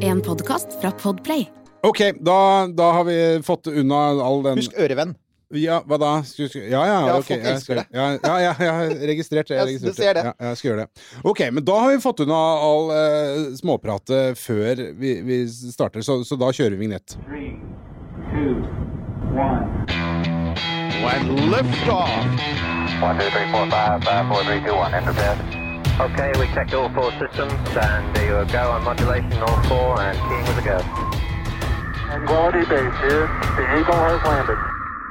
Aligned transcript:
En 0.00 0.20
podkast 0.22 0.80
fra 0.80 0.90
Podplay. 0.90 1.48
Ok, 1.82 1.98
da, 2.20 2.66
da 2.66 2.92
har 2.92 3.04
vi 3.04 3.42
fått 3.44 3.66
unna 3.66 3.96
all 4.24 4.42
den 4.42 4.56
Husk 4.56 4.72
ørevenn. 4.78 5.12
Ja, 5.52 5.82
hva 5.86 5.98
da? 6.00 6.12
Skal, 6.24 6.48
skal, 6.48 6.62
ja, 6.72 6.80
ja, 6.88 6.94
Ja, 7.06 7.16
ok. 7.18 7.26
folk 7.28 7.44
jeg 7.44 7.60
skal, 7.60 7.76
det. 7.76 7.84
ja, 7.92 8.06
ja, 8.16 8.38
ja, 8.40 8.54
jeg 8.58 8.72
har 8.72 8.94
registrert 9.10 9.50
det. 9.50 9.54
Jeg 9.54 9.60
har 9.60 9.66
du 9.68 9.72
registrert 9.74 9.98
ser 10.00 10.14
det. 10.16 10.24
Ja, 10.24 10.32
jeg 10.48 10.56
skal 10.60 10.70
gjøre 10.70 10.86
det. 10.86 11.04
Ok, 11.28 11.42
men 11.52 11.66
da 11.68 11.76
har 11.82 11.92
vi 11.92 12.00
fått 12.06 12.22
unna 12.24 12.40
all 12.70 12.88
uh, 12.94 13.52
småpratet 13.60 14.40
før 14.40 14.82
vi, 14.96 15.12
vi 15.28 15.38
starter, 15.52 16.00
så, 16.00 16.22
så 16.24 16.40
da 16.40 16.48
kjører 16.56 16.78
vi 16.78 16.86
vignett. 16.86 17.18
Three, 17.28 17.52
two, 18.32 18.64
one. 19.36 19.84
When 21.04 21.52
liftoff. 21.52 22.16
One, 23.04 23.20
two, 23.20 23.28
three, 23.28 23.52
four, 23.52 23.68
five, 23.68 24.02
five, 24.08 24.24
four, 24.32 24.42
three, 24.48 24.64
two, 24.64 24.72
one. 24.72 25.65
Okay, 26.06 26.30
we 26.38 26.46
checked 26.52 26.74
all 26.74 26.90
four 26.92 27.10
systems 27.18 27.52
and 27.76 28.04
there 28.14 28.26
you 28.28 28.52
go 28.52 28.70
on 28.70 28.84
modulation 28.84 29.32
all 29.40 29.62
four 29.64 30.00
and 30.02 30.18
keying 30.28 30.44
with 30.44 30.58
a 30.58 30.66
go. 30.66 30.78
Quality 32.26 32.64
base 32.68 32.96
here. 33.00 33.24
The 33.56 33.64
Eagle 33.78 33.94
has 34.08 34.20
landed. 34.24 34.58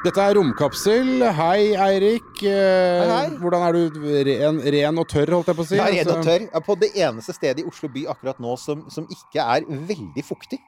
Dette 0.06 0.22
er 0.22 0.36
Romkapsel. 0.38 1.08
Hei, 1.34 1.74
Eirik. 1.82 2.44
Eh, 2.44 3.02
Hei, 3.02 3.08
hei. 3.10 3.30
Hvordan 3.42 3.64
er 3.66 3.74
du? 3.74 4.00
Ren, 4.28 4.60
ren 4.76 5.00
og 5.02 5.08
tørr, 5.10 5.32
holdt 5.34 5.50
jeg 5.50 5.58
på 5.58 5.66
å 5.66 5.70
si? 5.72 5.80
Er 5.82 5.90
ren 5.90 6.06
og 6.06 6.20
Altså, 6.20 6.30
tørr. 6.30 6.44
Jeg 6.46 6.52
er 6.60 6.66
på 6.68 6.76
det 6.84 6.90
eneste 7.08 7.34
stedet 7.34 7.64
i 7.64 7.66
Oslo 7.66 7.90
by 7.90 8.04
akkurat 8.14 8.44
nå 8.46 8.54
som, 8.62 8.84
som 8.94 9.08
ikke 9.10 9.42
er 9.42 9.66
veldig 9.66 10.26
fuktig. 10.28 10.62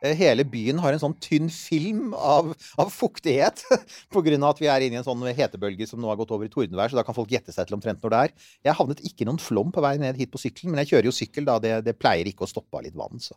Eh, 0.00 0.16
Hele 0.16 0.44
byen 0.48 0.80
har 0.80 0.94
en 0.94 1.02
sånn 1.02 1.16
tynn 1.22 1.50
film 1.52 2.14
av, 2.16 2.52
av 2.80 2.92
fuktighet. 2.92 3.62
av 3.70 4.48
at 4.50 4.62
vi 4.62 4.68
er 4.72 4.86
inne 4.86 4.98
i 4.98 5.00
en 5.00 5.06
sånn 5.06 5.24
hetebølge 5.36 5.88
som 5.88 6.00
nå 6.00 6.10
har 6.10 6.18
gått 6.20 6.32
over 6.34 6.48
i 6.48 6.52
tordenvær, 6.52 6.90
så 6.90 6.98
da 6.98 7.04
kan 7.06 7.16
folk 7.16 7.30
gjette 7.32 7.52
seg 7.54 7.68
til 7.68 7.76
omtrent 7.76 8.02
når 8.02 8.14
det 8.14 8.22
er. 8.24 8.34
Jeg 8.68 8.78
havnet 8.78 9.02
ikke 9.04 9.24
i 9.24 9.28
noen 9.28 9.40
flom 9.42 9.72
på 9.74 9.84
vei 9.84 9.94
ned 10.00 10.18
hit 10.20 10.32
på 10.32 10.40
sykkelen, 10.40 10.72
men 10.72 10.82
jeg 10.82 10.94
kjører 10.94 11.10
jo 11.10 11.14
sykkel, 11.16 11.46
da. 11.48 11.58
Det, 11.62 11.74
det 11.86 11.96
pleier 12.00 12.28
ikke 12.30 12.46
å 12.46 12.50
stoppe 12.50 12.80
av 12.80 12.86
litt 12.86 12.98
vann, 12.98 13.20
så. 13.22 13.36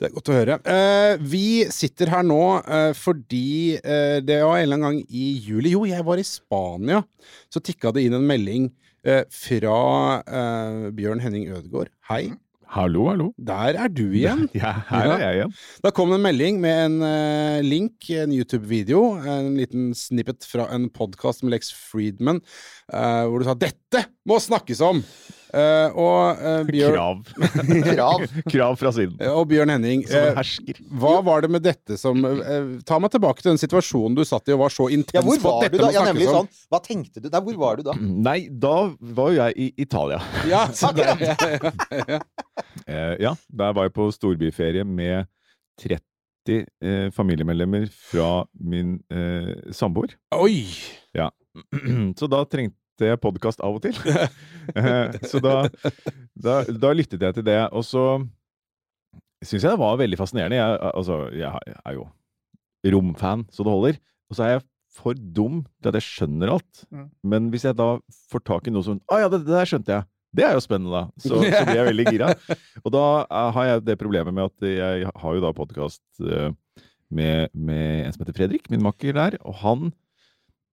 Det 0.00 0.08
er 0.08 0.14
godt 0.14 0.32
å 0.32 0.36
høre. 0.38 0.58
Eh, 0.64 1.14
vi 1.20 1.46
sitter 1.72 2.12
her 2.14 2.24
nå 2.24 2.42
eh, 2.64 2.92
fordi 2.96 3.76
det 3.80 4.38
var 4.40 4.56
en 4.56 4.64
eller 4.64 4.78
annen 4.78 4.86
gang 4.86 5.00
i 5.12 5.26
juli 5.44 5.74
Jo, 5.74 5.84
jeg 5.88 6.04
var 6.06 6.20
i 6.20 6.26
Spania. 6.26 7.02
Så 7.52 7.60
tikka 7.64 7.92
det 7.94 8.06
inn 8.06 8.16
en 8.16 8.26
melding 8.26 8.70
fra 9.32 9.76
Bjørn 10.92 11.22
Henning 11.24 11.48
Ødegaard. 11.48 11.92
Hei. 12.10 12.34
Hallo, 12.70 13.08
hallo. 13.08 13.32
Der 13.34 13.74
er 13.82 13.88
du 13.90 14.12
igjen. 14.14 14.44
Ja, 14.54 14.70
her 14.86 15.10
er 15.16 15.22
jeg 15.24 15.38
igjen. 15.40 15.54
Da 15.82 15.90
kom 15.90 16.12
det 16.12 16.20
en 16.20 16.22
melding 16.28 16.60
med 16.62 16.76
en 16.84 17.00
uh, 17.02 17.58
link, 17.66 18.06
en 18.14 18.30
YouTube-video, 18.30 19.00
en 19.18 19.56
liten 19.58 19.88
snippet 19.98 20.46
fra 20.46 20.68
en 20.76 20.86
podkast 20.94 21.42
med 21.42 21.56
Lex 21.56 21.72
Friedman, 21.74 22.38
uh, 22.94 23.26
hvor 23.26 23.42
du 23.42 23.48
sa 23.48 23.56
'Dette 23.58 24.04
må 24.22 24.38
snakkes 24.38 24.84
om'! 24.86 25.02
Eh, 25.50 25.96
og, 25.98 26.38
uh, 26.38 26.60
Bjørn, 26.68 26.94
Krav. 26.94 27.22
Krav. 27.90 28.24
Krav 28.50 28.76
fra 28.78 28.92
siden. 28.94 29.16
og 29.32 29.48
Bjørn 29.50 29.72
Henning, 29.74 30.04
eh, 30.06 30.30
hersker. 30.36 30.78
hva 31.00 31.16
var 31.26 31.42
det 31.42 31.50
med 31.50 31.64
dette 31.64 31.96
som 31.98 32.22
eh, 32.24 32.76
Ta 32.86 33.00
meg 33.02 33.10
tilbake 33.14 33.42
til 33.42 33.52
den 33.52 33.60
situasjonen 33.60 34.14
du 34.18 34.22
satt 34.28 34.46
i 34.50 34.54
og 34.54 34.62
var 34.62 34.74
så 34.74 34.86
intens 34.94 35.18
Ja, 35.18 35.24
hvor 35.26 35.42
var 35.42 35.72
du 35.72 35.78
da? 35.80 35.90
Ja, 35.94 36.04
nemlig 36.06 36.28
sånn. 36.30 36.50
Hva 36.70 36.82
tenkte 36.84 37.22
du? 37.24 37.26
Nei, 37.32 37.42
hvor 37.48 37.58
var 37.64 37.80
du 37.80 37.86
da? 37.88 37.96
Nei, 37.98 38.38
da 38.50 38.76
var 39.18 39.34
jo 39.34 39.40
jeg 39.40 39.56
i 39.58 39.68
Italia. 39.86 40.20
Ja, 40.50 40.66
det, 40.96 42.20
Eh, 42.90 43.16
ja, 43.22 43.34
der 43.48 43.74
var 43.76 43.86
jeg 43.86 43.94
på 43.94 44.08
storbyferie 44.14 44.84
med 44.86 45.28
30 45.80 46.00
eh, 46.82 47.10
familiemedlemmer 47.14 47.86
fra 48.10 48.44
min 48.58 48.98
eh, 49.12 49.52
samboer. 49.74 50.16
Oi! 50.34 50.64
Så 52.18 52.28
da 52.30 52.44
trengte 52.46 52.76
jeg 53.08 53.20
podkast 53.22 53.62
av 53.64 53.78
og 53.78 53.84
til. 53.84 53.96
Eh, 54.70 55.16
så 55.26 55.40
da, 55.42 55.54
da, 56.38 56.60
da 56.70 56.90
lyttet 56.94 57.22
jeg 57.24 57.34
til 57.34 57.42
det. 57.48 57.58
Og 57.74 57.82
så 57.82 58.04
syns 59.42 59.64
jeg 59.64 59.72
det 59.72 59.80
var 59.80 59.96
veldig 59.98 60.18
fascinerende. 60.20 60.60
Jeg, 60.60 60.76
altså, 60.92 61.16
jeg 61.34 61.74
er 61.80 61.96
jo 61.96 62.04
romfan 62.94 63.42
så 63.50 63.66
det 63.66 63.74
holder. 63.74 63.98
Og 64.30 64.38
så 64.38 64.44
er 64.44 64.52
jeg 64.52 64.62
for 64.94 65.18
dum 65.18 65.64
til 65.80 65.90
at 65.90 65.98
jeg 65.98 66.06
skjønner 66.06 66.52
alt. 66.54 66.84
Mm. 66.94 67.08
Men 67.32 67.48
hvis 67.50 67.66
jeg 67.66 67.78
da 67.80 67.88
får 68.30 68.44
tak 68.46 68.70
i 68.70 68.74
noe 68.74 68.86
som 68.86 69.00
Å 69.10 69.18
ja, 69.24 69.32
det, 69.32 69.42
det 69.48 69.56
der 69.56 69.72
skjønte 69.72 69.96
jeg. 69.96 70.06
Det 70.38 70.46
er 70.46 70.54
jo 70.54 70.62
spennende, 70.62 70.94
da. 70.94 71.02
Så, 71.18 71.40
så 71.56 71.64
blir 71.66 71.80
jeg 71.80 71.88
veldig 71.90 72.06
gira. 72.12 72.30
Og 72.84 72.94
da 72.94 73.06
eh, 73.24 73.50
har 73.56 73.70
jeg 73.72 73.86
det 73.88 73.98
problemet 74.04 74.36
med 74.36 74.52
at 74.52 74.70
jeg 74.70 75.16
har 75.24 75.34
jo 75.34 75.42
da 75.48 75.50
podkast 75.56 76.04
med, 77.10 77.50
med 77.50 78.06
en 78.06 78.14
som 78.14 78.22
heter 78.22 78.36
Fredrik, 78.38 78.70
min 78.70 78.86
makker 78.86 79.16
der, 79.18 79.36
og 79.42 79.58
han 79.64 79.90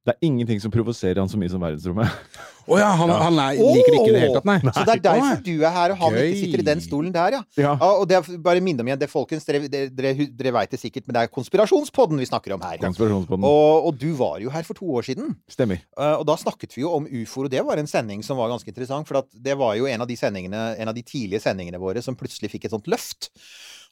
Det 0.07 0.13
er 0.15 0.23
ingenting 0.23 0.61
som 0.63 0.71
provoserer 0.71 1.19
han 1.19 1.27
så 1.27 1.35
mye 1.39 1.51
som 1.51 1.59
verdensrommet. 1.59 2.37
Å 2.67 2.77
ja, 2.79 2.87
han, 2.99 3.11
han 3.11 3.37
er, 3.39 3.57
liker 3.59 3.93
det 3.93 3.97
ikke 3.97 4.11
i 4.11 4.13
det 4.13 4.21
hele 4.21 4.35
tatt, 4.37 4.47
nei. 4.47 4.55
Så 4.75 4.83
det 4.87 4.93
er 4.97 5.01
derfor 5.03 5.41
du 5.43 5.51
er 5.55 5.73
her, 5.75 5.93
og 5.93 5.99
han 6.01 6.15
Gøy. 6.15 6.23
ikke 6.27 6.39
sitter 6.39 6.63
i 6.63 6.65
den 6.67 6.83
stolen 6.83 7.13
der, 7.15 7.37
ja. 7.37 7.41
Ja. 7.55 7.73
Ja, 7.79 7.89
og 7.89 8.07
det 8.07 8.17
er, 8.17 8.29
bare 8.43 8.63
minne 8.63 8.83
om 8.83 8.89
igjen, 8.91 8.99
det 8.99 9.09
folkens, 9.11 9.47
dere, 9.47 9.67
dere, 9.71 10.13
dere, 10.27 10.53
veit 10.55 10.71
det 10.75 10.79
sikkert, 10.79 11.07
men 11.07 11.15
det 11.15 11.25
er 11.25 11.31
konspirasjonspodden 11.35 12.23
vi 12.23 12.27
snakker 12.27 12.55
om 12.55 12.63
her. 12.63 12.79
Konspirasjonspodden. 12.83 13.47
Og, 13.47 13.87
og 13.87 13.99
du 13.99 14.09
var 14.19 14.39
jo 14.43 14.51
her 14.51 14.67
for 14.67 14.79
to 14.79 14.87
år 14.99 15.07
siden. 15.07 15.31
Stemmer. 15.51 15.83
Eh, 15.95 16.15
og 16.15 16.27
da 16.27 16.35
snakket 16.39 16.75
vi 16.75 16.83
jo 16.83 16.91
om 16.95 17.07
ufoer, 17.07 17.47
og 17.47 17.55
det 17.55 17.63
var 17.67 17.79
en 17.79 17.91
sending 17.91 18.23
som 18.23 18.39
var 18.39 18.51
ganske 18.51 18.71
interessant. 18.71 19.07
For 19.07 19.21
at 19.23 19.31
det 19.31 19.55
var 19.59 19.75
jo 19.79 19.87
en 19.87 20.03
av 20.03 20.11
de 20.11 20.19
en 20.27 20.91
av 20.91 20.95
de 20.95 21.07
tidlige 21.07 21.43
sendingene 21.43 21.79
våre 21.79 22.03
som 22.03 22.19
plutselig 22.19 22.51
fikk 22.51 22.67
et 22.67 22.75
sånt 22.75 22.87
løft. 22.91 23.31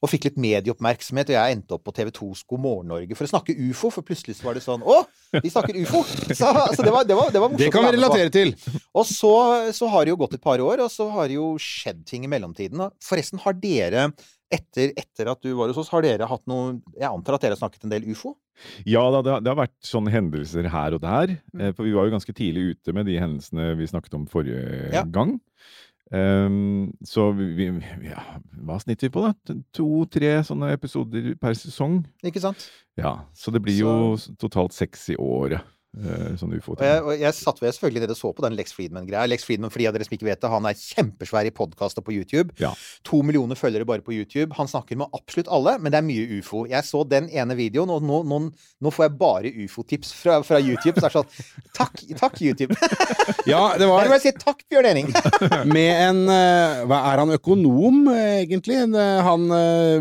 Og 0.03 0.11
fikk 0.11 0.27
litt 0.27 0.39
medieoppmerksomhet, 0.41 1.31
og 1.31 1.37
jeg 1.37 1.55
endte 1.55 1.77
opp 1.77 1.85
på 1.87 1.93
TV 1.95 2.11
2s 2.15 2.43
God 2.49 2.61
morgen 2.65 2.89
Norge 2.91 3.15
for 3.17 3.27
å 3.27 3.31
snakke 3.31 3.55
ufo. 3.69 3.91
For 3.93 4.05
plutselig 4.05 4.37
så 4.39 4.49
var 4.49 4.57
det 4.59 4.63
sånn 4.65 4.83
Å! 4.83 4.97
De 5.39 5.51
snakker 5.51 5.77
ufo! 5.81 6.03
Så, 6.35 6.51
så 6.75 6.83
det, 6.83 6.91
var, 6.91 7.07
det, 7.07 7.15
var, 7.17 7.31
det 7.33 7.41
var 7.41 7.49
morsomt. 7.51 7.63
Det 7.63 7.71
kan 7.73 7.85
vi 7.87 7.95
relatere 7.95 8.31
til. 8.33 8.53
Og 8.95 9.05
så, 9.07 9.33
så 9.75 9.89
har 9.93 10.05
det 10.05 10.13
jo 10.15 10.19
gått 10.25 10.35
et 10.37 10.43
par 10.43 10.61
år, 10.63 10.83
og 10.85 10.91
så 10.91 11.07
har 11.15 11.29
det 11.31 11.37
jo 11.39 11.53
skjedd 11.61 12.03
ting 12.09 12.25
i 12.27 12.31
mellomtiden. 12.31 12.87
Forresten, 13.03 13.39
har 13.45 13.55
dere, 13.61 14.09
etter, 14.53 14.91
etter 14.99 15.31
at 15.31 15.41
du 15.43 15.53
var 15.57 15.71
hos 15.71 15.79
oss, 15.81 15.91
har 15.93 16.03
dere 16.05 16.27
hatt 16.29 16.43
noe 16.49 16.75
Jeg 16.93 17.07
antar 17.09 17.37
at 17.39 17.45
dere 17.47 17.55
har 17.57 17.63
snakket 17.63 17.87
en 17.87 17.95
del 17.95 18.05
ufo? 18.11 18.35
Ja 18.87 19.01
da, 19.11 19.19
det 19.25 19.31
har, 19.33 19.41
det 19.43 19.51
har 19.51 19.57
vært 19.59 19.73
sånne 19.83 20.13
hendelser 20.13 20.69
her 20.71 20.95
og 20.95 21.01
der. 21.03 21.33
Mm. 21.51 21.73
for 21.75 21.83
vi 21.83 21.91
var 21.95 22.07
jo 22.07 22.13
ganske 22.13 22.35
tidlig 22.37 22.69
ute 22.75 22.93
med 22.95 23.09
de 23.09 23.17
hendelsene 23.19 23.73
vi 23.79 23.89
snakket 23.91 24.15
om 24.15 24.27
forrige 24.31 24.93
Ja. 24.93 25.01
gang. 25.03 25.33
Ehm, 26.13 26.91
så 27.03 27.31
vi, 27.33 27.65
ja, 28.05 28.21
Hva 28.61 28.77
snitter 28.81 29.07
vi 29.07 29.13
på, 29.15 29.23
da? 29.25 29.55
To-tre 29.73 30.35
sånne 30.45 30.69
episoder 30.75 31.31
per 31.41 31.57
sesong. 31.57 32.03
Ikke 32.25 32.43
sant? 32.43 32.67
Ja, 32.97 33.25
Så 33.33 33.51
det 33.51 33.63
blir 33.65 33.79
jo 33.79 33.95
totalt 34.39 34.73
seks 34.73 35.09
i 35.09 35.17
året. 35.17 35.65
Eh, 35.95 36.35
sånn 36.39 36.53
Og 36.55 36.83
jeg, 36.83 37.01
og 37.03 37.11
jeg 37.19 37.37
satt 37.37 37.61
ved 37.61 37.75
selvfølgelig 37.75 38.11
og 38.15 38.19
så 38.19 38.31
på 38.35 38.45
den 38.45 38.57
Lex 38.59 38.75
Friedman-greia. 38.75 39.25
Lex 39.29 39.47
Friedman, 39.47 39.71
for 39.73 39.81
de 39.81 39.87
av 39.89 39.95
dere 39.95 40.07
som 40.07 40.15
ikke 40.17 40.27
vet 40.27 40.41
det, 40.41 40.51
han 40.51 40.67
er 40.69 40.77
kjempesvær 40.79 41.49
i 41.49 41.53
podkast 41.55 41.99
og 42.01 42.07
på 42.07 42.15
YouTube. 42.15 42.55
Ja. 42.61 42.73
To 43.07 43.21
millioner 43.25 43.59
følgere 43.59 43.87
bare 43.87 44.05
på 44.05 44.15
YouTube. 44.15 44.55
Han 44.59 44.69
snakker 44.71 44.99
med 44.99 45.11
absolutt 45.15 45.51
alle, 45.51 45.77
men 45.79 45.93
det 45.93 46.01
er 46.01 46.07
mye 46.07 46.39
ufo. 46.39 46.65
Jeg 46.69 46.87
så 46.87 47.03
den 47.07 47.29
ene 47.31 47.57
videoen, 47.57 47.93
og 47.93 48.05
nå, 48.05 48.21
nå, 48.27 48.41
nå 48.81 48.93
får 48.93 49.07
jeg 49.07 49.15
bare 49.21 49.53
ufo-tips 49.65 50.13
fra, 50.19 50.39
fra 50.45 50.61
YouTube. 50.61 50.97
Så 50.99 51.05
det 51.05 51.11
er 51.11 51.17
sånn 51.19 51.31
Takk, 51.75 52.05
takk 52.19 52.41
YouTube. 52.41 52.75
Ja, 53.45 53.75
det 53.77 53.85
Jeg 53.85 53.89
var 53.89 54.05
vil 54.05 54.11
bare 54.13 54.21
si 54.23 54.31
takk, 54.37 54.61
Bjørn 54.69 54.87
Ening! 54.89 55.09
med 55.75 55.91
en 56.01 56.21
eh, 56.33 56.83
Hva 56.89 56.99
er 57.11 57.21
han 57.21 57.33
økonom, 57.35 57.99
eh, 58.13 58.41
egentlig? 58.43 58.77
Han 59.25 59.47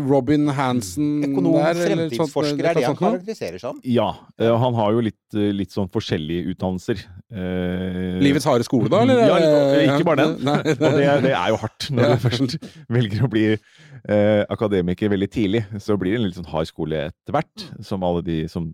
Robin 0.05 0.49
Hansen 0.55 1.25
Økonom, 1.25 1.57
der, 1.59 1.77
sånt, 1.77 1.85
fremtidsforsker, 1.85 2.61
eh, 2.61 2.69
er 2.69 2.79
det 2.79 2.85
han 2.85 2.93
sånt 2.93 3.01
karakteriserer 3.03 3.61
som. 3.61 3.81
Ja. 3.85 4.07
han 4.37 4.77
har 4.77 4.95
jo 4.95 5.03
litt, 5.05 5.37
litt 5.57 5.73
sånn 5.75 5.84
forskjellige 5.93 6.53
utdannelser. 6.53 7.01
Eh, 7.33 8.15
Livets 8.23 8.45
harde 8.49 8.65
skole, 8.67 8.89
da? 8.91 9.01
Eller? 9.05 9.21
Ja, 9.27 9.95
ikke 9.95 10.07
bare 10.07 10.23
den. 10.25 10.37
Nei, 10.47 10.57
Og 10.61 10.79
det, 10.81 11.03
det 11.25 11.33
er 11.35 11.51
jo 11.53 11.59
hardt 11.61 11.89
når 11.91 12.07
Ja. 12.07 12.15
du 12.15 12.23
først 12.25 12.55
velger 12.97 13.25
å 13.27 13.29
bli 13.31 13.45
eh, 13.55 14.41
akademiker 14.53 15.11
veldig 15.13 15.29
tidlig. 15.33 15.63
Så 15.83 15.97
blir 16.01 16.15
det 16.15 16.21
en 16.21 16.27
litt 16.29 16.39
sånn 16.39 16.49
hard 16.53 16.69
skole 16.71 17.05
etter 17.11 17.35
hvert, 17.37 17.67
som 17.85 18.03
alle 18.07 18.21
de 18.25 18.37
som 18.51 18.69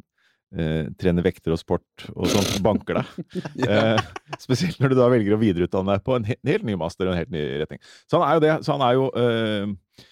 eh, 0.58 0.90
trener 1.00 1.24
vekter 1.26 1.54
og 1.56 1.62
sport 1.62 2.08
og 2.16 2.28
sånt, 2.32 2.58
banker 2.66 3.02
deg. 3.02 3.42
Eh, 3.72 4.00
spesielt 4.42 4.80
når 4.82 4.92
du 4.92 4.98
da 5.00 5.10
velger 5.12 5.36
å 5.36 5.42
videreutdanne 5.42 5.96
deg 5.98 6.06
på 6.08 6.16
en, 6.18 6.26
helt, 6.28 6.40
en 6.44 6.52
helt 6.56 6.66
ny 6.68 6.76
master 6.80 7.08
og 7.08 7.14
en 7.14 7.22
helt 7.22 7.32
ny 7.34 7.44
retning. 7.62 7.80
Så 8.10 8.18
han 8.20 8.28
er 8.28 8.38
jo 8.40 8.44
det. 8.48 8.54
Så 8.66 8.76
han 8.76 8.84
er 8.88 8.98
jo 8.98 9.08
eh, 9.22 10.06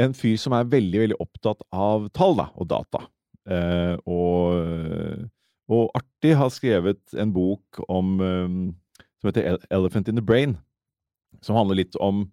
en 0.00 0.14
fyr 0.16 0.36
som 0.40 0.54
er 0.56 0.68
veldig, 0.70 1.00
veldig 1.02 1.18
opptatt 1.20 1.64
av 1.74 2.06
tall 2.16 2.36
da, 2.38 2.46
og 2.56 2.68
data. 2.70 3.02
Eh, 3.50 3.96
og, 4.06 5.26
og 5.70 5.94
Arti 5.94 6.34
har 6.36 6.50
skrevet 6.52 7.14
en 7.14 7.32
bok 7.34 7.80
om 7.86 8.18
eh, 8.24 8.58
som 9.20 9.30
heter 9.30 9.58
'Elephant 9.70 10.08
in 10.08 10.18
the 10.18 10.24
Brain', 10.24 10.56
som 11.40 11.56
handler 11.56 11.82
litt 11.82 11.96
om 12.00 12.28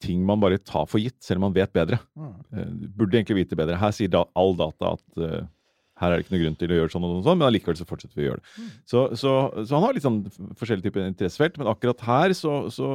ting 0.00 0.24
man 0.24 0.40
bare 0.40 0.58
tar 0.62 0.86
for 0.86 1.02
gitt, 1.02 1.18
selv 1.24 1.40
om 1.40 1.48
man 1.48 1.56
vet 1.56 1.72
bedre. 1.74 1.98
Mm. 2.16 2.34
Eh, 2.54 2.90
burde 2.96 3.18
egentlig 3.18 3.42
vite 3.42 3.58
bedre. 3.58 3.78
Her 3.78 3.94
sier 3.94 4.10
da 4.12 4.24
all 4.38 4.54
data 4.58 4.94
at 4.94 5.18
uh, 5.18 5.46
her 5.98 6.12
er 6.12 6.16
det 6.16 6.26
ikke 6.26 6.36
noe 6.36 6.42
grunn 6.44 6.58
til 6.58 6.70
å 6.70 6.78
gjøre 6.78 6.92
sånn 6.92 7.06
og 7.08 7.24
sånn, 7.26 7.40
men 7.40 7.48
allikevel 7.48 7.78
så 7.78 7.86
fortsetter 7.88 8.14
vi 8.14 8.26
å 8.26 8.28
gjøre 8.28 8.42
det. 8.44 8.68
Så, 8.86 9.02
så, 9.18 9.32
så 9.64 9.74
han 9.74 9.86
har 9.88 9.96
litt 9.96 10.06
sånn 10.06 10.20
forskjellige 10.30 10.86
typer 10.86 11.08
interessefelt, 11.08 11.58
men 11.58 11.70
akkurat 11.70 12.04
her 12.06 12.34
så, 12.38 12.60
så 12.70 12.92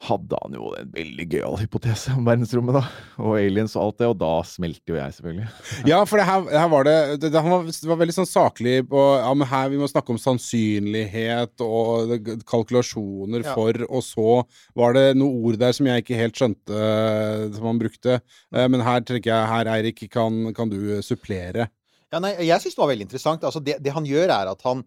hadde 0.00 0.36
han 0.40 0.54
jo 0.56 0.70
en 0.80 0.88
veldig 0.94 1.24
gøyal 1.28 1.58
hypotese 1.60 2.14
om 2.16 2.24
verdensrommet, 2.24 2.72
da. 2.78 2.80
Og 3.20 3.34
aliens 3.36 3.74
og 3.76 3.82
alt 3.82 3.98
det, 4.00 4.06
og 4.08 4.14
da 4.22 4.30
smelter 4.48 4.94
jo 4.94 4.96
jeg, 4.96 5.12
selvfølgelig. 5.18 5.48
Ja, 5.90 5.98
for 6.08 6.16
det 6.16 6.24
her, 6.24 6.46
her 6.62 6.70
var 6.72 6.86
det, 6.88 6.94
det, 7.20 7.28
det, 7.34 7.42
han 7.44 7.52
var, 7.52 7.66
det 7.68 7.90
var 7.90 8.00
veldig 8.00 8.14
sånn 8.16 8.30
saklig 8.30 8.78
på 8.88 9.02
Ja, 9.20 9.34
men 9.36 9.50
her 9.50 9.68
vi 9.74 9.80
må 9.82 9.88
snakke 9.92 10.14
om 10.14 10.20
sannsynlighet 10.22 11.60
og 11.66 12.14
kalkulasjoner 12.48 13.44
Ja. 13.44 13.52
for, 13.56 13.76
og 13.90 14.02
så 14.06 14.28
var 14.78 14.96
det 14.96 15.04
noen 15.18 15.44
ord 15.50 15.60
der 15.60 15.76
som 15.76 15.88
jeg 15.90 16.04
ikke 16.04 16.18
helt 16.20 16.38
skjønte 16.40 16.80
eh, 16.80 17.44
som 17.56 17.68
han 17.70 17.80
brukte. 17.82 18.18
Eh, 18.54 18.66
Men 18.72 18.80
her 18.86 19.00
tenker 19.04 19.32
jeg 19.34 19.52
her, 19.52 19.70
Eirik, 19.76 20.02
kan, 20.12 20.52
kan 20.56 20.70
du 20.72 20.78
supplere? 21.04 21.68
Ja, 22.10 22.18
nei, 22.24 22.32
jeg 22.42 22.58
syns 22.64 22.74
det 22.74 22.82
var 22.82 22.90
veldig 22.90 23.06
interessant. 23.06 23.44
Altså, 23.46 23.60
det, 23.62 23.76
det 23.84 23.92
han 23.94 24.06
gjør, 24.08 24.32
er 24.34 24.48
at 24.50 24.64
han 24.66 24.80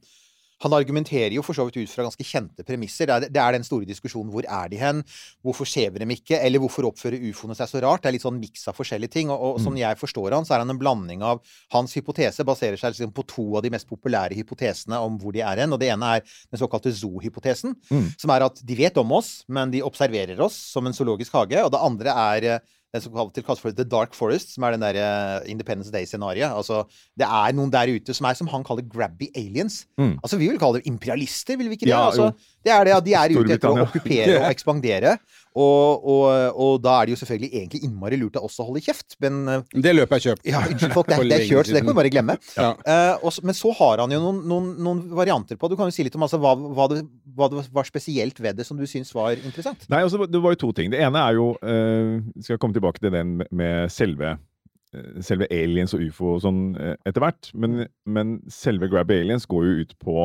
han 0.64 0.74
argumenterer 0.78 1.36
jo 1.36 1.44
for 1.46 1.58
så 1.58 1.66
vidt 1.68 1.82
ut 1.84 1.92
fra 1.92 2.06
ganske 2.08 2.26
kjente 2.26 2.64
premisser. 2.66 3.10
Det 3.10 3.16
er, 3.16 3.34
det 3.36 3.42
er 3.44 3.56
den 3.58 3.66
store 3.68 3.88
diskusjonen 3.90 4.32
hvor 4.34 4.46
er 4.48 4.70
de 4.72 4.80
hen? 4.80 5.02
Hvorfor 5.44 5.68
ser 5.70 5.92
vi 5.92 6.00
dem 6.04 6.14
ikke? 6.16 6.40
Eller 6.40 6.62
hvorfor 6.64 6.88
oppfører 6.90 7.20
ufoene 7.30 7.56
seg 7.60 7.70
så 7.70 7.82
rart? 7.84 8.04
Det 8.06 8.12
er 8.12 8.16
litt 8.18 8.26
sånn 8.26 8.40
miks 8.40 8.64
av 8.72 8.78
forskjellige 8.80 9.12
ting. 9.18 9.32
Og, 9.34 9.44
og 9.58 9.62
som 9.64 9.76
jeg 9.80 10.00
forstår 10.00 10.38
han, 10.38 10.48
så 10.48 10.56
er 10.56 10.64
han 10.64 10.72
en 10.74 10.80
blanding 10.80 11.24
av 11.28 11.42
Hans 11.76 11.94
hypotese 11.98 12.46
baserer 12.48 12.80
seg 12.80 12.94
liksom 12.96 13.12
på 13.16 13.26
to 13.28 13.46
av 13.60 13.64
de 13.66 13.72
mest 13.74 13.90
populære 13.90 14.38
hypotesene 14.40 15.00
om 15.04 15.20
hvor 15.22 15.36
de 15.36 15.44
er 15.44 15.64
hen. 15.66 15.74
Og 15.76 15.82
det 15.84 15.92
ene 15.94 16.16
er 16.18 16.24
den 16.24 16.62
såkalte 16.62 16.94
zoo-hypotesen, 16.96 17.76
Mm. 17.92 18.08
som 18.18 18.32
er 18.32 18.46
at 18.46 18.62
de 18.64 18.76
vet 18.78 18.96
om 18.98 19.12
oss, 19.18 19.44
men 19.52 19.72
de 19.74 19.82
observerer 19.84 20.40
oss 20.42 20.56
som 20.74 20.88
en 20.88 20.94
zoologisk 20.96 21.34
hage. 21.36 21.60
Og 21.66 21.72
det 21.74 21.82
andre 21.84 22.14
er 22.38 22.48
eh, 22.56 22.60
den 22.94 23.02
som 23.02 23.14
kalles 23.16 23.46
kalles 23.46 23.62
for 23.62 23.74
The 23.74 23.86
Dark 23.90 24.14
Forest, 24.14 24.54
som 24.54 24.66
er 24.68 24.76
den 24.76 24.84
der 24.84 24.98
eh, 25.02 25.50
Independence 25.50 25.92
Day-scenarioet. 25.94 26.54
Altså, 26.54 26.84
det 27.18 27.26
er 27.26 27.56
noen 27.58 27.72
der 27.74 27.90
ute 27.90 28.14
som 28.14 28.28
er 28.30 28.38
som 28.38 28.50
han 28.52 28.66
kaller 28.68 28.86
grabby 28.86 29.32
aliens. 29.34 29.84
Mm. 29.98 30.20
Altså, 30.22 30.38
vi 30.38 30.52
vil 30.52 30.60
kalle 30.62 30.78
dem 30.78 30.94
imperialister, 30.94 31.58
vil 31.58 31.72
vi 31.72 31.80
ikke 31.80 31.88
det? 31.88 31.96
Ja, 31.96 32.06
altså, 32.12 32.30
det 32.64 32.74
er 32.76 32.86
det 32.86 32.94
at 33.00 33.08
de 33.08 33.16
er 33.18 33.34
ute 33.34 33.58
etter 33.58 33.72
å 33.72 33.88
okkupere 33.88 34.38
og 34.38 34.46
ekspandere. 34.54 35.18
Og, 35.54 36.06
og, 36.10 36.24
og 36.58 36.78
da 36.82 36.96
er 36.98 37.06
det 37.06 37.14
jo 37.14 37.20
selvfølgelig 37.20 37.50
egentlig 37.60 37.84
innmari 37.86 38.18
lurt 38.18 38.40
av 38.40 38.48
oss 38.48 38.56
å 38.58 38.66
holde 38.66 38.82
kjeft, 38.82 39.18
men 39.22 39.42
eh, 39.52 39.66
Det 39.86 39.92
løpet 39.94 40.16
er 40.18 40.24
kjøpt. 40.28 40.48
ja, 40.50 40.62
unnskyld 40.66 40.96
folk, 40.96 41.12
det, 41.12 41.20
det 41.30 41.38
er 41.38 41.46
kjørt, 41.46 41.70
så 41.70 41.76
det 41.76 41.84
kan 41.84 41.92
vi 41.92 41.98
bare 42.00 42.12
glemme. 42.14 42.38
Ja. 42.58 42.72
Uh, 42.88 43.26
og 43.28 43.38
men 43.46 43.58
så 43.58 43.74
har 43.78 44.02
han 44.02 44.16
jo 44.16 44.22
noen, 44.24 44.40
noen, 44.50 44.72
noen 44.82 45.04
varianter 45.14 45.60
på. 45.62 45.70
Du 45.70 45.76
kan 45.78 45.92
jo 45.92 45.94
si 45.94 46.06
litt 46.08 46.18
om 46.18 46.26
altså, 46.26 46.40
hva, 46.42 46.56
hva, 46.58 46.88
det, 46.90 47.04
hva 47.38 47.52
det 47.54 47.68
var 47.76 47.86
spesielt 47.90 48.42
ved 48.42 48.58
det 48.58 48.66
som 48.66 48.80
du 48.82 48.88
syns 48.90 49.14
var 49.14 49.38
interessant. 49.38 49.86
Nei, 49.94 50.02
altså, 50.08 50.26
det 50.26 50.42
var 50.42 50.56
jo 50.56 50.62
to 50.66 50.72
ting. 50.80 50.90
Det 50.94 51.02
ene 51.06 51.22
er 51.22 51.38
jo 51.38 51.52
uh, 51.62 52.18
Skal 52.42 52.58
komme 52.62 52.74
tilbake 52.76 53.04
til 53.04 53.14
den 53.14 53.38
med- 53.52 53.92
selve 53.94 54.34
eh, 54.34 55.20
Selve 55.26 55.48
aliens 55.54 55.94
og 55.94 56.02
ufo 56.06 56.34
og 56.36 56.42
sånn 56.44 56.64
eh, 56.80 56.96
etter 57.06 57.24
hvert. 57.24 57.50
Men, 57.54 57.86
men 58.06 58.40
selve 58.52 58.90
grab 58.92 59.12
aliens 59.14 59.46
går 59.50 59.66
jo 59.70 59.78
ut 59.84 59.94
på 60.02 60.18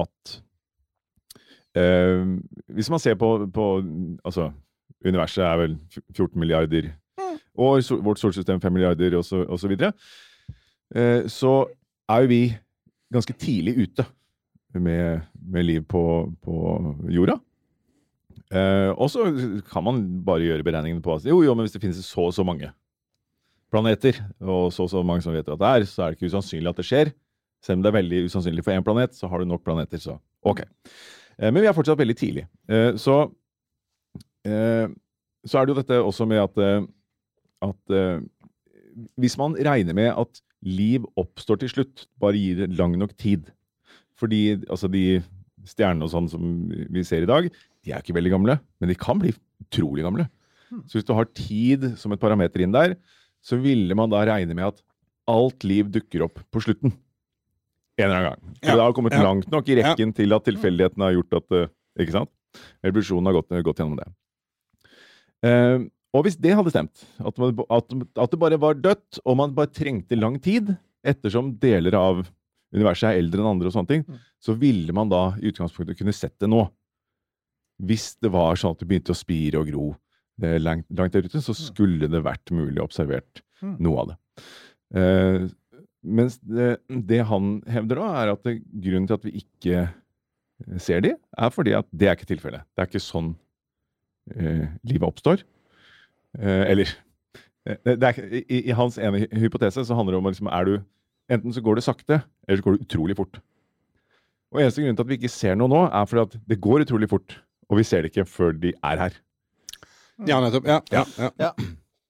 at 0.00 0.34
eh, 1.76 2.24
Hvis 2.76 2.90
man 2.92 3.02
ser 3.02 3.16
på, 3.20 3.32
på 3.54 3.68
Altså, 4.24 4.50
universet 5.06 5.44
er 5.46 5.60
vel 5.60 5.76
14 6.14 6.34
milliarder 6.40 6.90
år, 7.60 7.80
so, 7.84 7.98
vårt 8.04 8.20
solsystem 8.20 8.60
5 8.60 8.72
milliarder, 8.72 9.16
og 9.18 9.24
så, 9.26 9.42
og 9.44 9.60
så 9.60 9.70
videre. 9.70 9.92
Eh, 10.94 11.26
så 11.30 11.64
er 12.10 12.24
jo 12.24 12.32
vi 12.32 12.42
ganske 13.12 13.34
tidlig 13.38 13.76
ute 13.86 14.06
med, 14.74 15.24
med 15.34 15.66
liv 15.66 15.86
på, 15.88 16.02
på 16.44 16.56
jorda. 17.10 17.38
Eh, 18.50 18.90
og 18.90 19.10
så 19.12 19.28
kan 19.70 19.84
man 19.86 20.02
bare 20.26 20.46
gjøre 20.46 20.66
beregningene 20.66 21.02
på 21.04 21.14
at 21.14 21.26
jo, 21.26 21.42
jo, 21.46 21.54
men 21.54 21.66
hvis 21.66 21.74
det 21.76 21.82
finnes 21.82 22.02
så 22.06 22.28
og 22.28 22.34
så 22.34 22.46
mange 22.46 22.70
planeter, 23.70 24.18
og 24.42 24.72
så 24.74 24.86
og 24.86 24.90
så 24.90 25.02
mange 25.06 25.22
som 25.22 25.34
vet 25.34 25.46
at 25.46 25.60
det 25.60 25.68
er, 25.70 25.86
så 25.86 26.02
er 26.02 26.10
det 26.10 26.18
ikke 26.18 26.32
usannsynlig 26.32 26.72
at 26.72 26.80
det 26.80 26.86
skjer. 26.88 27.12
Selv 27.62 27.78
om 27.78 27.84
det 27.84 27.90
er 27.90 28.00
veldig 28.00 28.24
usannsynlig 28.26 28.64
for 28.66 28.74
én 28.74 28.84
planet, 28.84 29.14
så 29.14 29.28
har 29.30 29.38
du 29.38 29.46
nok 29.46 29.62
planeter, 29.62 30.00
så 30.02 30.16
ok. 30.42 30.64
Eh, 31.38 31.50
men 31.50 31.60
vi 31.60 31.68
er 31.70 31.76
fortsatt 31.76 32.00
veldig 32.00 32.16
tidlig. 32.18 32.46
Eh, 32.70 32.96
så, 32.98 33.22
så 35.46 35.60
er 35.60 35.66
det 35.66 35.74
jo 35.74 35.80
dette 35.80 35.98
også 36.02 36.26
med 36.28 36.42
at, 36.42 36.60
eh, 36.60 36.86
at 37.66 37.94
eh, 37.96 38.22
hvis 39.20 39.36
man 39.40 39.56
regner 39.56 39.96
med 39.96 40.10
at 40.12 40.42
liv 40.66 41.06
oppstår 41.20 41.62
til 41.62 41.72
slutt, 41.72 42.06
bare 42.20 42.36
gir 42.36 42.58
det 42.60 42.76
lang 42.76 42.98
nok 43.00 43.14
tid 43.16 43.46
Fordi 44.20 44.60
altså 44.68 44.90
de 44.92 45.22
stjernene 45.68 46.04
og 46.04 46.12
sånn 46.12 46.28
som 46.28 46.42
vi 46.68 47.04
ser 47.04 47.24
i 47.24 47.28
dag, 47.28 47.48
de 47.84 47.92
er 47.92 48.02
ikke 48.02 48.16
veldig 48.16 48.32
gamle, 48.32 48.56
men 48.80 48.90
de 48.90 48.96
kan 48.98 49.18
bli 49.20 49.32
utrolig 49.62 50.04
gamle. 50.04 50.26
Så 50.88 50.98
hvis 50.98 51.06
du 51.08 51.14
har 51.16 51.28
tid 51.36 51.86
som 52.00 52.12
et 52.12 52.20
parameter 52.20 52.62
inn 52.64 52.74
der, 52.74 52.94
så 53.44 53.58
ville 53.60 53.96
man 53.96 54.12
da 54.12 54.22
regne 54.28 54.56
med 54.56 54.66
at 54.70 54.82
alt 55.30 55.64
liv 55.64 55.88
dukker 55.92 56.26
opp 56.26 56.40
på 56.52 56.62
slutten. 56.64 56.92
En 58.00 58.06
eller 58.06 58.16
annen 58.16 58.30
gang. 58.30 58.54
For 58.60 58.70
Ja, 58.70 58.76
det 58.76 58.84
har 58.84 58.96
kommet 58.96 59.16
ja. 59.16 59.22
langt 59.24 59.50
nok 59.52 59.68
i 59.68 59.76
rekken 59.80 60.14
til 60.16 60.36
at 60.36 60.46
tilfeldighetene 60.48 61.08
har 61.08 61.16
gjort 61.18 61.38
at 61.40 61.56
eh, 61.58 61.72
Ikke 62.00 62.16
sant? 62.16 62.32
Evolusjonen 62.86 63.28
har 63.28 63.36
gått, 63.36 63.52
gått 63.66 63.82
gjennom 63.82 63.98
det. 63.98 64.06
Eh, 65.46 65.78
og 66.10 66.24
hvis 66.26 66.36
det 66.42 66.56
hadde 66.58 66.72
stemt, 66.74 67.04
at, 67.22 67.36
man, 67.38 67.54
at, 67.70 67.92
at 68.18 68.32
det 68.32 68.40
bare 68.42 68.58
var 68.60 68.74
dødt, 68.82 69.20
og 69.24 69.36
man 69.38 69.54
bare 69.54 69.70
trengte 69.70 70.18
lang 70.18 70.40
tid, 70.42 70.72
ettersom 71.06 71.52
deler 71.62 71.94
av 71.96 72.24
universet 72.74 73.08
er 73.12 73.20
eldre 73.22 73.40
enn 73.42 73.52
andre 73.54 73.70
og 73.70 73.74
sånne 73.76 73.90
ting, 73.92 74.02
så 74.42 74.54
ville 74.58 74.92
man 74.96 75.10
da 75.10 75.30
i 75.38 75.48
utgangspunktet 75.50 75.98
kunne 75.98 76.14
sett 76.14 76.34
det 76.42 76.50
nå. 76.50 76.64
Hvis 77.86 78.12
det 78.20 78.32
var 78.34 78.58
sånn 78.60 78.74
at 78.74 78.82
det 78.82 78.88
begynte 78.90 79.14
å 79.14 79.18
spire 79.18 79.62
og 79.62 79.70
gro 79.70 79.86
eh, 80.42 80.58
langt, 80.60 80.84
langt 80.92 81.14
der 81.14 81.24
ute, 81.24 81.40
så 81.40 81.54
skulle 81.56 82.10
det 82.10 82.20
vært 82.26 82.52
mulig 82.54 82.82
å 82.82 82.88
observert 82.88 83.44
Mm. 83.60 83.74
noe 83.84 84.00
av 84.00 84.06
det. 84.08 84.14
Eh, 84.96 85.42
mens 86.16 86.38
det, 86.40 86.68
det 86.88 87.18
han 87.28 87.58
hevder 87.68 87.98
da, 88.00 88.06
er 88.22 88.30
at 88.32 88.46
det, 88.46 88.54
grunnen 88.72 89.04
til 89.10 89.18
at 89.18 89.26
vi 89.28 89.32
ikke 89.42 89.82
ser 90.80 91.02
de, 91.04 91.10
er 91.12 91.50
fordi 91.52 91.74
at 91.76 91.84
det 91.92 92.08
er 92.08 92.16
ikke 92.16 92.30
tilfellet. 92.30 92.64
Det 92.72 92.80
er 92.80 92.88
ikke 92.88 93.02
sånn 93.04 93.34
eh, 93.34 93.49
livet 94.86 95.06
oppstår. 95.08 95.44
Eh, 96.38 96.64
eller 96.70 96.90
eh, 97.66 97.76
det 97.84 98.10
er, 98.10 98.18
i, 98.40 98.62
I 98.70 98.76
hans 98.78 98.98
ene 99.02 99.24
hypotese 99.40 99.84
så 99.86 99.96
handler 99.98 100.16
det 100.16 100.22
om 100.22 100.30
liksom, 100.30 100.50
er 100.52 100.68
du 100.68 100.74
Enten 101.30 101.54
så 101.54 101.60
går 101.62 101.76
det 101.78 101.84
sakte, 101.86 102.16
eller 102.48 102.58
så 102.58 102.64
går 102.64 102.74
det 102.74 102.86
utrolig 102.88 103.14
fort. 103.14 103.36
Og 104.50 104.58
Eneste 104.58 104.82
grunn 104.82 104.96
til 104.98 105.04
at 105.04 105.10
vi 105.12 105.18
ikke 105.20 105.28
ser 105.30 105.54
noe 105.54 105.70
nå, 105.70 105.84
er 105.86 106.08
fordi 106.10 106.24
at 106.24 106.32
det 106.50 106.56
går 106.58 106.82
utrolig 106.82 107.06
fort. 107.12 107.36
Og 107.70 107.78
vi 107.78 107.84
ser 107.86 108.02
det 108.02 108.10
ikke 108.10 108.24
før 108.26 108.56
de 108.58 108.72
er 108.74 108.98
her. 108.98 109.14
Ja, 110.26 110.40
nettopp. 110.42 110.66
Ja, 110.66 110.80
ja, 110.90 111.04
ja. 111.22 111.28
Ja. 111.38 111.52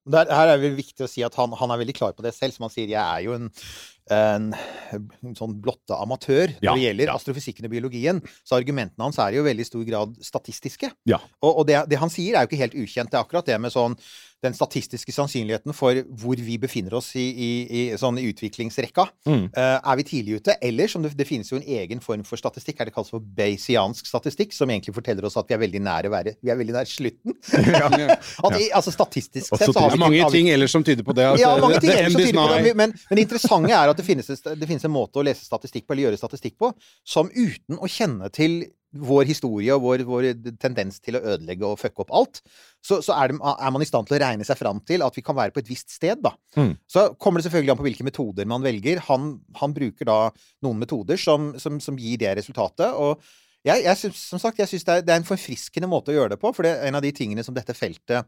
Der, 0.08 0.30
her 0.32 0.54
er 0.54 0.60
det 0.62 0.70
viktig 0.78 1.04
å 1.04 1.10
si 1.10 1.22
at 1.26 1.34
han, 1.36 1.52
han 1.60 1.72
er 1.74 1.80
veldig 1.82 1.94
klar 1.98 2.14
på 2.16 2.24
det 2.24 2.32
selv. 2.36 2.56
Som 2.56 2.66
han 2.66 2.72
sier, 2.72 2.88
jeg 2.88 3.00
er 3.00 3.24
jo 3.26 3.34
en, 3.36 3.50
en, 4.16 4.48
en 4.96 5.36
sånn 5.36 5.58
blotte 5.60 5.98
amatør 6.00 6.54
når 6.56 6.64
Ja, 6.64 6.74
det 6.74 6.86
gjelder 6.86 7.12
ja. 7.12 7.18
astrofysikken 7.20 7.68
og 7.68 7.74
biologien. 7.74 8.22
Så 8.40 8.56
argumentene 8.56 9.06
hans 9.06 9.20
er 9.20 9.36
jo 9.36 9.44
i 9.44 9.50
veldig 9.50 9.68
stor 9.68 9.84
grad 9.88 10.16
statistiske. 10.24 10.92
Ja. 11.10 11.20
Og, 11.44 11.62
og 11.62 11.68
det, 11.68 11.82
det 11.92 12.00
han 12.00 12.12
sier, 12.12 12.36
er 12.36 12.46
jo 12.46 12.50
ikke 12.50 12.62
helt 12.64 12.78
ukjent. 12.80 13.12
Det 13.12 13.20
er 13.20 13.26
akkurat 13.26 13.52
det 13.52 13.60
med 13.60 13.74
sånn 13.76 13.98
den 14.44 14.54
statistiske 14.56 15.12
sannsynligheten 15.12 15.74
for 15.76 16.00
hvor 16.20 16.40
vi 16.40 16.56
befinner 16.60 16.94
oss 16.96 17.12
i, 17.18 17.26
i, 17.30 17.50
i, 17.68 17.80
sånn 18.00 18.18
utviklingsrekka. 18.22 19.06
Mm. 19.28 19.44
Uh, 19.52 19.76
er 19.78 19.98
vi 20.00 20.06
tidlig 20.08 20.40
ute? 20.40 20.56
Eller 20.64 20.90
som 20.90 21.04
det, 21.04 21.12
det 21.18 21.26
finnes 21.28 21.50
jo 21.52 21.58
en 21.60 21.66
egen 21.66 22.00
form 22.04 22.24
for 22.28 22.40
statistikk, 22.40 22.80
er 22.80 22.88
det 22.88 22.94
kalles 22.96 23.12
for 23.12 23.20
bayesiansk 23.20 24.08
statistikk, 24.08 24.54
som 24.56 24.72
egentlig 24.72 24.96
forteller 24.96 25.28
oss 25.28 25.36
at 25.40 25.50
vi 25.50 25.58
er 25.58 25.62
veldig 25.64 25.84
nær 25.84 26.08
å 26.08 26.14
være 26.14 26.36
Vi 26.40 26.52
er 26.52 26.58
veldig 26.60 26.76
nær 26.78 26.88
slutten. 26.88 27.36
at, 28.46 28.56
i, 28.56 28.70
altså 28.76 28.94
statistisk 28.94 29.52
sett 29.52 29.68
så 29.68 29.76
har 29.76 29.94
vi 29.94 30.00
mange 30.00 30.32
ting 30.32 30.50
ellers 30.52 30.72
som 30.72 30.86
tyder 30.86 31.06
på 31.06 31.16
det. 31.16 31.28
at 31.34 31.42
ja, 31.42 31.52
mange 31.60 31.82
ting 31.84 31.92
ellers 31.94 32.16
som 32.16 32.24
tyder 32.24 32.40
på 32.40 32.48
det. 32.54 32.74
Men, 32.80 32.96
men 32.96 33.20
det 33.20 33.28
interessante 33.28 33.76
er 33.76 33.92
at 33.92 34.00
det 34.00 34.06
finnes, 34.08 34.30
det 34.30 34.68
finnes 34.68 34.88
en 34.88 34.94
måte 34.94 35.20
å 35.20 35.26
lese 35.26 35.44
statistikk 35.44 35.86
på, 35.86 35.94
eller 35.94 36.08
gjøre 36.08 36.20
statistikk 36.20 36.56
på, 36.60 36.72
som 37.04 37.28
uten 37.34 37.80
å 37.80 37.90
kjenne 37.90 38.32
til 38.32 38.62
vår 38.92 39.28
historie 39.28 39.74
og 39.76 39.84
vår, 39.84 40.02
vår 40.08 40.24
tendens 40.58 40.98
til 41.02 41.14
å 41.14 41.22
ødelegge 41.22 41.66
og 41.68 41.78
fucke 41.78 42.02
opp 42.02 42.10
alt, 42.18 42.40
så, 42.82 42.98
så 43.04 43.14
er, 43.14 43.30
det, 43.30 43.38
er 43.38 43.70
man 43.74 43.84
i 43.84 43.86
stand 43.86 44.08
til 44.08 44.16
å 44.16 44.20
regne 44.22 44.46
seg 44.48 44.58
fram 44.58 44.80
til 44.86 45.04
at 45.06 45.14
vi 45.14 45.22
kan 45.22 45.36
være 45.38 45.54
på 45.54 45.62
et 45.62 45.70
visst 45.70 45.92
sted, 45.94 46.18
da. 46.24 46.32
Mm. 46.58 46.72
Så 46.90 47.04
kommer 47.22 47.38
det 47.38 47.46
selvfølgelig 47.46 47.74
an 47.76 47.80
på 47.82 47.86
hvilke 47.86 48.06
metoder 48.08 48.48
man 48.50 48.64
velger. 48.66 49.02
Han, 49.06 49.36
han 49.60 49.76
bruker 49.76 50.08
da 50.10 50.18
noen 50.66 50.82
metoder 50.82 51.20
som, 51.20 51.52
som, 51.62 51.78
som 51.82 51.98
gir 52.00 52.18
det 52.22 52.34
resultatet. 52.40 52.90
og 52.90 53.22
jeg, 53.60 53.84
jeg 53.84 53.96
synes, 54.00 54.22
som 54.32 54.40
sagt, 54.40 54.58
jeg 54.62 54.70
syns 54.70 54.86
det, 54.88 54.94
er- 54.96 55.02
det 55.04 55.12
er 55.14 55.20
en 55.20 55.28
forfriskende 55.28 55.88
måte 55.90 56.10
å 56.10 56.16
gjøre 56.16 56.32
det 56.34 56.40
på, 56.40 56.50
for 56.56 56.64
det 56.64 56.72
er 56.78 56.88
en 56.88 56.96
av 56.96 57.04
de 57.04 57.10
tingene 57.12 57.44
som 57.44 57.52
dette 57.54 57.76
feltet 57.76 58.24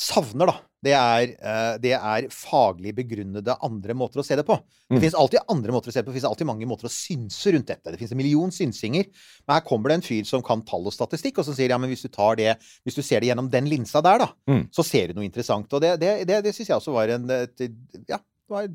savner, 0.00 0.48
da, 0.48 0.54
det 0.80 0.92
er, 0.96 1.32
eh, 1.44 1.74
det 1.82 1.90
er 1.92 2.26
faglig 2.32 2.94
begrunnede 2.96 3.52
andre 3.66 3.92
måter 4.00 4.22
å 4.22 4.24
se 4.24 4.38
det 4.38 4.46
på. 4.48 4.56
Det 4.56 4.96
Mm. 4.96 5.00
finnes 5.02 5.14
alltid 5.20 5.42
andre 5.52 5.74
måter 5.76 5.90
å 5.90 5.92
se 5.92 6.00
det 6.00 6.06
på. 6.06 6.12
Det 6.14 6.16
finnes 6.20 6.30
alltid 6.30 6.48
mange 6.48 6.66
måter 6.70 6.88
å 6.88 6.90
synse 6.90 7.52
rundt 7.52 7.68
dette. 7.68 7.92
Det 7.92 7.98
finnes 8.00 8.12
en 8.14 8.20
million 8.22 8.50
synsinger. 8.50 9.04
Men 9.46 9.54
her 9.58 9.60
kommer 9.66 9.92
det 9.92 9.98
en 10.00 10.06
fyr 10.08 10.24
som 10.24 10.42
kan 10.42 10.62
tall 10.64 10.86
og 10.88 10.94
statistikk, 10.96 11.38
og 11.38 11.44
som 11.44 11.54
sier 11.54 11.68
ja, 11.68 11.76
men 11.78 11.90
hvis 11.92 12.02
du 12.06 12.08
tar 12.08 12.34
det, 12.40 12.56
hvis 12.86 12.96
du 12.96 13.02
ser 13.04 13.20
det 13.20 13.28
gjennom 13.28 13.50
den 13.52 13.68
linsa 13.68 14.00
der, 14.02 14.18
da, 14.24 14.28
Mm. 14.48 14.68
så 14.72 14.82
ser 14.82 15.08
du 15.08 15.14
noe 15.20 15.28
interessant. 15.28 15.68
Og 15.76 15.80
det, 15.84 16.00
det, 16.00 16.26
det, 16.26 16.40
det 16.48 16.54
syns 16.56 16.68
jeg 16.72 16.78
også 16.80 16.92
var 16.96 17.08
en 17.12 17.28
et, 17.30 17.60
Ja, 18.08 18.16
det 18.16 18.48
var 18.48 18.68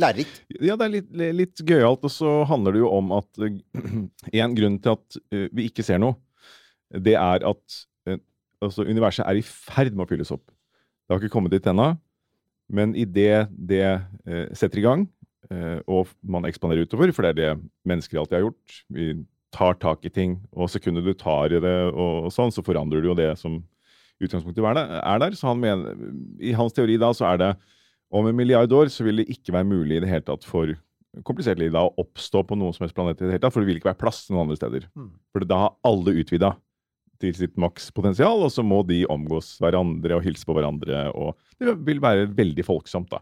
lærerikt. 0.00 0.40
Ja, 0.64 0.76
det 0.80 0.86
er 0.88 0.94
litt, 0.96 1.12
litt 1.36 1.56
gøyalt, 1.60 2.02
og 2.08 2.10
så 2.10 2.46
handler 2.48 2.72
det 2.72 2.80
jo 2.80 2.88
om 2.96 3.12
at 3.12 3.28
En 4.32 4.54
grunn 4.56 4.80
til 4.80 4.92
at 4.96 5.16
eh, 5.30 5.48
vi 5.52 5.68
ikke 5.68 5.84
ser 5.84 5.98
noe, 6.00 6.16
det 6.90 7.14
er 7.20 7.44
at 7.46 7.76
eh, 8.08 8.16
altså, 8.62 8.82
universet 8.88 9.26
er 9.28 9.36
i 9.36 9.44
ferd 9.44 9.92
med 9.94 10.06
å 10.06 10.08
fylles 10.08 10.32
opp. 10.32 10.48
Det 11.10 11.16
har 11.16 11.24
ikke 11.24 11.34
kommet 11.34 11.50
dit 11.50 11.64
ennå, 11.66 11.88
men 12.70 12.92
idet 12.94 13.48
det 13.50 13.82
eh, 13.82 14.44
setter 14.54 14.78
i 14.78 14.84
gang, 14.84 15.00
eh, 15.50 15.80
og 15.90 16.06
man 16.22 16.46
ekspanderer 16.46 16.86
utover, 16.86 17.10
for 17.10 17.26
det 17.26 17.32
er 17.32 17.38
det 17.40 17.64
mennesker 17.90 18.20
alltid 18.20 18.36
har 18.36 18.44
gjort 18.44 18.76
Vi 18.94 19.08
tar 19.50 19.74
tak 19.82 20.06
i 20.06 20.12
ting, 20.14 20.36
og 20.54 20.70
sekundet 20.70 21.02
du 21.02 21.10
tar 21.18 21.50
i 21.50 21.58
det, 21.58 21.74
og, 21.90 22.30
sånn, 22.30 22.54
så 22.54 22.62
forandrer 22.62 23.02
du 23.02 23.10
jo 23.10 23.18
det 23.18 23.32
som 23.42 23.58
utgangspunktet 24.22 24.62
er 24.62 24.78
der. 24.78 24.94
Er 25.02 25.34
så 25.34 25.50
han 25.50 25.58
mener, 25.58 25.98
I 26.38 26.54
hans 26.54 26.78
teori 26.78 26.94
da 27.02 27.10
så 27.10 27.26
er 27.32 27.42
det 27.42 27.50
om 28.14 28.30
en 28.30 28.38
milliard 28.38 28.70
år 28.70 28.94
så 28.94 29.02
vil 29.02 29.18
det 29.18 29.32
ikke 29.34 29.56
være 29.56 29.66
mulig 29.66 29.98
i 29.98 30.04
det 30.04 30.12
hele 30.12 30.28
tatt 30.30 30.46
for 30.46 30.70
komplisert 31.26 31.58
liv 31.58 31.74
da 31.74 31.88
å 31.88 31.94
oppstå 31.98 32.44
på 32.46 32.54
noen 32.54 32.70
som 32.76 32.86
helst 32.86 32.94
planet 32.94 33.18
i 33.18 33.26
det 33.26 33.34
hele 33.34 33.42
tatt, 33.42 33.54
for 33.54 33.66
det 33.66 33.72
vil 33.72 33.82
ikke 33.82 33.90
være 33.90 34.02
plass 34.06 34.28
noen 34.30 34.44
andre 34.44 34.62
steder. 34.62 34.86
Mm. 34.94 35.10
For 35.34 35.42
da 35.42 35.64
har 35.64 35.78
alle 35.90 36.14
utvida 36.22 36.54
til 37.20 37.36
sitt 37.36 37.56
makspotensial, 37.60 38.46
og 38.46 38.52
så 38.54 38.64
må 38.66 38.82
de 38.88 39.02
omgås 39.12 39.54
hverandre 39.62 40.18
og 40.18 40.24
hilse 40.24 40.46
på 40.48 40.56
hverandre, 40.56 41.08
og 41.12 41.36
det 41.60 41.76
vil 41.86 42.02
være 42.02 42.28
veldig 42.36 42.66
folksomt, 42.66 43.12
da. 43.12 43.20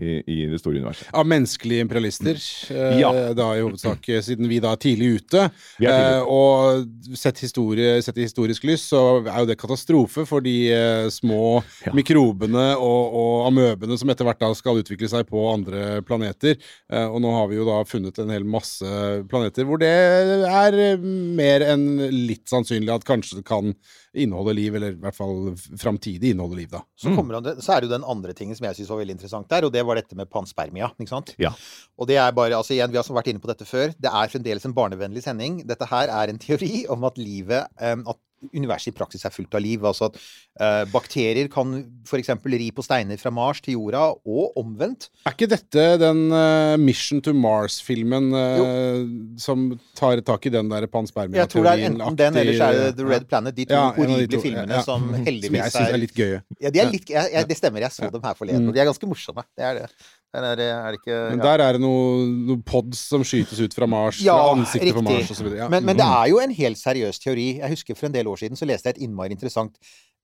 I, 0.00 0.22
i 0.24 0.36
det 0.48 0.56
store 0.62 0.78
universet. 0.80 1.08
Av 1.12 1.26
menneskelige 1.28 1.80
imperialister, 1.84 2.38
eh, 2.72 2.98
Ja. 3.00 3.10
da 3.36 3.50
i 3.52 3.60
hovedsak, 3.60 4.08
eh, 4.08 4.22
siden 4.24 4.48
vi 4.48 4.58
da 4.58 4.72
er 4.72 4.76
tidlig 4.80 5.10
ute. 5.20 5.42
Er 5.44 5.50
tidlig 5.50 5.92
Eh, 5.92 6.22
og 6.32 6.88
sett, 7.14 7.38
historie, 7.44 8.00
sett 8.02 8.16
i 8.16 8.22
historisk 8.24 8.64
lys, 8.64 8.86
så 8.88 9.20
er 9.26 9.40
jo 9.42 9.46
det 9.50 9.58
katastrofe 9.60 10.24
for 10.26 10.40
de 10.40 10.70
eh, 10.72 11.08
små 11.12 11.62
Ja. 11.84 11.92
mikrobene 11.92 12.72
og, 12.80 13.12
og 13.12 13.46
amøbene 13.52 13.98
som 14.00 14.08
etter 14.08 14.24
hvert 14.24 14.40
da 14.40 14.54
skal 14.54 14.80
utvikle 14.80 15.08
seg 15.12 15.26
på 15.28 15.44
andre 15.52 16.00
planeter. 16.02 16.56
Eh, 16.90 17.06
og 17.06 17.20
nå 17.20 17.30
har 17.36 17.48
vi 17.48 17.56
jo 17.60 17.66
da 17.68 17.82
funnet 17.84 18.18
en 18.18 18.30
hel 18.32 18.44
masse 18.44 18.88
planeter 19.28 19.64
hvor 19.68 19.78
det 19.78 19.92
er 19.92 20.72
eh, 20.72 20.96
mer 20.96 21.60
enn 21.68 21.98
litt 22.26 22.46
sannsynlig 22.48 22.94
at 22.94 23.04
kanskje 23.04 23.42
det 23.42 23.44
kan 23.44 23.74
inneholde 24.14 24.52
liv, 24.54 24.74
eller 24.76 24.92
i 24.92 25.00
hvert 25.00 25.16
fall 25.16 25.54
framtidig 25.80 26.32
inneholde 26.34 26.56
liv, 26.58 26.68
da. 26.68 26.82
Så, 27.00 27.14
kommer 27.16 27.40
det- 27.40 27.62
så 27.64 27.72
er 27.76 27.80
det 27.80 27.88
jo 27.88 27.94
den 27.96 28.04
andre 28.04 28.34
tingen 28.36 28.54
som 28.54 28.66
jeg 28.68 28.76
syns 28.76 28.90
var 28.92 28.98
veldig 29.00 29.14
interessant 29.16 29.48
der, 29.48 29.64
og 29.64 29.72
det 29.72 29.81
var 29.88 30.00
dette 30.00 30.18
med 30.18 30.30
panspermia. 30.32 30.90
ikke 30.98 31.12
sant? 31.12 31.34
Ja. 31.42 31.52
Og 31.98 32.08
det 32.10 32.18
er 32.20 32.34
bare, 32.36 32.56
altså 32.58 32.74
igjen, 32.76 32.92
Vi 32.92 33.00
har 33.00 33.16
vært 33.16 33.32
inne 33.32 33.42
på 33.42 33.50
dette 33.50 33.68
før. 33.68 33.94
Det 33.96 34.10
er 34.10 34.32
fremdeles 34.32 34.66
en 34.68 34.76
barnevennlig 34.76 35.22
sending. 35.24 35.62
Dette 35.68 35.88
her 35.90 36.12
er 36.12 36.32
en 36.32 36.42
teori 36.42 36.84
om 36.92 37.04
at 37.08 37.18
livet 37.20 37.68
eh, 37.80 37.96
At 37.96 38.20
universet 38.50 38.92
i 38.92 38.96
praksis 38.96 39.24
er 39.26 39.34
fullt 39.34 39.54
av 39.54 39.62
liv. 39.64 39.84
Altså 39.86 40.08
at 40.10 40.18
eh, 40.18 40.82
bakterier 40.92 41.50
kan 41.52 41.74
f.eks. 42.06 42.32
ri 42.48 42.70
på 42.74 42.84
steiner 42.84 43.20
fra 43.20 43.32
Mars 43.34 43.62
til 43.64 43.76
jorda, 43.76 44.08
og 44.26 44.58
omvendt. 44.60 45.08
Er 45.26 45.36
ikke 45.36 45.50
dette 45.52 45.86
den 46.02 46.24
uh, 46.32 46.74
Mission 46.80 47.22
to 47.24 47.34
Mars-filmen 47.36 48.30
uh, 48.34 49.04
som 49.40 49.70
tar 49.98 50.22
tak 50.26 50.48
i 50.48 50.54
den 50.54 50.70
der 50.72 50.88
Jeg 50.88 51.48
tror 51.52 51.68
det 51.68 51.74
er 51.74 51.86
enten 51.90 52.16
den, 52.18 52.40
eller 52.42 52.58
så 52.58 52.70
er 52.70 52.80
det 52.80 52.96
The 52.98 53.08
Red 53.08 53.28
Planet. 53.30 53.56
De 53.56 53.68
to 53.68 53.74
Ja, 53.74 53.84
de 53.90 54.00
horrible 54.00 54.36
to, 54.36 54.42
filmene 54.42 54.80
ja. 54.80 54.82
som 54.86 55.06
Som 55.08 55.14
jeg 55.18 55.28
heldigvis 55.28 55.78
er 55.82 56.00
litt 56.00 56.16
gøye. 56.16 56.42
Ja, 56.60 56.70
de 56.70 56.82
er 56.82 56.90
litt, 56.92 57.08
jeg, 57.10 57.32
jeg, 57.34 57.48
det 57.48 57.58
stemmer. 57.58 57.84
Jeg 57.84 57.94
så 57.94 58.10
dem 58.12 58.22
her 58.24 58.34
forleden, 58.38 58.62
Mm. 58.62 58.68
og 58.68 58.74
de 58.74 58.80
er 58.82 58.86
ganske 58.86 59.08
morsomme. 59.08 59.42
Det 59.58 59.64
er 59.64 59.78
det. 59.80 59.86
Der 60.32 60.44
er, 60.48 60.60
er 60.88 60.96
ikke 60.96 61.16
Men 61.30 61.42
der 61.44 61.60
er 61.60 61.76
det 61.76 61.80
noen 61.82 62.30
noe 62.48 62.62
pods 62.64 63.02
som 63.10 63.24
skytes 63.26 63.58
ut 63.60 63.74
fra 63.76 63.88
Mars, 63.90 64.22
Ja, 64.24 64.38
fra 64.38 64.54
ansiktet 64.56 64.94
på 64.96 65.02
riktig. 65.02 65.18
Mars 65.18 65.32
osv. 65.34 65.50
Ja. 65.58 65.66
Men, 65.68 65.84
men 65.84 65.98
det 65.98 66.06
er 66.06 66.30
jo 66.32 66.40
en 66.40 66.54
helt 66.56 66.80
seriøs 66.80 67.20
teori. 67.20 67.48
Jeg 67.58 67.74
husker 67.74 67.98
For 67.98 68.08
en 68.08 68.16
del 68.16 68.30
år 68.32 68.40
siden 68.40 68.56
så 68.56 68.68
leste 68.68 68.88
jeg 68.88 68.96
et 68.96 69.04
innmari 69.04 69.36
interessant 69.36 69.76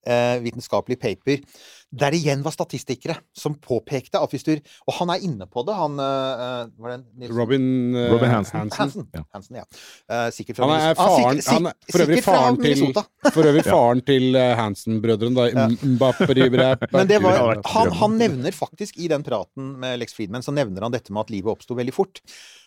uh, 0.08 0.38
vitenskapelig 0.44 0.98
paper 1.02 1.44
der 1.88 2.12
det 2.12 2.18
igjen 2.20 2.42
var 2.44 2.52
statistikere 2.52 3.14
som 3.36 3.54
påpekte 3.64 4.20
at 4.20 4.32
hvis 4.34 4.44
du 4.44 4.50
Og 4.58 4.92
han 4.98 5.12
er 5.14 5.22
inne 5.24 5.46
på 5.48 5.62
det, 5.64 5.76
han 5.76 5.94
eh, 6.02 6.68
Var 6.76 6.92
det 6.92 6.98
Nilsen? 7.16 7.36
Robin, 7.38 7.64
uh, 7.96 8.10
Robin 8.12 8.32
Hansen. 8.32 8.72
Hansen? 8.76 9.06
Ja. 9.14 9.22
Hansen, 9.32 9.60
ja. 9.60 9.64
Uh, 10.04 10.28
sikkert 10.34 10.60
fra 10.60 10.68
Han 10.68 10.74
er 10.76 10.92
Minnesota. 10.92 11.06
Ah, 11.06 11.16
faren 11.16 11.40
han 11.48 11.70
er 11.70 11.94
for 11.94 12.04
øvrig 12.04 12.22
faren 12.26 12.60
til, 12.60 12.84
for 13.32 13.50
øvrig 13.52 13.64
faren 13.74 14.04
til 14.04 14.38
eh, 14.38 14.52
Hansen-brødrene, 14.58 15.48
da. 15.48 16.76
Men 16.92 17.08
det 17.08 17.22
var, 17.24 17.62
han, 17.72 17.92
han 18.02 18.20
nevner 18.20 18.54
faktisk 18.54 19.00
i 19.00 19.08
den 19.10 19.24
praten 19.26 19.74
med 19.80 19.98
Lex 20.02 20.16
Friedman, 20.16 20.44
så 20.44 20.54
nevner 20.54 20.86
han 20.86 20.94
dette 20.94 21.14
med 21.14 21.26
at 21.26 21.34
livet 21.34 21.52
oppsto 21.54 21.76
veldig 21.78 21.94
fort. 21.96 22.22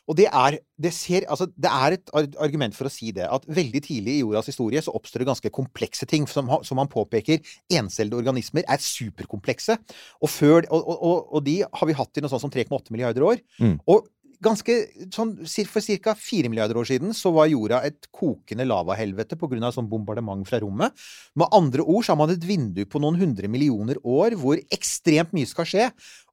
Og 0.10 0.18
det 0.18 0.26
er, 0.28 0.58
det, 0.82 0.92
ser, 0.96 1.28
altså, 1.30 1.46
det 1.54 1.70
er 1.70 1.96
et 1.96 2.12
argument 2.42 2.76
for 2.76 2.90
å 2.90 2.92
si 2.92 3.12
det, 3.16 3.28
at 3.30 3.46
veldig 3.46 3.82
tidlig 3.86 4.18
i 4.18 4.24
jordas 4.24 4.50
historie 4.50 4.82
så 4.82 4.94
oppstår 4.98 5.22
det 5.22 5.30
ganske 5.30 5.52
komplekse 5.54 6.08
ting. 6.10 6.26
Som, 6.32 6.50
som 6.66 6.82
han 6.82 6.90
påpeker, 6.92 7.40
encellede 7.72 8.18
organismer 8.18 8.66
er 8.66 8.82
superkomplekse. 9.12 9.78
Og, 10.22 10.32
før, 10.32 10.66
og, 10.72 10.90
og, 10.96 11.20
og, 11.36 11.44
de 11.46 11.62
har 11.64 11.90
vi 11.90 11.98
hatt 11.98 12.18
i 12.18 12.24
noe 12.24 12.32
sånt 12.32 12.46
som 12.46 12.54
3,8 12.54 12.96
milliarder 12.96 13.28
år. 13.28 13.44
Mm. 13.62 13.78
Og 13.92 14.10
ganske 14.42 14.74
sånn 15.14 15.36
For 15.46 15.86
ca. 16.02 16.16
4 16.18 16.50
milliarder 16.50 16.80
år 16.82 16.88
siden 16.90 17.14
så 17.14 17.30
var 17.36 17.52
jorda 17.52 17.84
et 17.86 18.08
kokende 18.10 18.66
lavahelvete 18.66 19.38
pga. 19.38 19.70
sånn 19.72 19.90
bombardement 19.90 20.48
fra 20.48 20.60
rommet. 20.64 20.96
Med 21.36 21.48
andre 21.54 21.86
ord 21.86 22.06
så 22.06 22.14
har 22.16 22.22
man 22.24 22.34
et 22.34 22.48
vindu 22.48 22.84
på 22.86 23.00
noen 23.00 23.20
hundre 23.20 23.48
millioner 23.48 24.02
år 24.02 24.36
hvor 24.42 24.58
ekstremt 24.74 25.34
mye 25.38 25.46
skal 25.46 25.70
skje. 25.70 25.88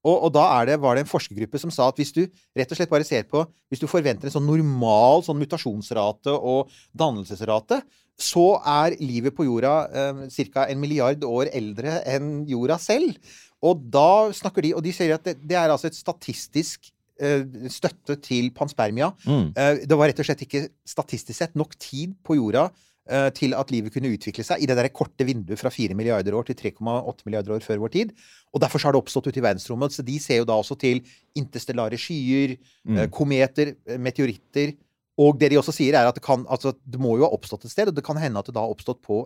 Og, 0.06 0.14
og 0.24 0.32
da 0.32 0.46
er 0.56 0.72
det, 0.72 0.80
var 0.80 0.96
det 0.96 1.04
en 1.04 1.10
forskergruppe 1.10 1.60
som 1.60 1.72
sa 1.74 1.90
at 1.90 1.98
hvis 2.00 2.14
du 2.16 2.22
rett 2.56 2.70
og 2.70 2.78
slett 2.78 2.90
bare 2.90 3.04
ser 3.04 3.26
på 3.28 3.44
Hvis 3.68 3.82
du 3.82 3.88
forventer 3.90 4.28
en 4.28 4.38
sånn 4.38 4.48
normal 4.48 5.24
sånn 5.26 5.40
mutasjonsrate 5.42 6.32
og 6.32 6.72
dannelsesrate, 6.96 7.82
så 8.18 8.46
er 8.66 8.96
livet 9.00 9.34
på 9.36 9.44
jorda 9.46 9.74
eh, 9.94 10.22
ca. 10.52 10.66
en 10.68 10.80
milliard 10.82 11.22
år 11.24 11.52
eldre 11.54 12.00
enn 12.04 12.44
jorda 12.50 12.78
selv. 12.82 13.14
Og 13.62 13.80
da 13.90 14.30
snakker 14.34 14.62
de 14.62 14.74
Og 14.74 14.82
de 14.82 14.92
sier 14.94 15.14
at 15.14 15.24
det, 15.24 15.36
det 15.42 15.56
er 15.58 15.70
altså 15.70 15.86
et 15.90 15.94
statistisk 15.98 16.90
eh, 17.20 17.42
støtte 17.70 18.18
til 18.22 18.50
panspermia. 18.54 19.12
Mm. 19.26 19.48
Eh, 19.56 19.86
Det 19.86 19.96
var 19.98 20.10
rett 20.10 20.20
og 20.22 20.26
slett 20.28 20.42
ikke 20.46 20.68
statistisk 20.86 21.38
sett 21.38 21.56
nok 21.58 21.74
tid 21.78 22.14
på 22.26 22.36
jorda 22.38 22.68
eh, 23.10 23.30
til 23.34 23.54
at 23.58 23.70
livet 23.74 23.94
kunne 23.94 24.10
utvikle 24.14 24.44
seg 24.46 24.62
i 24.62 24.66
det 24.70 24.76
der 24.78 24.90
korte 24.94 25.26
vinduet 25.26 25.58
fra 25.58 25.70
4 25.74 25.94
milliarder 25.98 26.34
år 26.38 26.46
til 26.50 26.58
3,8 26.58 27.26
milliarder 27.26 27.54
år 27.56 27.64
før 27.66 27.82
vår 27.86 27.94
tid. 27.94 28.12
Og 28.54 28.60
derfor 28.62 28.78
så 28.78 28.88
har 28.90 28.94
det 28.98 29.02
oppstått 29.02 29.26
ute 29.30 29.38
i 29.42 29.46
verdensrommet. 29.46 29.94
Så 29.94 30.02
de 30.06 30.18
ser 30.22 30.42
jo 30.42 30.46
da 30.48 30.54
også 30.58 30.78
til 30.78 31.02
interstellare 31.38 31.98
skyer, 31.98 32.54
eh, 32.58 33.06
Mm. 33.06 33.10
kometer, 33.10 33.74
eh, 33.86 33.98
meteoritter. 33.98 34.74
Og 35.18 35.38
det 35.40 35.50
de 35.50 35.58
også 35.58 35.72
sier, 35.74 35.96
er 35.98 36.06
at 36.08 36.14
det 36.14 36.22
kan 36.22 36.44
Altså, 36.48 36.72
det 36.86 37.00
må 37.02 37.16
jo 37.18 37.26
ha 37.26 37.32
oppstått 37.34 37.64
et 37.66 37.72
sted, 37.74 37.88
og 37.90 37.94
det 37.96 38.04
kan 38.06 38.16
hende 38.20 38.38
at 38.38 38.46
det 38.46 38.54
da 38.54 38.62
har 38.64 38.70
oppstått 38.74 39.00
på 39.02 39.24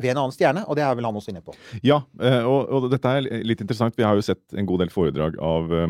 ved 0.00 0.10
en 0.12 0.18
annen 0.20 0.32
stjerne, 0.34 0.62
og 0.68 0.76
det 0.76 0.82
er 0.84 0.92
vel 0.96 1.06
han 1.08 1.16
også 1.16 1.32
inne 1.32 1.40
på. 1.44 1.54
Ja, 1.84 2.02
eh, 2.20 2.44
og, 2.44 2.68
og 2.68 2.90
dette 2.92 3.08
er 3.16 3.28
litt 3.48 3.60
interessant. 3.64 3.96
Vi 3.96 4.04
har 4.04 4.16
jo 4.18 4.24
sett 4.24 4.42
en 4.56 4.66
god 4.68 4.82
del 4.84 4.90
foredrag 4.92 5.38
av 5.40 5.72
eh, 5.72 5.86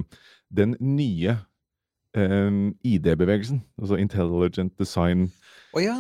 den 0.55 0.77
nye 0.79 1.35
um, 2.15 2.69
ID-bevegelsen. 2.87 3.63
Altså 3.83 3.99
Intelligent 3.99 4.77
Design. 4.79 5.27
Å 5.77 5.83
ja! 5.83 5.97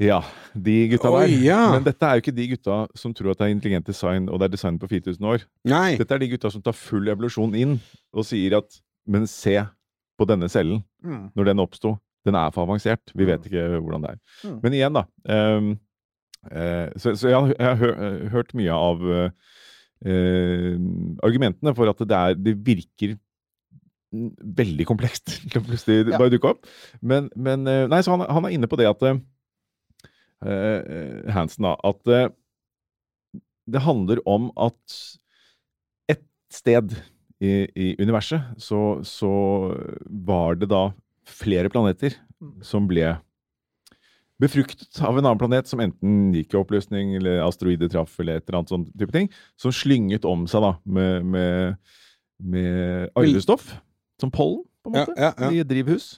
Ja, 0.00 0.20
de 0.54 0.76
gutta 0.94 1.10
Oi, 1.12 1.24
der. 1.26 1.34
ja. 1.44 1.58
Men 1.74 1.84
dette 1.84 2.06
er 2.06 2.16
jo 2.16 2.22
ikke 2.24 2.36
de 2.38 2.46
gutta 2.54 2.78
som 2.96 3.12
tror 3.12 3.34
at 3.34 3.40
det 3.42 3.48
er 3.48 3.54
intelligent 3.56 3.90
design, 3.90 4.28
og 4.32 4.38
det 4.40 4.48
er 4.48 4.54
design 4.54 4.78
på 4.80 4.88
4000 4.88 5.26
år. 5.28 5.44
Nei. 5.68 5.96
Dette 6.00 6.14
er 6.16 6.22
de 6.22 6.30
gutta 6.32 6.50
som 6.54 6.62
tar 6.64 6.76
full 6.78 7.10
evolusjon 7.12 7.52
inn 7.58 7.74
og 8.14 8.24
sier 8.28 8.56
at 8.62 8.80
Men 9.08 9.26
se 9.26 9.56
på 10.18 10.26
denne 10.28 10.48
cellen 10.52 10.84
Mm. 10.98 11.28
når 11.38 11.44
den 11.46 11.60
oppsto. 11.62 11.92
Den 12.26 12.34
er 12.34 12.50
for 12.54 12.66
avansert. 12.66 13.12
Vi 13.16 13.24
vet 13.28 13.44
ikke 13.46 13.66
hvordan 13.78 14.02
det 14.04 14.10
er. 14.14 14.18
Mm. 14.44 14.56
Men 14.64 14.72
igjen, 14.76 14.96
da. 14.98 15.04
Um, 15.30 15.68
uh, 16.50 16.88
så, 16.98 17.14
så 17.16 17.28
jeg, 17.30 17.38
har- 17.38 17.54
jeg 17.54 17.68
har 17.68 17.78
hø 17.82 17.90
eh, 17.94 18.28
hørt 18.34 18.54
mye 18.58 18.74
av 18.74 18.96
uh, 19.06 19.30
argumentene 21.26 21.74
for 21.74 21.90
at 21.90 21.98
det, 22.04 22.18
er, 22.18 22.34
det 22.38 22.54
virker 22.66 23.16
mm, 24.14 24.28
veldig 24.58 24.86
komplekst 24.88 25.26
til 25.50 25.60
å 25.60 25.64
plutselig 25.66 26.04
Ja. 26.12 26.18
bare 26.20 26.32
dukke 26.34 26.52
opp. 26.54 26.66
Men, 27.02 27.30
men 27.36 27.64
Nei, 27.66 28.00
så 28.04 28.14
han, 28.16 28.26
han 28.28 28.44
er 28.48 28.54
inne 28.58 28.70
på 28.70 28.78
det 28.78 28.86
at 28.90 29.02
eh, 29.08 29.18
Hansen, 31.34 31.66
da. 31.66 31.74
At 31.82 32.02
det 33.68 33.82
handler 33.84 34.22
om 34.28 34.50
at 34.56 34.98
et 36.08 36.22
sted 36.54 36.94
i, 37.44 37.66
i 37.76 37.88
universet 38.00 38.40
så, 38.62 38.78
så 39.06 39.28
var 40.08 40.56
det 40.58 40.70
da 40.72 40.86
flere 41.28 41.70
planeter 41.72 42.16
som 42.64 42.86
ble 42.88 43.16
befruktet 44.38 45.00
av 45.02 45.18
en 45.18 45.26
annen 45.26 45.40
planet 45.40 45.66
som 45.70 45.80
enten 45.82 46.30
gikk 46.36 46.54
i 46.54 46.60
oppløsning, 46.60 47.16
eller 47.18 47.42
asteroider 47.42 47.90
traff, 47.90 48.14
eller 48.22 48.38
et 48.38 48.46
eller 48.46 48.60
annet 48.60 48.72
sånn 48.72 48.86
type 48.92 49.14
ting, 49.14 49.30
som 49.58 49.74
slynget 49.74 50.26
om 50.28 50.46
seg 50.50 50.62
da 50.62 50.72
med, 50.86 51.26
med, 51.26 51.96
med 52.38 53.10
arvestoff, 53.18 53.72
som 54.22 54.30
pollen, 54.34 54.62
på 54.84 54.92
en 54.92 55.00
måte, 55.00 55.16
ja, 55.18 55.32
ja. 55.34 55.50
i 55.50 55.62
et 55.64 55.70
drivhus. 55.70 56.16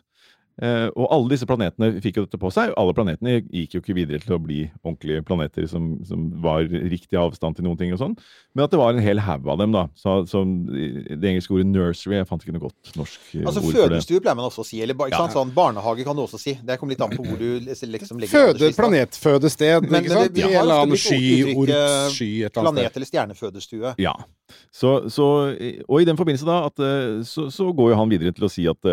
Eh, 0.60 0.88
og 0.92 1.06
alle 1.08 1.30
disse 1.32 1.46
planetene 1.48 1.88
fikk 2.04 2.18
jo 2.20 2.26
dette 2.26 2.36
på 2.40 2.50
seg. 2.52 2.74
Alle 2.76 2.92
planetene 2.92 3.38
gikk 3.48 3.78
jo 3.78 3.80
ikke 3.80 3.94
videre 3.96 4.20
til 4.20 4.34
å 4.36 4.40
bli 4.44 4.58
ordentlige 4.84 5.22
planeter 5.24 5.64
som, 5.70 5.94
som 6.04 6.26
var 6.44 6.66
riktig 6.68 7.16
avstand 7.16 7.56
til 7.56 7.64
noen 7.64 7.78
ting 7.80 7.94
og 7.96 8.00
sånn, 8.02 8.16
men 8.52 8.64
at 8.66 8.74
det 8.74 8.80
var 8.80 8.92
en 8.92 9.00
hel 9.00 9.22
haug 9.24 9.48
av 9.48 9.56
dem, 9.62 9.72
da. 9.72 9.86
Så, 9.96 10.18
så, 10.28 10.42
det 10.44 11.30
engelske 11.30 11.54
ordet 11.56 11.66
'nursery' 11.70 12.18
Jeg 12.20 12.28
fant 12.28 12.44
ikke 12.44 12.52
noe 12.58 12.66
godt 12.66 12.92
norsk 13.00 13.20
eh, 13.38 13.46
Altså 13.46 13.62
ord 13.62 13.70
for 13.70 13.72
det. 13.72 14.02
Fødestue 14.02 14.20
pleier 14.20 14.36
man 14.36 14.48
også 14.50 14.60
å 14.60 14.68
si. 14.68 14.82
Eller 14.84 14.94
ikke 14.98 15.08
Ja. 15.14 15.22
sant? 15.24 15.32
sånn 15.38 15.54
barnehage 15.56 16.04
kan 16.04 16.16
du 16.18 16.22
også 16.26 16.38
si. 16.42 16.58
Det 16.60 16.76
kommer 16.78 16.92
litt 16.92 17.00
an 17.06 17.16
på 17.16 17.24
hvor 17.24 17.38
du 17.40 17.48
liksom 17.64 18.20
legger 18.20 18.52
Føde, 18.52 18.70
planetfødested, 18.76 19.88
Men- 19.88 20.04
ikke 20.04 20.14
men 20.14 20.32
det- 20.32 20.44
eller 20.60 20.82
annen 20.84 20.96
sky, 20.96 21.54
uttrykket 21.54 22.10
sky 22.12 22.30
et 22.44 22.56
eller 22.56 22.68
annet 22.68 22.92
Planet- 22.92 22.96
eller 22.96 23.06
stjernefødestue. 23.06 23.94
Ja. 23.98 24.12
Så, 24.72 25.08
så, 25.08 25.24
og 25.88 26.00
i 26.00 26.04
den 26.04 26.16
forbindelse 26.16 26.44
da, 26.44 26.66
at, 26.66 26.78
eh, 26.78 27.22
så, 27.24 27.48
så 27.50 27.72
går 27.72 27.90
jo 27.90 27.96
han 27.96 28.08
videre 28.10 28.32
til 28.34 28.44
å 28.44 28.50
si 28.50 28.66
at 28.68 28.84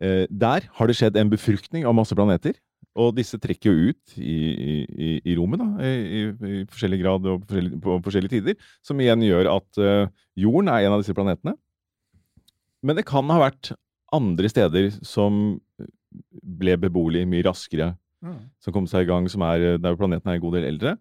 der 0.00 0.64
har 0.74 0.88
det 0.90 0.96
skjedd 0.98 1.16
en 1.20 1.30
befruktning 1.30 1.84
av 1.86 1.94
masse 1.94 2.16
planeter. 2.18 2.56
Og 2.98 3.12
disse 3.16 3.38
trekker 3.42 3.70
jo 3.72 3.90
ut 3.90 4.14
i, 4.18 4.34
i, 4.94 5.08
i 5.26 5.34
rommet 5.38 5.58
da, 5.58 5.66
i, 5.82 5.92
i, 6.04 6.20
i 6.30 6.60
forskjellig 6.70 6.98
grad 7.00 7.24
og 7.26 7.40
på 7.42 7.50
forskjellige, 7.50 7.80
på 7.82 7.96
forskjellige 8.06 8.32
tider. 8.36 8.58
Som 8.86 9.00
igjen 9.02 9.24
gjør 9.26 9.50
at 9.50 9.80
uh, 9.82 10.06
jorden 10.38 10.70
er 10.70 10.86
en 10.86 10.94
av 10.94 11.02
disse 11.02 11.14
planetene. 11.16 11.56
Men 12.86 12.98
det 12.98 13.06
kan 13.08 13.26
ha 13.32 13.40
vært 13.46 13.72
andre 14.14 14.50
steder 14.52 14.92
som 15.06 15.58
ble 16.42 16.76
beboelig 16.86 17.26
mye 17.30 17.46
raskere 17.50 17.92
Mm. 18.24 18.38
som 18.56 18.72
kom 18.72 18.86
seg 18.88 19.02
i 19.04 19.08
gang, 19.10 19.26
som 19.28 19.42
er, 19.44 19.74
der 19.76 19.96
planeten 20.00 20.30
er 20.30 20.38
en 20.38 20.40
god 20.40 20.54
del 20.56 20.64
eldre. 20.64 20.94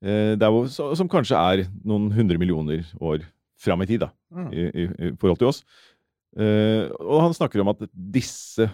Uh, 0.00 0.32
der 0.40 0.48
hvor, 0.48 0.64
som 0.72 1.10
kanskje 1.12 1.36
er 1.36 1.66
noen 1.84 2.06
hundre 2.16 2.38
millioner 2.40 2.86
år 3.04 3.26
fram 3.60 3.82
i 3.84 3.88
tid, 3.90 4.00
da, 4.06 4.08
Mm. 4.32 4.48
i 4.54 5.10
forhold 5.20 5.42
til 5.42 5.50
oss. 5.50 5.60
Eh, 6.34 6.90
og 6.98 7.20
han 7.28 7.34
snakker 7.36 7.62
om 7.62 7.70
at 7.70 7.84
disse 7.92 8.66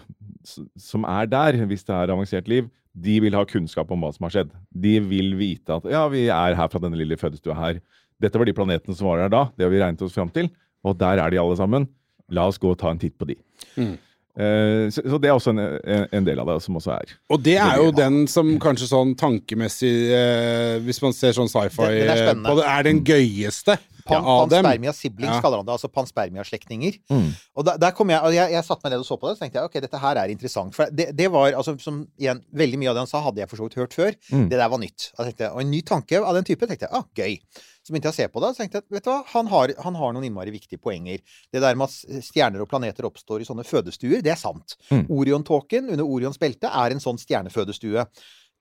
som 0.79 1.05
er 1.05 1.29
der, 1.29 1.59
hvis 1.69 1.85
det 1.85 1.93
er 1.93 2.13
avansert 2.13 2.49
liv, 2.49 2.69
de 2.91 3.19
vil 3.23 3.37
ha 3.37 3.45
kunnskap 3.47 3.91
om 3.93 4.03
hva 4.03 4.11
som 4.15 4.27
har 4.27 4.35
skjedd. 4.35 4.53
De 4.73 4.97
vil 5.05 5.35
vite 5.39 5.77
at 5.77 5.87
ja, 5.89 6.03
vi 6.11 6.25
er 6.27 6.57
her 6.57 6.71
fra 6.71 6.81
denne 6.83 6.99
lille 6.99 7.17
fødestua 7.19 7.55
her. 7.55 7.81
Dette 8.21 8.37
var 8.37 8.49
de 8.49 8.55
planetene 8.57 8.97
som 8.97 9.07
var 9.09 9.23
der 9.23 9.33
da. 9.33 9.43
Det 9.55 9.65
har 9.65 9.73
vi 9.73 9.81
regnet 9.81 10.03
oss 10.05 10.17
fram 10.17 10.31
til. 10.33 10.51
Og 10.85 10.97
der 10.99 11.21
er 11.21 11.31
de 11.31 11.39
alle 11.41 11.57
sammen. 11.57 11.87
La 12.31 12.47
oss 12.49 12.59
gå 12.61 12.73
og 12.73 12.79
ta 12.81 12.91
en 12.91 12.99
titt 13.01 13.17
på 13.19 13.27
de. 13.29 13.37
Mm. 13.77 13.95
Eh, 14.31 14.85
så, 14.93 15.03
så 15.03 15.17
det 15.19 15.27
er 15.27 15.35
også 15.35 15.51
en, 15.51 15.59
en, 15.59 16.25
del 16.27 16.39
av 16.39 16.47
det 16.47 16.57
som 16.63 16.77
også 16.79 16.93
er. 16.95 17.15
Og 17.33 17.41
det 17.43 17.57
er 17.59 17.81
jo 17.81 17.89
den 17.95 18.23
som 18.31 18.53
kanskje 18.63 18.87
sånn 18.87 19.11
tankemessig 19.19 19.91
eh, 20.15 20.77
Hvis 20.85 21.01
man 21.03 21.11
ser 21.15 21.35
sånn 21.35 21.51
sci-fi 21.51 21.75
på 21.75 22.55
det, 22.55 22.63
er 22.63 22.87
den 22.87 23.01
gøyeste 23.03 23.75
Pan, 24.05 24.23
ja, 24.23 24.35
panspermia 24.43 24.93
siblings 24.95 25.35
Ja. 25.35 25.41
kaller 25.43 25.61
han 25.61 25.67
det. 25.67 25.75
Altså 25.77 25.89
panspermia-slektninger. 25.93 26.99
Mm. 27.11 27.27
Og 27.55 27.65
da, 27.67 27.77
der 27.81 27.91
kom 27.97 28.09
jeg, 28.13 28.21
og 28.21 28.33
jeg, 28.35 28.51
jeg 28.55 28.67
satte 28.67 28.85
meg 28.85 28.95
ned 28.95 29.03
og 29.03 29.09
så 29.09 29.17
på 29.21 29.29
det, 29.29 29.37
så 29.37 29.45
tenkte 29.45 29.59
jeg 29.61 29.69
ok, 29.71 29.79
dette 29.87 30.01
her 30.05 30.21
er 30.21 30.33
interessant. 30.33 30.75
For 30.75 30.91
det, 30.91 31.09
det 31.17 31.31
var, 31.33 31.51
altså, 31.57 31.75
som 31.81 32.03
igjen, 32.19 32.43
veldig 32.53 32.79
mye 32.81 32.93
av 32.93 32.97
det 32.99 33.05
han 33.05 33.11
sa, 33.11 33.23
hadde 33.25 33.43
jeg 33.43 33.51
for 33.51 33.61
så 33.61 33.67
vidt 33.69 33.79
hørt 33.81 33.97
før. 33.97 34.15
Mm. 34.31 34.47
Det 34.51 34.57
der 34.61 34.71
var 34.71 34.81
nytt. 34.81 35.11
Jeg 35.17 35.31
tenkte, 35.31 35.51
og 35.51 35.61
en 35.65 35.71
ny 35.71 35.81
tanke 35.81 36.21
av 36.21 36.33
den 36.37 36.47
type 36.47 36.67
tenkte 36.69 36.87
jeg, 36.89 36.93
ah, 36.97 37.05
gøy. 37.17 37.37
Så 37.81 37.89
begynte 37.95 38.11
jeg 38.11 38.13
å 38.13 38.19
se 38.19 38.25
på 38.29 38.41
det, 38.43 38.49
så 38.53 38.61
tenkte 38.61 38.77
jeg, 38.77 38.85
vet 38.93 39.05
du 39.07 39.09
hva, 39.09 39.21
han 39.31 39.47
har, 39.49 39.71
han 39.81 39.95
har 39.97 40.11
noen 40.13 40.27
innmari 40.27 40.51
viktige 40.53 40.77
poenger. 40.77 41.23
Det 41.49 41.63
der 41.63 41.79
med 41.79 41.89
at 41.89 42.21
stjerner 42.27 42.61
og 42.61 42.69
planeter 42.69 43.07
oppstår 43.09 43.41
i 43.41 43.47
sånne 43.47 43.65
fødestuer, 43.65 44.21
det 44.21 44.35
er 44.35 44.37
sant. 44.37 44.75
Mm. 44.91 45.07
Orion-tåken 45.09 45.89
under 45.89 46.05
Orions 46.05 46.37
belte 46.37 46.69
er 46.69 46.93
en 46.93 47.01
sånn 47.01 47.17
stjernefødestue. 47.17 48.05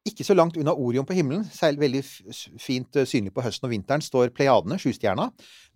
Ikke 0.09 0.25
så 0.25 0.33
langt 0.33 0.57
unna 0.57 0.73
Orion 0.73 1.05
på 1.05 1.13
himmelen, 1.13 1.43
veldig 1.77 2.01
fint 2.61 2.97
eh, 2.97 3.05
synlig 3.09 3.35
på 3.37 3.43
høsten 3.45 3.67
og 3.69 3.75
vinteren, 3.75 4.01
står 4.01 4.33
Pleiadene, 4.33 4.79
sjustjerna. 4.81 5.27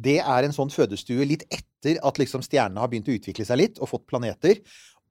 Det 0.00 0.16
er 0.22 0.46
en 0.46 0.54
sånn 0.56 0.72
fødestue 0.72 1.26
litt 1.28 1.44
etter 1.52 2.00
at 2.00 2.20
liksom 2.20 2.40
stjernene 2.46 2.80
har 2.80 2.88
begynt 2.88 3.10
å 3.12 3.16
utvikle 3.18 3.44
seg 3.44 3.60
litt 3.60 3.80
og 3.84 3.90
fått 3.90 4.06
planeter. 4.08 4.62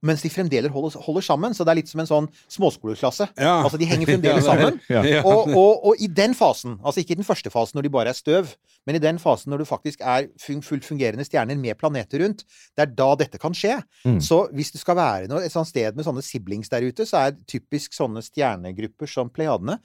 Mens 0.04 0.22
de 0.24 0.30
fremdeles 0.32 0.72
holder, 0.72 0.98
holder 1.06 1.24
sammen. 1.24 1.54
Så 1.56 1.64
det 1.64 1.72
er 1.72 1.78
litt 1.80 1.90
som 1.90 2.02
en 2.02 2.10
sånn 2.10 2.28
småskoleklasse. 2.52 3.30
Ja. 3.40 3.56
Altså, 3.62 3.80
de 3.80 3.88
henger 3.88 4.12
fremdeles 4.12 4.46
sammen. 4.50 4.78
Ja. 4.92 5.02
Ja. 5.08 5.22
Og, 5.34 5.50
og, 5.56 5.84
og 5.88 6.00
i 6.02 6.08
den 6.12 6.34
fasen, 6.36 6.76
altså 6.84 7.00
ikke 7.00 7.14
i 7.14 7.18
den 7.18 7.26
første 7.26 7.50
fasen 7.52 7.78
når 7.78 7.86
de 7.86 7.92
bare 7.94 8.12
er 8.12 8.16
støv, 8.18 8.50
men 8.84 8.98
i 8.98 9.02
den 9.02 9.18
fasen 9.22 9.52
når 9.52 9.62
du 9.62 9.68
faktisk 9.68 10.02
er 10.04 10.28
fun 10.40 10.60
fullt 10.64 10.84
fungerende 10.86 11.24
stjerner 11.26 11.56
med 11.58 11.78
planeter 11.80 12.20
rundt, 12.22 12.44
det 12.76 12.84
er 12.84 12.92
da 12.98 13.10
dette 13.20 13.40
kan 13.40 13.56
skje. 13.56 13.78
Mm. 14.04 14.20
Så 14.24 14.44
hvis 14.54 14.72
du 14.74 14.78
skal 14.80 14.98
være 14.98 15.30
noe, 15.30 15.44
et 15.44 15.54
sånt 15.54 15.70
sted 15.70 15.96
med 15.96 16.06
sånne 16.06 16.24
siblings 16.24 16.72
der 16.72 16.84
ute, 16.84 17.06
så 17.08 17.24
er 17.24 17.38
typisk 17.50 17.96
sånne 17.96 18.22
stjernegrupper 18.24 19.10
som 19.10 19.32
Pleiadene 19.32 19.78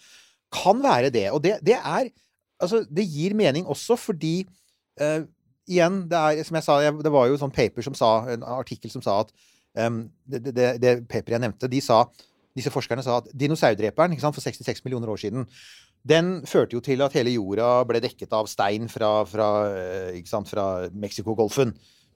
kan 0.53 0.81
være 0.83 1.13
det. 1.13 1.29
Og 1.31 1.43
det, 1.45 1.59
det 1.65 1.79
er 1.79 2.11
Altså, 2.59 2.81
det 2.91 3.05
gir 3.07 3.31
mening 3.39 3.63
også 3.71 3.95
fordi 3.95 4.41
uh, 4.99 5.21
Igjen, 5.69 6.01
det 6.09 6.17
er 6.17 6.43
som 6.43 6.57
jeg 6.57 6.65
sa, 6.65 6.75
det 6.91 7.11
var 7.13 7.27
jo 7.29 7.37
sånn 7.37 7.53
paper 7.53 7.85
som 7.85 7.93
sa, 7.93 8.07
en 8.33 8.41
artikkel 8.43 8.89
som 8.89 9.03
sa 9.05 9.19
at 9.21 9.29
det, 9.75 10.41
det, 10.43 10.55
det, 10.55 10.69
det 10.81 10.95
paperet 11.07 11.37
jeg 11.37 11.45
nevnte, 11.45 11.69
de 11.71 11.81
sa 11.81 12.03
disse 12.57 12.71
forskerne 12.73 13.03
sa 13.05 13.19
at 13.21 13.29
dinosaurdreperen 13.37 14.17
for 14.19 14.41
66 14.41 14.83
millioner 14.85 15.11
år 15.13 15.21
siden 15.21 15.45
den 16.07 16.45
førte 16.47 16.77
jo 16.77 16.81
til 16.83 17.01
at 17.03 17.15
hele 17.17 17.33
jorda 17.35 17.83
ble 17.87 17.99
dekket 18.03 18.31
av 18.33 18.47
stein 18.47 18.87
fra, 18.91 19.25
fra, 19.27 19.49
eh, 19.67 20.43
fra 20.47 20.65
Mexicogolfen. 20.95 21.73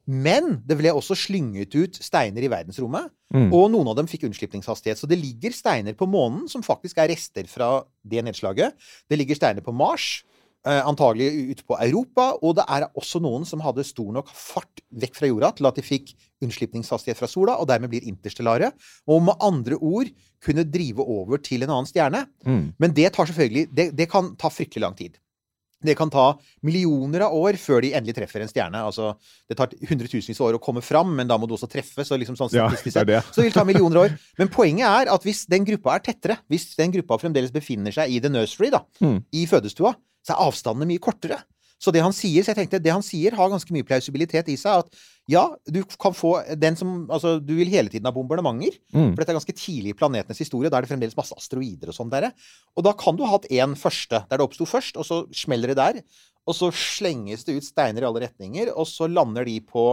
Men 0.07 0.61
det 0.67 0.77
ble 0.79 0.91
også 0.91 1.15
slynget 1.15 1.75
ut 1.75 1.99
steiner 2.03 2.43
i 2.43 2.51
verdensrommet, 2.51 3.11
Mm. 3.33 3.51
og 3.51 3.71
noen 3.71 3.87
av 3.87 3.95
dem 3.95 4.05
fikk 4.05 4.27
unnslipningshastighet. 4.27 4.99
Så 4.99 5.07
det 5.07 5.17
ligger 5.17 5.51
steiner 5.51 5.93
på 5.97 6.05
månen 6.05 6.47
som 6.47 6.61
faktisk 6.61 6.99
er 7.01 7.09
rester 7.09 7.47
fra 7.49 7.83
det 8.05 8.23
nedslaget. 8.23 8.73
Det 9.09 9.17
ligger 9.17 9.35
steiner 9.35 9.61
på 9.61 9.73
Mars, 9.73 10.23
antagelig 10.71 11.27
ute 11.51 11.63
på 11.67 11.75
Europa, 11.83 12.29
og 12.41 12.55
det 12.55 12.63
er 12.71 12.85
også 12.95 13.19
noen 13.23 13.43
som 13.45 13.59
hadde 13.65 13.83
stor 13.83 14.13
nok 14.15 14.29
fart 14.31 14.79
vekk 14.95 15.15
fra 15.19 15.27
jorda 15.27 15.49
til 15.57 15.67
at 15.67 15.75
de 15.75 15.83
fikk 15.83 16.13
unnslipningshastighet 16.43 17.19
fra 17.19 17.27
sola, 17.27 17.57
og 17.59 17.67
dermed 17.67 17.91
blir 17.91 18.05
interstellare. 18.07 18.71
Og 19.07 19.21
med 19.23 19.35
andre 19.43 19.75
ord 19.79 20.07
kunne 20.43 20.63
drive 20.67 21.03
over 21.03 21.39
til 21.43 21.63
en 21.63 21.73
annen 21.73 21.89
stjerne. 21.89 22.25
Mm. 22.47 22.63
Men 22.79 22.95
det 22.95 23.11
tar 23.15 23.27
selvfølgelig 23.29 23.67
Det, 23.73 23.89
det 23.95 24.09
kan 24.11 24.35
ta 24.39 24.51
fryktelig 24.51 24.81
lang 24.83 24.95
tid. 24.95 25.19
Det 25.83 25.97
kan 25.99 26.07
ta 26.09 26.37
millioner 26.63 27.25
av 27.25 27.33
år 27.35 27.57
før 27.59 27.81
de 27.83 27.89
endelig 27.91 28.15
treffer 28.15 28.39
en 28.43 28.47
stjerne. 28.47 28.79
Altså, 28.87 29.09
det 29.51 29.57
tar 29.59 29.73
hundretusenvis 29.89 30.39
av 30.39 30.47
år 30.47 30.57
å 30.57 30.61
komme 30.63 30.79
fram, 30.79 31.11
men 31.17 31.27
da 31.27 31.35
må 31.37 31.43
du 31.49 31.57
også 31.57 31.67
treffe. 31.67 32.05
Så 32.07 32.15
liksom 32.19 32.37
sånn 32.39 32.53
Ja, 32.55 32.69
det 32.71 33.05
det. 33.09 33.19
Så 33.27 33.41
det 33.41 33.49
vil 33.49 33.57
ta 33.57 33.65
millioner 33.67 33.99
av 33.99 34.05
år. 34.07 34.15
Men 34.39 34.51
poenget 34.53 34.87
er 34.87 35.11
at 35.11 35.27
hvis 35.27 35.43
den 35.51 35.67
gruppa 35.67 35.97
er 35.97 36.05
tettere, 36.07 36.39
hvis 36.47 36.69
den 36.79 36.95
gruppa 36.95 37.19
fremdeles 37.19 37.51
befinner 37.51 37.91
seg 37.91 38.15
i 38.15 38.21
the 38.23 38.31
nursery, 38.31 38.71
da, 38.71 38.83
Mm. 39.03 39.19
i 39.35 39.43
fødestua, 39.49 39.91
så 40.23 40.33
er 40.33 40.45
avstandene 40.47 40.89
mye 40.89 41.03
kortere. 41.03 41.41
Så 41.83 41.91
det 41.91 42.03
han 42.03 42.15
sier, 42.15 42.43
så 42.43 42.53
jeg 42.53 42.61
tenkte, 42.61 42.79
det 42.79 42.93
han 42.93 43.03
sier 43.03 43.35
har 43.35 43.49
ganske 43.51 43.73
mye 43.75 43.85
plausibilitet 43.87 44.47
i 44.53 44.55
seg. 44.59 44.85
At 44.85 45.31
ja, 45.31 45.43
du 45.67 45.81
kan 45.99 46.15
få 46.15 46.37
den 46.59 46.77
som 46.79 46.93
Altså, 47.11 47.35
du 47.43 47.53
vil 47.57 47.71
hele 47.71 47.91
tiden 47.91 48.07
ha 48.07 48.13
bombardementer. 48.15 48.77
Mm. 48.95 49.11
For 49.11 49.19
dette 49.19 49.33
er 49.33 49.39
ganske 49.39 49.55
tidlig 49.57 49.91
i 49.91 49.97
planetenes 49.99 50.39
historie. 50.39 50.71
Da 50.71 50.79
er 50.79 50.85
det 50.85 50.91
fremdeles 50.93 51.17
masse 51.17 51.35
asteroider 51.35 51.91
og 51.91 51.97
sånn 51.97 52.13
der. 52.13 52.29
Og 52.77 52.87
da 52.87 52.93
kan 52.95 53.19
du 53.19 53.25
ha 53.25 53.33
hatt 53.35 53.49
én 53.51 53.75
første, 53.79 54.23
der 54.29 54.39
det 54.39 54.45
oppsto 54.45 54.67
først, 54.69 54.99
og 54.99 55.07
så 55.07 55.19
smeller 55.35 55.73
det 55.73 55.79
der. 55.81 55.99
Og 56.47 56.55
så 56.55 56.71
slenges 56.75 57.43
det 57.47 57.57
ut 57.59 57.67
steiner 57.67 58.03
i 58.03 58.07
alle 58.07 58.23
retninger, 58.25 58.71
og 58.71 58.87
så 58.87 59.09
lander 59.11 59.47
de 59.47 59.57
på 59.63 59.89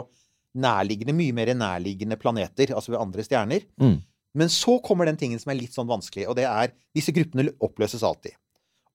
nærliggende, 0.61 1.14
mye 1.14 1.35
mer 1.35 1.53
nærliggende 1.55 2.19
planeter, 2.19 2.75
altså 2.75 2.95
ved 2.95 3.03
andre 3.03 3.27
stjerner. 3.27 3.66
Mm. 3.83 3.99
Men 4.38 4.51
så 4.51 4.79
kommer 4.83 5.07
den 5.07 5.19
tingen 5.19 5.43
som 5.43 5.51
er 5.51 5.59
litt 5.59 5.75
sånn 5.75 5.90
vanskelig, 5.90 6.29
og 6.31 6.38
det 6.38 6.47
er 6.47 6.75
disse 6.95 7.14
gruppene 7.14 7.51
oppløses 7.62 8.03
alltid. 8.07 8.35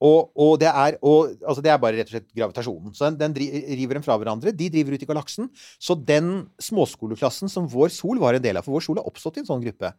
Og, 0.04 0.32
og, 0.36 0.58
det, 0.60 0.68
er, 0.68 0.98
og 1.08 1.38
altså 1.40 1.64
det 1.64 1.72
er 1.72 1.80
bare 1.80 1.96
rett 2.02 2.10
og 2.10 2.18
slett 2.18 2.28
gravitasjonen. 2.36 2.92
Så 2.98 3.08
den, 3.08 3.20
den 3.22 3.36
dri- 3.38 3.64
river 3.80 4.00
dem 4.00 4.04
fra 4.04 4.18
hverandre. 4.20 4.52
De 4.52 4.68
driver 4.74 4.98
ut 4.98 5.06
i 5.06 5.08
galaksen. 5.08 5.48
Så 5.80 5.96
den 5.96 6.50
småskoleklassen 6.62 7.52
som 7.52 7.70
vår 7.72 7.94
sol 7.96 8.20
var 8.20 8.36
en 8.36 8.44
del 8.44 8.60
av, 8.60 8.66
for 8.68 8.76
vår 8.76 8.84
sol 8.84 9.00
har 9.00 9.08
oppstått 9.08 9.40
i 9.40 9.46
en 9.46 9.48
sånn 9.48 9.64
gruppe. 9.64 9.94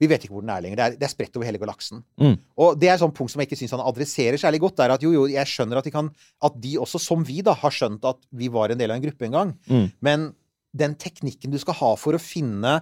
Vi 0.00 0.08
vet 0.08 0.22
ikke 0.24 0.32
hvor 0.32 0.44
den 0.46 0.52
er 0.54 0.62
lenger. 0.64 0.78
Det 0.78 0.84
er, 0.86 0.94
det 1.02 1.08
er 1.08 1.12
spredt 1.12 1.34
over 1.36 1.44
hele 1.44 1.60
galaksen. 1.60 2.00
Mm. 2.22 2.38
Og 2.62 2.78
det 2.80 2.88
er 2.88 2.94
et 2.94 3.02
sånt 3.02 3.16
punkt 3.18 3.34
som 3.34 3.42
jeg 3.42 3.50
ikke 3.50 3.58
syns 3.60 3.74
han 3.76 3.82
adresserer 3.84 4.40
særlig 4.40 4.62
godt. 4.62 4.80
Er 4.80 4.94
at 4.94 5.02
jo, 5.04 5.10
jo, 5.12 5.26
jeg 5.28 5.50
skjønner 5.50 5.80
at 5.82 5.88
de 5.88 5.92
kan 5.92 6.08
At 6.46 6.56
de 6.62 6.78
også, 6.80 7.02
som 7.02 7.26
vi, 7.26 7.42
da, 7.44 7.52
har 7.58 7.74
skjønt 7.74 8.06
at 8.08 8.22
vi 8.32 8.48
var 8.54 8.72
en 8.72 8.80
del 8.80 8.94
av 8.94 8.96
en 8.96 9.04
gruppe 9.04 9.28
en 9.28 9.36
gang. 9.36 9.52
Mm. 9.68 9.90
Men 10.00 10.30
den 10.72 10.94
teknikken 10.94 11.52
du 11.52 11.58
skal 11.60 11.76
ha 11.82 11.90
for 11.98 12.16
å 12.16 12.22
finne 12.22 12.78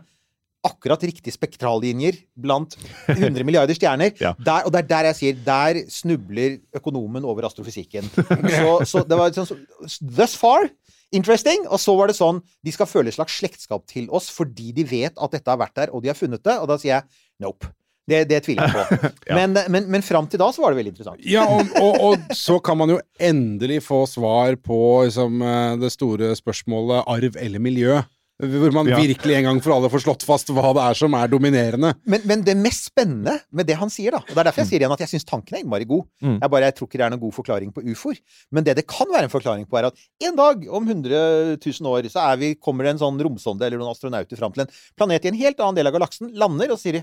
akkurat 0.68 1.02
riktige 1.08 1.34
spektrallinjer 1.34 2.20
blant 2.38 2.76
100 3.10 3.46
milliarder 3.46 3.76
stjerner. 3.78 4.12
Ja. 4.22 4.32
der, 4.38 4.66
og 4.66 4.72
det 4.74 4.80
er 4.82 4.88
der 4.88 5.06
jeg 5.10 5.16
sier 5.18 5.40
Der 5.46 5.78
snubler 5.92 6.58
økonomen 6.76 7.24
over 7.28 7.46
astrofysikken. 7.48 8.08
Så, 8.14 8.70
så 8.88 9.02
det 9.06 9.18
var 9.18 9.34
sånn 9.36 9.64
Thus 9.86 10.36
far 10.38 10.68
interesting. 11.14 11.66
Og 11.68 11.80
så 11.82 11.94
var 11.98 12.10
det 12.10 12.18
sånn 12.18 12.40
De 12.64 12.74
skal 12.74 12.88
føle 12.90 13.12
et 13.12 13.18
slags 13.18 13.38
slektskap 13.40 13.86
til 13.90 14.08
oss 14.14 14.30
fordi 14.34 14.72
de 14.76 14.86
vet 14.88 15.14
at 15.16 15.34
dette 15.34 15.50
har 15.50 15.60
vært 15.60 15.76
der, 15.78 15.92
og 15.94 16.04
de 16.04 16.12
har 16.12 16.18
funnet 16.18 16.44
det. 16.44 16.56
Og 16.58 16.68
da 16.70 16.78
sier 16.80 16.96
jeg 16.98 17.44
nope. 17.44 17.70
Det, 18.08 18.22
det 18.30 18.38
tviler 18.46 18.64
jeg 18.64 18.72
på. 18.72 19.10
Ja. 19.28 19.36
Men, 19.36 19.58
men, 19.68 19.88
men 19.92 20.04
fram 20.04 20.24
til 20.30 20.40
da 20.40 20.48
så 20.54 20.62
var 20.64 20.72
det 20.72 20.80
veldig 20.80 20.94
interessant. 20.94 21.24
Ja, 21.28 21.42
og, 21.44 21.74
og, 21.76 21.98
og 22.08 22.36
så 22.36 22.56
kan 22.64 22.78
man 22.80 22.94
jo 22.94 23.00
endelig 23.20 23.82
få 23.84 24.06
svar 24.08 24.56
på 24.64 24.78
liksom, 25.04 25.42
eh, 25.44 25.74
det 25.82 25.90
store 25.92 26.30
spørsmålet 26.38 27.04
arv 27.04 27.36
eller 27.36 27.60
miljø. 27.60 27.98
Hvor 28.38 28.70
man 28.70 28.86
Ja. 28.86 28.96
virkelig 29.02 29.34
en 29.34 29.46
gang 29.48 29.60
for 29.60 29.74
alle 29.74 29.88
får 29.90 30.04
slått 30.04 30.22
fast 30.22 30.52
hva 30.54 30.70
det 30.76 30.82
er 30.84 30.94
som 30.94 31.14
er 31.18 31.26
dominerende. 31.26 31.94
Men, 32.06 32.20
men 32.24 32.42
det 32.46 32.54
mest 32.56 32.86
spennende 32.86 33.40
med 33.50 33.66
det 33.66 33.74
han 33.80 33.90
sier, 33.90 34.14
da 34.14 34.18
Og 34.22 34.30
det 34.30 34.38
er 34.38 34.44
derfor 34.44 34.62
jeg 34.62 34.70
sier 34.70 34.84
igjen 34.84 34.94
at 34.94 35.02
jeg 35.02 35.10
syns 35.10 35.26
tanken 35.26 35.56
er 35.56 35.64
innmari 35.64 35.88
god. 35.90 36.06
Mm. 36.22 36.38
Jeg 36.38 36.50
bare 36.54 36.68
jeg 36.70 36.76
tror 36.78 36.86
ikke 36.86 37.00
det 37.00 37.06
er 37.08 37.10
noen 37.10 37.24
god 37.24 37.34
forklaring 37.34 37.72
på 37.74 37.82
ufoer. 37.82 38.20
Men 38.54 38.62
det 38.64 38.76
det 38.78 38.86
kan 38.86 39.10
være 39.10 39.26
en 39.26 39.34
forklaring 39.34 39.66
på, 39.66 39.78
er 39.80 39.90
at 39.90 39.98
en 40.22 40.36
dag 40.38 40.68
om 40.70 40.86
100 40.86 41.58
000 41.58 41.90
år 41.90 42.06
så 42.12 42.30
er 42.30 42.36
vi, 42.38 42.54
kommer 42.54 42.86
det 42.86 42.94
en 42.94 43.02
sånn 43.02 43.18
romsonde 43.18 43.66
eller 43.66 43.82
noen 43.82 43.90
astronauter 43.90 44.38
fram 44.38 44.54
til 44.54 44.62
en 44.62 44.70
planet 44.96 45.24
i 45.26 45.32
en 45.32 45.40
helt 45.42 45.58
annen 45.58 45.74
del 45.80 45.90
av 45.90 45.98
galaksen, 45.98 46.30
lander 46.38 46.70
og 46.70 46.78
sier 46.78 47.02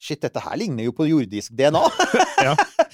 Shit, 0.00 0.20
dette 0.22 0.40
her 0.44 0.56
ligner 0.60 0.84
jo 0.86 0.92
på 0.94 1.06
jordisk 1.08 1.52
DNA. 1.58 1.82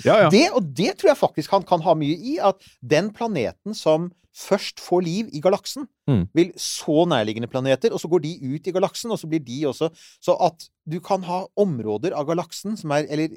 Ja, 0.05 0.15
ja. 0.25 0.29
Det, 0.33 0.47
og 0.57 0.65
det 0.75 0.95
tror 0.99 1.11
jeg 1.13 1.19
faktisk 1.21 1.53
han 1.53 1.65
kan 1.69 1.83
ha 1.85 1.93
mye 1.95 2.17
i. 2.17 2.39
At 2.43 2.65
den 2.81 3.11
planeten 3.15 3.77
som 3.77 4.09
først 4.35 4.81
får 4.83 5.05
liv 5.07 5.29
i 5.37 5.41
galaksen, 5.45 5.89
Mm. 6.09 6.27
vil 6.37 6.51
så 6.61 7.07
nærliggende 7.09 7.49
planeter, 7.49 7.93
og 7.97 8.01
så 8.03 8.09
går 8.13 8.21
de 8.21 8.33
ut 8.57 8.67
i 8.69 8.73
galaksen, 8.77 9.09
og 9.15 9.17
så 9.17 9.25
blir 9.31 9.41
de 9.41 9.63
også 9.71 9.89
Så 10.21 10.35
at 10.37 10.67
du 10.85 10.99
kan 11.01 11.23
ha 11.25 11.47
områder 11.57 12.13
av 12.13 12.27
galaksen 12.29 12.77
som 12.77 12.91
er 12.93 13.07
Eller 13.09 13.29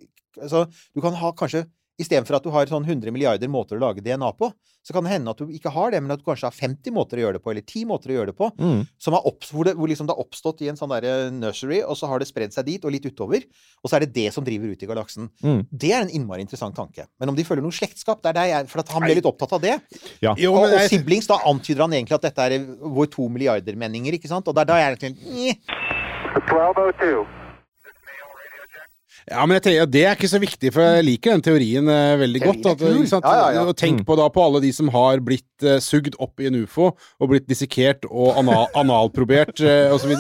altså, 0.41 0.65
du 0.95 0.99
kan 0.99 1.13
ha 1.15 1.31
kanskje 1.31 1.61
Istedenfor 1.97 2.35
at 2.37 2.43
du 2.45 2.51
har 2.53 2.67
sånn 2.69 2.85
100 2.85 3.09
milliarder 3.11 3.49
måter 3.49 3.73
å 3.77 3.81
lage 3.81 4.03
DNA 4.05 4.27
på, 4.37 4.51
så 4.85 4.93
kan 4.93 5.03
det 5.03 5.11
hende 5.15 5.31
at 5.33 5.39
du 5.41 5.47
ikke 5.51 5.71
har 5.73 5.89
det, 5.91 5.99
men 6.03 6.11
at 6.13 6.19
du 6.21 6.25
kanskje 6.27 6.45
har 6.45 6.53
50 6.53 6.93
måter 6.93 7.17
å 7.17 7.23
gjøre 7.25 7.33
det 7.39 7.41
på, 7.43 7.49
eller 7.51 7.65
10 7.65 7.85
måter 7.89 8.11
å 8.13 8.17
gjøre 8.19 8.29
det 8.31 8.35
på, 8.37 8.51
Mm. 8.59 8.83
som 9.01 9.13
har 9.17 9.25
opps, 9.25 9.49
hvor, 9.51 9.65
det, 9.65 9.73
hvor 9.75 9.89
liksom 9.89 10.05
det 10.07 10.13
har 10.15 10.21
oppstått 10.23 10.61
i 10.61 10.69
en 10.69 10.77
sånn 10.77 10.89
derre 10.93 11.31
nursery, 11.33 11.81
og 11.81 11.97
så 11.97 12.07
har 12.07 12.19
det 12.21 12.27
spredd 12.29 12.53
seg 12.53 12.65
dit 12.69 12.85
og 12.85 12.91
litt 12.93 13.03
utover, 13.09 13.41
og 13.83 13.89
så 13.89 13.97
er 13.97 14.05
det 14.05 14.13
det 14.13 14.27
som 14.33 14.45
driver 14.45 14.69
ut 14.71 14.83
i 14.83 14.85
galaksen. 14.87 15.29
Mm. 15.43 15.65
Det 15.73 15.91
er 15.91 16.01
en 16.05 16.09
innmari 16.13 16.41
interessant 16.45 16.75
tanke. 16.77 17.07
Men 17.19 17.29
om 17.29 17.35
de 17.35 17.43
følger 17.43 17.63
noe 17.65 17.71
slektskap, 17.75 18.21
det 18.21 18.29
er 18.29 18.33
der 18.39 18.47
jeg 18.53 18.69
For 18.69 18.79
at 18.85 18.89
han 18.93 19.01
ble 19.01 19.15
litt 19.17 19.25
opptatt 19.25 19.53
av 19.57 19.61
det. 19.61 19.79
Ja. 20.21 20.35
Jo, 20.37 20.53
og, 20.53 20.69
og 20.69 20.77
jeg- 20.77 20.89
siblings, 20.93 21.27
da 21.27 21.39
antyder 21.49 21.81
han 21.81 21.91
egentlig 21.97 22.13
at 22.15 22.21
dette 22.29 22.39
er 22.45 22.59
vår 22.79 23.09
to 23.09 23.27
milliarder-menninger, 23.27 24.13
ikke 24.21 24.29
sant? 24.29 24.47
Og 24.47 24.53
det 24.55 24.61
er 24.61 24.65
da 24.71 24.77
jeg 24.77 24.97
egentlig 24.97 25.33
Nye. 25.33 25.57
1202. 26.45 27.25
Ja, 29.27 29.43
men 29.43 29.57
jeg 29.57 29.63
tenker, 29.65 29.87
Det 29.91 30.03
er 30.07 30.15
ikke 30.15 30.29
så 30.31 30.39
viktig, 30.39 30.69
for 30.71 30.85
jeg 30.85 31.03
liker 31.03 31.33
den 31.35 31.41
teorien 31.43 31.89
eh, 31.91 32.13
veldig 32.21 32.41
Teorien 32.41 32.61
godt. 32.63 32.67
er 32.69 32.75
At, 32.87 32.99
ikke 33.01 33.09
sant? 33.11 33.25
Ja, 33.27 33.49
ja, 33.51 33.63
ja. 33.67 33.73
Tenk 33.75 34.05
på 34.07 34.15
da 34.15 34.27
på 34.31 34.43
alle 34.45 34.61
de 34.63 34.69
som 34.75 34.87
har 34.93 35.19
blitt 35.25 35.65
eh, 35.67 35.81
sugd 35.83 36.15
opp 36.23 36.39
i 36.39 36.47
en 36.47 36.61
ufo, 36.61 36.93
og 36.95 37.31
blitt 37.33 37.47
dissekert 37.49 38.07
og 38.07 38.39
anal 38.39 38.69
analprobert 38.81 39.59
eh, 39.59 39.91
osv. 39.91 40.13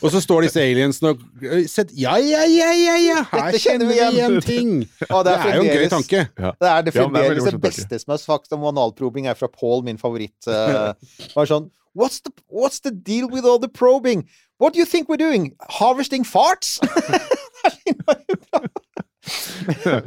Og 0.00 0.08
så 0.14 0.22
står 0.24 0.46
disse 0.48 0.64
aliensene 0.64 1.12
og 1.12 1.44
eh, 1.44 1.66
sett, 1.68 1.92
Ja, 1.92 2.16
ja, 2.16 2.46
ja, 2.48 2.72
ja, 2.72 2.96
ja! 3.04 3.22
Her 3.34 3.50
Dette 3.50 3.60
kjenner 3.66 3.90
vi 3.90 3.98
igjen. 3.98 4.16
igjen 4.16 4.40
ting! 4.46 4.72
Og 5.10 5.26
Det 5.28 5.34
er 5.36 5.56
jo 5.58 5.66
en 5.66 5.72
gøy 5.74 5.88
tanke. 5.92 6.24
Det 6.38 6.70
er 6.72 6.86
det 6.86 6.88
det 6.88 6.94
er 6.94 7.00
fremdeles 7.02 7.50
det 7.52 7.60
beste 7.68 8.00
som 8.00 8.16
er 8.16 8.22
sagt 8.22 8.56
om 8.56 8.64
analprobing, 8.72 9.28
er 9.28 9.36
fra 9.36 9.50
Paul, 9.52 9.84
min 9.84 10.00
favoritt. 10.00 10.38
Uh, 10.48 10.94
var 11.36 11.50
sånn 11.50 11.68
what's 11.98 12.22
the, 12.22 12.32
what's 12.48 12.80
the 12.80 12.92
deal 12.94 13.28
with 13.28 13.44
all 13.44 13.58
the 13.60 13.68
probing? 13.68 14.24
What 14.58 14.72
do 14.72 14.80
you 14.80 14.86
think 14.86 15.08
we're 15.08 15.20
doing? 15.20 15.52
Harvesting 15.68 16.24
farts? 16.24 16.78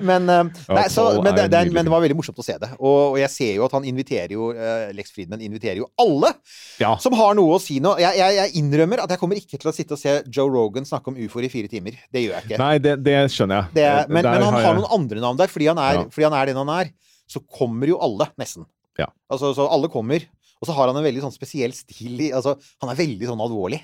Men, 0.02 0.26
eh, 0.30 0.44
nei, 0.74 0.86
så, 0.90 1.04
men, 1.22 1.36
det, 1.38 1.44
det, 1.54 1.60
men 1.76 1.86
det 1.86 1.92
var 1.94 2.02
veldig 2.02 2.16
morsomt 2.18 2.40
å 2.42 2.46
se 2.46 2.56
det. 2.58 2.72
Og, 2.80 3.12
og 3.14 3.18
jeg 3.22 3.30
ser 3.30 3.52
jo 3.60 3.66
at 3.68 3.76
han 3.76 3.86
inviterer 3.86 4.32
jo 4.34 4.48
eh, 4.56 4.88
Lex 4.98 5.14
Friedman 5.14 5.44
inviterer 5.46 5.78
jo 5.84 5.90
alle 6.02 6.32
Ja. 6.82 6.96
som 7.04 7.14
har 7.20 7.36
noe 7.38 7.60
å 7.60 7.62
si 7.62 7.78
nå. 7.84 7.92
Jeg, 8.02 8.18
jeg, 8.18 8.38
jeg 8.40 8.56
innrømmer 8.64 9.04
at 9.04 9.14
jeg 9.14 9.22
kommer 9.22 9.38
ikke 9.38 9.60
til 9.62 9.70
å 9.70 9.76
sitte 9.76 9.94
og 9.98 10.02
se 10.02 10.16
Joe 10.34 10.50
Rogan 10.50 10.88
snakke 10.90 11.14
om 11.14 11.20
ufoer 11.22 11.46
i 11.46 11.52
fire 11.54 11.70
timer. 11.72 12.00
Det 12.10 12.24
gjør 12.26 12.40
jeg 12.40 12.50
ikke. 12.50 12.62
Nei, 12.64 12.72
det, 12.82 12.96
det 13.06 13.18
skjønner 13.36 13.62
jeg. 13.62 13.76
Det, 13.78 13.86
er- 13.92 14.10
men, 14.10 14.26
men 14.26 14.32
han 14.34 14.48
har 14.48 14.58
har 14.58 14.66
jeg- 14.72 14.80
noen 14.82 14.96
andre 14.98 15.24
navn 15.28 15.42
der, 15.44 15.54
fordi 15.54 15.70
han, 15.70 15.84
er, 15.86 16.02
Ja. 16.02 16.08
fordi 16.18 16.28
han 16.32 16.40
er 16.42 16.52
den 16.54 16.62
han 16.64 16.74
er. 16.80 16.92
Så 17.32 17.44
kommer 17.46 17.94
jo 17.94 18.02
alle, 18.04 18.32
nesten. 18.42 18.66
Ja. 19.00 19.12
Altså, 19.32 19.54
så 19.56 19.70
alle 19.72 19.88
kommer. 19.94 20.26
Og 20.62 20.70
så 20.70 20.76
har 20.78 20.92
han 20.92 21.00
en 21.00 21.06
veldig 21.08 21.24
sånn 21.24 21.34
spesiell 21.34 21.74
stil 21.74 22.28
i 22.28 22.32
Altså, 22.38 22.54
han 22.84 22.92
er 22.94 23.00
veldig 23.00 23.32
sånn 23.32 23.42
alvorlig. 23.42 23.82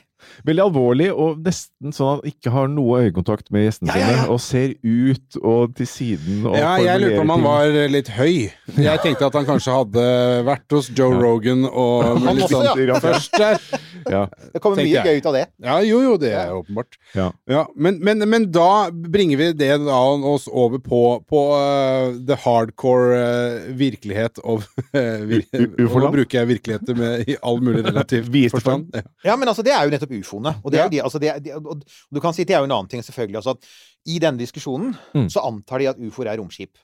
Veldig 0.48 0.64
alvorlig, 0.64 1.08
og 1.14 1.42
nesten 1.46 1.94
sånn 1.94 2.08
at 2.10 2.24
han 2.24 2.32
ikke 2.32 2.52
har 2.54 2.70
noe 2.72 3.02
øyekontakt 3.06 3.52
med 3.54 3.68
gjestene 3.68 3.94
Ja, 3.94 4.00
ja, 4.00 4.08
ja. 4.08 4.16
sine, 4.18 4.32
og 4.34 4.40
ser 4.42 4.74
ut 4.82 5.38
og 5.42 5.76
til 5.78 5.90
siden 5.90 6.48
og 6.50 6.58
Ja, 6.58 6.72
jeg 6.82 7.04
lurer 7.04 7.20
på 7.20 7.26
om 7.26 7.34
han 7.36 7.46
var 7.46 7.78
litt 7.94 8.10
høy. 8.16 8.48
Jeg 8.88 9.04
tenkte 9.04 9.28
at 9.30 9.38
han 9.38 9.46
kanskje 9.48 9.76
hadde 9.76 10.06
vært 10.48 10.74
hos 10.74 10.90
Joe 10.90 11.14
Ja. 11.14 11.22
Rogan 11.22 11.68
og 11.70 12.08
Han 12.26 12.40
litt 12.40 12.48
også, 12.48 12.64
sånn 12.64 12.82
ja. 12.88 13.02
først 13.04 13.38
der. 13.38 13.62
Ja. 14.08 14.22
Det 14.54 14.62
kommer 14.64 14.80
mye 14.80 14.88
jeg. 14.88 15.04
gøy 15.04 15.18
ut 15.20 15.26
av 15.28 15.34
det. 15.36 15.42
Ja, 15.66 15.74
jo, 15.84 15.98
jo, 16.00 16.14
det 16.22 16.30
er 16.32 16.54
åpenbart. 16.56 16.96
Ja. 17.12 17.26
Ja, 17.52 17.66
men, 17.76 17.98
men, 18.00 18.24
men 18.32 18.46
da 18.56 18.88
bringer 18.94 19.42
vi 19.42 19.50
det 19.60 19.74
da 19.84 19.98
oss 20.32 20.46
over 20.48 20.80
på, 20.80 21.02
på 21.28 21.42
uh, 21.52 22.16
the 22.30 22.38
hardcore 22.40 23.18
uh, 23.20 23.68
virkelighet 23.76 24.40
of 24.48 24.64
uh, 24.94 25.26
vir 25.28 25.44
ufoland? 25.52 26.08
Nå 26.08 26.14
bruker 26.22 26.40
jeg 26.40 26.52
virkeligheter 26.68 26.96
med 27.00 27.30
i 27.30 27.38
all 27.42 27.62
mulig 27.64 27.84
relativ 27.86 28.28
forstand. 28.56 28.90
Ja. 28.96 29.02
Ja, 29.32 29.36
men 29.36 29.48
altså, 29.48 29.64
det 29.64 29.74
er 29.74 29.84
jo 29.88 29.90
nettopp 29.96 30.12
ufoene. 30.20 30.56
Og, 30.64 30.72
det 30.72 30.80
er 30.80 30.84
Ja. 30.84 30.90
jo 30.90 30.90
de, 30.98 31.02
altså, 31.04 31.20
det, 31.20 31.30
er- 31.30 31.40
de, 31.40 31.54
og 31.56 31.84
du 32.14 32.20
kan 32.20 32.34
si 32.34 32.44
det 32.44 32.56
er 32.56 32.60
jo 32.60 32.66
en 32.70 32.72
annen 32.78 32.88
ting, 32.92 33.02
selvfølgelig. 33.04 33.36
Altså, 33.42 33.56
at 33.58 33.66
I 34.06 34.20
denne 34.20 34.38
diskusjonen 34.40 34.96
Mm. 35.16 35.30
så 35.30 35.40
antar 35.48 35.80
de 35.80 35.88
at 35.90 35.98
ufoer 36.00 36.28
er 36.28 36.38
romskip. 36.38 36.78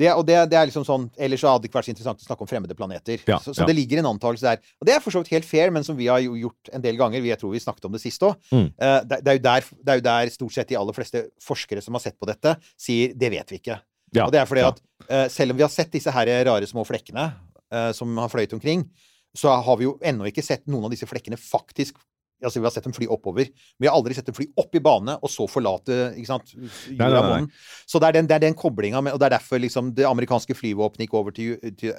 Det, 0.00 0.08
og 0.16 0.24
det, 0.24 0.36
det 0.48 0.56
er 0.56 0.64
liksom 0.70 0.84
sånn, 0.88 1.10
Ellers 1.20 1.42
så 1.42 1.50
hadde 1.52 1.60
det 1.66 1.68
ikke 1.68 1.76
vært 1.76 1.88
så 1.90 1.92
interessant 1.92 2.22
å 2.22 2.24
snakke 2.24 2.40
om 2.40 2.48
fremmede 2.48 2.72
planeter. 2.78 3.20
Ja, 3.28 3.36
så 3.36 3.52
så 3.52 3.60
ja. 3.60 3.66
det 3.68 3.74
ligger 3.76 3.98
en 4.00 4.06
antakelse 4.14 4.46
der. 4.46 4.62
Og 4.80 4.86
det 4.88 4.94
er 4.94 5.02
for 5.04 5.12
så 5.12 5.20
vidt 5.20 5.28
helt 5.34 5.44
fair, 5.44 5.68
men 5.70 5.84
som 5.84 5.96
vi 5.98 6.06
har 6.08 6.22
jo 6.24 6.32
gjort 6.40 6.70
en 6.72 6.80
del 6.80 6.96
ganger. 6.96 7.20
Vi, 7.20 7.28
jeg 7.28 7.38
tror 7.42 7.52
vi 7.52 7.60
snakket 7.60 7.84
om 7.84 7.92
det 7.92 8.00
sist 8.00 8.22
òg. 8.24 8.38
Mm. 8.48 8.70
det, 8.80 9.18
det, 9.20 9.28
er 9.28 9.36
jo 9.36 9.42
der- 9.44 9.68
det 9.84 9.92
er 9.92 10.00
jo 10.00 10.06
der 10.08 10.30
stort 10.32 10.52
sett 10.56 10.68
de 10.72 10.78
aller 10.80 10.96
fleste 10.96 11.26
forskere 11.44 11.82
som 11.84 11.92
har 11.98 12.00
sett 12.00 12.16
på 12.18 12.24
dette, 12.32 12.56
sier 12.80 13.12
'det 13.12 13.30
vet 13.30 13.50
vi 13.52 13.58
ikke'. 13.60 13.76
Ja, 14.16 14.24
Og 14.24 14.32
det 14.32 14.40
er 14.40 14.46
fordi 14.48 14.60
ja. 14.64 14.68
at 14.72 14.80
uh, 15.10 15.28
selv 15.28 15.50
om 15.52 15.56
vi 15.60 15.62
har 15.62 15.68
sett 15.70 15.92
disse 15.92 16.10
her 16.10 16.26
rare 16.48 16.66
små 16.66 16.82
flekkene 16.88 17.32
eh, 17.72 17.90
som 17.96 18.16
har 18.18 18.28
fløyet 18.32 18.52
omkring, 18.56 18.86
så 19.36 19.52
har 19.62 19.76
vi 19.78 19.84
jo 19.86 19.98
ennå 20.02 20.26
ikke 20.26 20.42
sett 20.42 20.66
noen 20.66 20.88
av 20.88 20.90
disse 20.94 21.06
flekkene 21.06 21.38
faktisk 21.38 21.98
Altså, 22.40 22.56
Vi 22.56 22.64
har 22.64 22.72
sett 22.72 22.86
dem 22.86 22.94
fly 22.96 23.04
oppover, 23.12 23.50
vi 23.76 23.84
har 23.86 23.92
aldri 23.92 24.14
sett 24.16 24.24
dem 24.24 24.32
fly 24.32 24.46
opp 24.56 24.72
i 24.74 24.80
bane 24.80 25.12
og 25.20 25.28
så 25.28 25.44
forlate 25.44 26.16
ikke 26.16 26.30
sant, 26.30 26.54
jorda 26.88 27.20
månen. 27.20 27.50
Så 27.84 28.00
det 28.00 28.08
er 28.08 28.12
den, 28.16 28.26
det 28.30 28.38
er 28.38 28.40
den 28.46 28.56
koblinga 28.56 29.02
med 29.04 29.12
Og 29.12 29.20
det 29.20 29.26
er 29.26 29.34
derfor 29.34 29.60
liksom 29.60 29.90
det 29.92 30.06
amerikanske 30.08 30.56
flyvåpenet 30.56 31.04
gikk 31.04 31.18
over 31.20 31.36
til, 31.36 31.58
til 31.76 31.92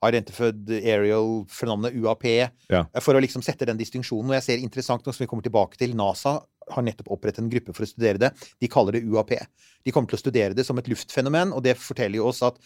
Unidentified 0.00 0.70
Aerial 0.80 1.44
for 1.52 1.68
navnet 1.68 1.92
UAP, 1.92 2.24
Ja. 2.72 2.84
for 3.04 3.14
å 3.16 3.20
liksom 3.20 3.44
sette 3.44 3.66
den 3.68 3.76
distinksjonen. 3.76 4.30
Og 4.32 4.38
jeg 4.38 4.46
ser 4.46 4.64
interessant 4.64 5.04
nok, 5.04 5.14
som 5.14 5.24
vi 5.24 5.28
kommer 5.28 5.44
tilbake 5.44 5.76
til, 5.76 5.94
NASA 5.98 6.38
har 6.72 6.82
nettopp 6.82 7.12
opprettet 7.14 7.44
en 7.44 7.50
gruppe 7.52 7.74
for 7.76 7.84
å 7.84 7.90
studere 7.90 8.18
det. 8.18 8.32
De 8.60 8.68
kaller 8.72 8.96
det 8.96 9.04
UAP. 9.06 9.36
De 9.84 9.92
kommer 9.94 10.08
til 10.10 10.18
å 10.18 10.24
studere 10.24 10.56
det 10.56 10.64
som 10.66 10.78
et 10.80 10.88
luftfenomen, 10.90 11.52
og 11.54 11.62
det 11.62 11.76
forteller 11.78 12.18
jo 12.18 12.26
oss 12.32 12.42
at 12.42 12.56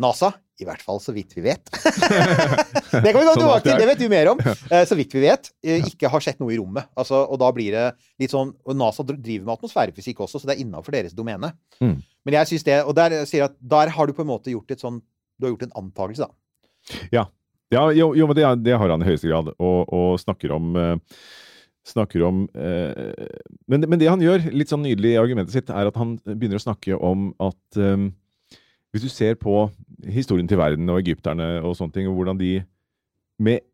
NASA, 0.00 0.32
i 0.60 0.66
hvert 0.68 0.82
fall 0.84 1.00
så 1.00 1.12
vidt 1.16 1.32
vi 1.36 1.44
vet 1.44 1.70
Det 2.90 3.12
kan 3.12 3.20
vi 3.20 3.26
gå 3.26 3.34
tilbake 3.36 3.64
til, 3.64 3.78
det 3.80 3.88
vet 3.88 4.02
du 4.02 4.06
mer 4.12 4.32
om. 4.32 4.40
Eh, 4.70 4.84
Så 4.86 4.96
vidt 4.98 5.14
vi 5.14 5.22
vet, 5.24 5.50
eh, 5.64 5.86
ikke 5.88 6.10
har 6.12 6.22
sett 6.24 6.38
noe 6.42 6.52
i 6.54 6.58
rommet. 6.60 6.88
Altså, 6.98 7.22
og 7.24 7.40
da 7.42 7.48
blir 7.54 7.74
det 7.74 7.86
litt 8.22 8.32
sånn 8.32 8.52
Og 8.66 8.76
NASA 8.76 9.04
driver 9.06 9.46
med 9.46 9.54
atmosfærefysikk 9.56 10.22
også, 10.26 10.40
så 10.40 10.50
det 10.50 10.56
er 10.56 10.62
innafor 10.64 10.94
deres 10.94 11.14
domene. 11.16 11.52
Mm. 11.82 11.98
Men 12.26 12.36
jeg 12.40 12.52
synes 12.52 12.66
det 12.66 12.78
Og 12.84 12.94
der 12.98 13.16
at 13.22 13.58
der 13.58 13.92
har 13.96 14.06
du 14.06 14.14
på 14.16 14.24
en 14.24 14.30
måte 14.30 14.52
gjort 14.52 14.70
et 14.74 14.82
sånn 14.82 15.00
Du 15.38 15.46
har 15.46 15.54
gjort 15.54 15.68
en 15.68 15.76
antakelse, 15.84 16.28
da. 16.28 16.34
Ja, 17.70 17.84
jo, 17.94 18.10
jo 18.18 18.26
men 18.26 18.34
det, 18.38 18.48
det 18.66 18.74
har 18.78 18.90
han 18.90 19.02
i 19.04 19.06
høyeste 19.06 19.28
grad, 19.30 19.52
og, 19.58 19.92
og 19.94 20.18
snakker 20.22 20.56
om 20.56 20.74
uh 20.76 20.96
Snakker 21.90 22.22
om 22.26 22.42
eh, 22.52 23.28
men, 23.70 23.86
men 23.88 23.98
det 24.00 24.10
han 24.10 24.20
gjør, 24.20 24.50
litt 24.52 24.68
sånn 24.68 24.82
nydelig 24.84 25.14
i 25.14 25.20
argumentet 25.20 25.54
sitt, 25.54 25.70
er 25.72 25.88
at 25.88 25.96
han 25.96 26.18
begynner 26.26 26.60
å 26.60 26.62
snakke 26.62 26.98
om 26.98 27.30
at 27.40 27.78
eh, 27.80 28.04
Hvis 28.90 29.06
du 29.06 29.10
ser 29.12 29.36
på 29.38 29.68
historien 30.10 30.48
til 30.48 30.58
verden 30.58 30.88
og 30.90 31.00
egypterne 31.02 31.60
og 31.62 31.76
sånne 31.78 31.94
ting, 31.94 32.08
og 32.10 32.16
hvordan 32.18 32.40
de 32.40 32.60
med 33.40 33.66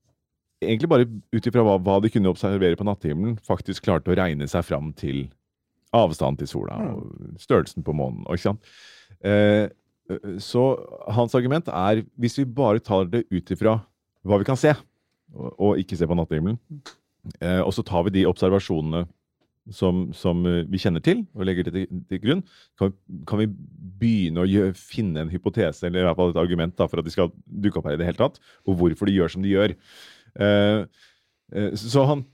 Egentlig 0.65 0.89
bare 0.89 1.05
ut 1.37 1.47
ifra 1.47 1.61
hva, 1.61 1.75
hva 1.85 1.99
de 2.01 2.09
kunne 2.09 2.31
observere 2.33 2.79
på 2.81 2.85
natthimmelen, 2.89 3.35
faktisk 3.45 3.85
klarte 3.85 4.09
å 4.09 4.15
regne 4.17 4.47
seg 4.49 4.65
fram 4.65 4.87
til 4.97 5.27
avstand 5.93 6.41
til 6.41 6.49
sola 6.49 6.79
og 6.95 7.37
størrelsen 7.43 7.85
på 7.85 7.93
månen. 7.93 8.23
Ikke 8.33 8.47
sant? 8.47 8.71
Eh, 9.21 9.69
så 10.41 10.63
hans 11.13 11.37
argument 11.37 11.69
er 11.69 12.01
hvis 12.17 12.39
vi 12.41 12.47
bare 12.49 12.81
tar 12.81 13.05
det 13.13 13.27
ut 13.29 13.53
ifra 13.53 13.77
hva 14.25 14.41
vi 14.41 14.49
kan 14.49 14.57
se, 14.57 14.73
og, 15.35 15.51
og 15.53 15.83
ikke 15.83 16.01
se 16.01 16.09
på 16.09 16.17
nattehimmelen, 16.17 16.57
eh, 17.41 17.61
og 17.61 17.75
så 17.77 17.85
tar 17.85 18.07
vi 18.09 18.17
de 18.17 18.27
observasjonene 18.31 19.05
som, 19.73 20.07
som 20.15 20.45
eh, 20.47 20.63
vi 20.71 20.81
kjenner 20.83 21.03
til, 21.05 21.25
og 21.35 21.47
legger 21.49 21.67
det 21.67 21.75
til, 21.75 22.05
til 22.11 22.23
grunn, 22.23 22.45
kan, 22.79 22.95
kan 23.29 23.43
vi 23.43 23.49
begynne 24.01 24.45
å 24.45 24.49
gjøre, 24.49 24.77
finne 24.79 25.25
en 25.25 25.33
hypotese, 25.33 25.89
eller 25.89 26.05
i 26.05 26.07
hvert 26.09 26.21
fall 26.21 26.33
et 26.35 26.41
argument 26.43 26.77
da, 26.79 26.89
for 26.91 27.03
at 27.03 27.09
de 27.09 27.15
skal 27.15 27.33
dukke 27.47 27.81
opp 27.81 27.91
her 27.91 27.99
i 27.99 28.01
det 28.01 28.09
hele 28.11 28.21
tatt, 28.21 28.41
og 28.67 28.79
hvorfor 28.81 29.11
de 29.11 29.17
gjør 29.17 29.35
som 29.35 29.45
de 29.45 29.53
gjør. 29.55 29.77
Uh, 30.37 30.85
uh, 31.57 31.71
så 31.81 32.05
han, 32.07 32.27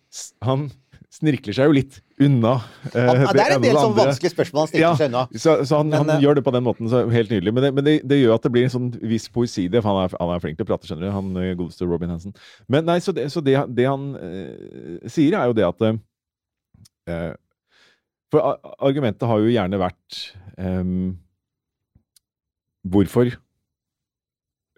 han 0.43 0.67
snirkler 1.13 1.55
seg 1.55 1.69
jo 1.69 1.77
litt 1.77 2.01
unna 2.23 2.57
Uh, 2.93 2.99
ja, 2.99 3.31
det 3.33 3.43
er 3.43 3.53
en 3.55 3.63
del 3.63 3.77
sånn 3.79 3.95
vanskelige 3.97 4.33
spørsmål 4.35 4.65
han 4.65 4.71
snirkler 4.71 4.85
Ja. 4.85 4.93
seg 4.99 5.09
unna. 5.09 5.23
Så, 5.33 5.55
så 5.69 5.79
han, 5.81 5.89
Men, 5.93 6.11
han 6.11 6.23
gjør 6.25 6.37
det 6.37 6.45
på 6.45 6.53
den 6.55 6.65
måten, 6.67 6.89
så 6.93 7.05
helt 7.13 7.31
nydelig. 7.33 7.55
Men 7.55 7.65
det, 7.65 7.71
men 7.79 7.87
det, 7.87 7.95
det 8.11 8.19
gjør 8.19 8.37
at 8.37 8.45
det 8.45 8.53
blir 8.53 8.67
en 8.67 8.75
sånn 8.75 8.91
viss 9.09 9.29
poesi 9.33 9.65
i 9.65 9.73
det, 9.73 9.81
for 9.85 9.95
han 9.95 10.05
er, 10.05 10.17
han 10.21 10.33
er 10.35 10.43
flink 10.43 10.59
til 10.59 10.67
å 10.67 10.71
prate, 10.73 10.91
skjønner 10.91 11.09
du. 11.09 11.13
Han 11.15 11.59
godeste 11.61 11.89
Robin 11.89 12.13
Hansen. 12.13 12.35
Men 12.69 12.85
nei, 12.91 12.99
så 13.05 13.15
det, 13.17 13.31
så 13.33 13.41
det, 13.45 13.57
det 13.73 13.87
han 13.89 14.11
sier, 15.07 15.39
er 15.39 15.49
jo 15.49 15.57
det 15.57 15.69
at 15.71 15.87
For 18.33 18.59
argumentet 18.81 19.29
har 19.29 19.43
jo 19.43 19.51
gjerne 19.53 19.81
vært 19.81 20.19
ehm, 20.57 21.19
Hvorfor 22.83 23.29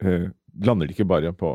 eh, 0.05 0.27
lander 0.61 0.87
de 0.89 0.93
ikke 0.93 1.09
bare 1.09 1.33
på 1.33 1.55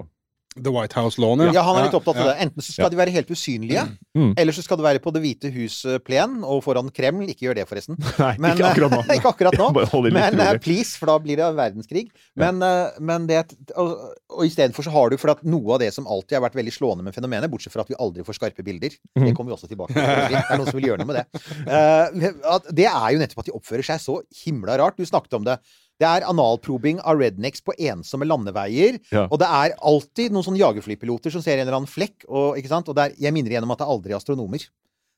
The 0.63 0.72
White 0.74 0.95
House 1.00 1.22
Lawn, 1.22 1.41
Ja, 1.54 1.63
han 1.65 1.80
er 1.80 1.88
litt 1.88 1.95
opptatt 1.98 2.17
av 2.17 2.28
ja. 2.28 2.34
det. 2.34 2.48
Enten 2.48 2.65
så 2.65 2.74
skal 2.76 2.91
de 2.93 3.00
være 3.00 3.13
helt 3.15 3.30
usynlige, 3.32 3.86
Mm. 4.17 4.34
eller 4.41 4.56
så 4.56 4.63
skal 4.65 4.80
det 4.80 4.84
være 4.84 5.00
på 5.04 5.12
Det 5.13 5.22
hvite 5.24 5.52
hus-plen 5.54 6.39
og 6.43 6.63
foran 6.65 6.89
Kreml. 6.91 7.28
Ikke 7.30 7.45
gjør 7.48 7.60
det, 7.60 7.65
forresten. 7.69 7.98
Nei, 8.24 8.34
Men, 8.41 8.52
ikke 8.58 8.72
akkurat 8.72 8.95
nå. 8.95 9.02
ikke 9.15 9.32
akkurat 9.34 9.58
nå. 9.60 9.69
Men 10.12 10.39
uh, 10.41 10.54
please, 10.62 10.98
for 11.00 11.12
da 11.12 11.17
blir 11.24 11.39
det 11.39 11.50
verdenskrig. 11.58 12.08
Men, 12.39 12.62
uh, 12.63 12.95
men 13.00 13.28
det 13.30 13.43
Og, 13.80 14.15
og 14.34 14.45
istedenfor 14.45 14.86
så 14.86 14.91
har 14.93 15.10
du 15.13 15.17
For 15.22 15.32
at 15.34 15.43
noe 15.48 15.76
av 15.78 15.80
det 15.84 15.91
som 15.95 16.08
alltid 16.10 16.38
har 16.39 16.43
vært 16.48 16.58
veldig 16.60 16.74
slående 16.76 17.06
med 17.06 17.15
fenomenet, 17.15 17.50
bortsett 17.52 17.74
fra 17.74 17.86
at 17.86 17.91
vi 17.91 17.98
aldri 18.00 18.26
får 18.28 18.38
skarpe 18.39 18.65
bilder 18.65 18.91
mm. 19.17 19.26
Det 19.28 19.34
kommer 19.38 19.54
vi 19.54 19.58
også 19.58 19.69
tilbake 19.72 19.93
til. 19.95 20.02
Det 20.04 20.41
er 20.41 20.58
noen 20.60 20.69
som 20.72 20.80
vil 20.80 20.89
gjøre 20.91 21.04
noe 21.04 21.12
med 21.12 21.22
det. 21.22 21.43
Uh, 21.69 22.56
at 22.56 22.72
det 22.76 22.88
er 22.89 23.10
jo 23.15 23.22
nettopp 23.22 23.43
at 23.45 23.52
de 23.52 23.56
oppfører 23.60 23.86
seg 23.86 24.02
så 24.04 24.19
himla 24.43 24.80
rart. 24.82 24.98
Du 25.00 25.06
snakket 25.08 25.38
om 25.39 25.45
det. 25.48 25.60
Det 26.00 26.08
er 26.08 26.28
analprobing 26.28 27.02
av 27.04 27.20
rednecks 27.20 27.64
på 27.66 27.76
ensomme 27.76 28.28
landeveier. 28.28 29.02
Ja. 29.12 29.26
Og 29.28 29.40
det 29.42 29.50
er 29.52 29.76
alltid 29.92 30.36
noen 30.36 30.46
sånne 30.48 30.62
jagerflypiloter 30.62 31.34
som 31.34 31.44
ser 31.44 31.58
en 31.58 31.66
eller 31.66 31.82
annen 31.82 31.92
flekk. 31.92 32.24
Og, 32.30 32.56
og 32.56 32.94
er, 33.04 33.18
jeg 33.20 33.36
minner 33.36 33.56
igjen 33.56 33.68
om 33.68 33.76
at 33.76 33.82
det 33.82 33.88
er 33.88 33.96
aldri 33.98 34.16
astronomer. 34.16 34.64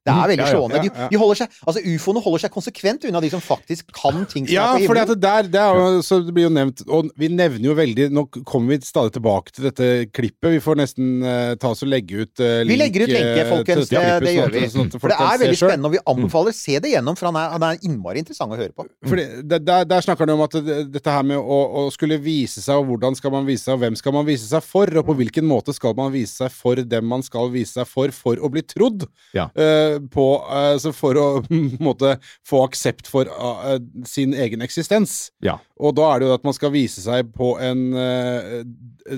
Det 0.02 0.10
er 0.10 0.30
veldig 0.32 0.42
Ja, 0.42 0.48
ja, 0.50 0.54
slående. 0.56 0.80
De, 0.82 0.90
ja, 0.90 1.02
ja. 1.04 1.08
de 1.12 1.18
holder 1.22 1.38
seg, 1.44 1.58
altså 1.62 1.82
Ufoene 1.86 2.22
holder 2.26 2.42
seg 2.42 2.52
konsekvent 2.56 3.04
unna 3.06 3.20
de 3.22 3.30
som 3.30 3.42
faktisk 3.46 3.92
kan 3.94 4.24
ting 4.26 4.48
som 4.48 4.54
Ja, 4.56 4.64
er 4.74 4.82
på 4.82 4.88
for 4.90 4.98
himmelen. 4.98 5.12
det, 5.12 5.18
der, 5.22 5.50
det, 5.54 5.62
er 5.62 6.00
så 6.08 6.18
det 6.26 6.34
blir 6.34 6.48
jo 6.48 6.54
nevnt 6.56 6.82
Og 6.88 7.12
vi 7.22 7.30
nevner 7.30 7.68
jo 7.70 7.76
veldig 7.78 8.08
Nå 8.10 8.24
kommer 8.50 8.74
vi 8.74 8.80
stadig 8.88 9.14
tilbake 9.14 9.54
til 9.54 9.68
dette 9.68 9.90
klippet. 10.10 10.48
Vi 10.56 10.62
får 10.64 10.80
nesten 10.80 11.12
uh, 11.22 11.54
ta 11.62 11.70
oss 11.76 11.84
og 11.86 11.92
legge 11.94 12.24
ut 12.24 12.42
uh, 12.42 12.64
Vi 12.66 12.78
legger 12.80 13.06
ut 13.06 13.14
lenke, 13.14 13.46
folkens. 13.52 13.92
Det, 13.92 14.02
det 14.26 14.34
gjør 14.40 14.56
vi. 14.56 14.64
sånn 14.74 14.90
For 14.96 15.14
det 15.14 15.20
er 15.22 15.42
veldig 15.44 15.60
spennende, 15.60 15.92
og 15.92 15.94
vi 15.94 16.02
anbefaler 16.16 16.56
se 16.58 16.80
det 16.82 16.94
gjennom, 16.96 17.18
for 17.20 17.30
han 17.30 17.38
er, 17.44 17.54
han 17.54 17.68
er 17.70 17.86
innmari 17.86 18.24
interessant 18.24 18.56
å 18.56 18.58
høre 18.60 18.74
på. 18.74 18.88
Fordi 19.06 19.28
det- 19.54 19.62
der, 19.68 19.86
der 19.86 20.02
snakker 20.02 20.26
han 20.26 20.34
om 20.34 20.42
at 20.48 20.58
det, 20.66 20.80
dette 20.96 21.14
her 21.14 21.24
med 21.28 21.38
å, 21.38 21.60
å 21.84 21.86
skulle 21.94 22.18
vise 22.22 22.64
seg, 22.64 22.82
og 22.82 22.90
hvordan 22.90 23.16
skal 23.18 23.34
man 23.36 23.46
vise 23.46 23.68
seg, 23.68 23.76
og 23.78 23.84
hvem 23.86 23.96
skal 24.00 24.16
man 24.18 24.26
vise 24.26 24.50
seg 24.50 24.66
for, 24.66 24.90
og 24.98 25.06
på 25.12 25.16
hvilken 25.22 25.46
måte 25.46 25.76
skal 25.78 25.94
man 25.98 26.10
vise 26.16 26.42
seg 26.42 26.52
for 26.56 26.82
dem 26.82 27.06
man 27.12 27.22
skal 27.26 27.52
vise 27.54 27.78
seg 27.78 27.88
for, 27.90 28.10
for 28.16 28.42
å 28.42 28.50
bli 28.52 28.64
trodd. 28.66 29.06
Ja. 29.38 29.50
Eh, 29.56 29.91
eh, 29.91 29.91
på 30.14 30.26
altså 30.46 30.94
for 30.96 31.20
å 31.20 31.28
måte 31.88 32.16
få 32.48 32.64
aksept 32.68 33.10
for 33.12 33.30
uh, 33.30 33.78
sin 34.08 34.36
egen 34.38 34.64
eksistens. 34.66 35.32
Ja. 35.44 35.58
Og 35.82 35.96
da 36.00 36.10
er 36.12 36.22
det 36.22 36.30
jo 36.30 36.38
at 36.38 36.48
man 36.48 36.58
skal 36.58 36.74
vise 36.76 37.04
seg 37.04 37.34
på 37.38 37.54
en 37.62 37.88
uh, 37.98 38.62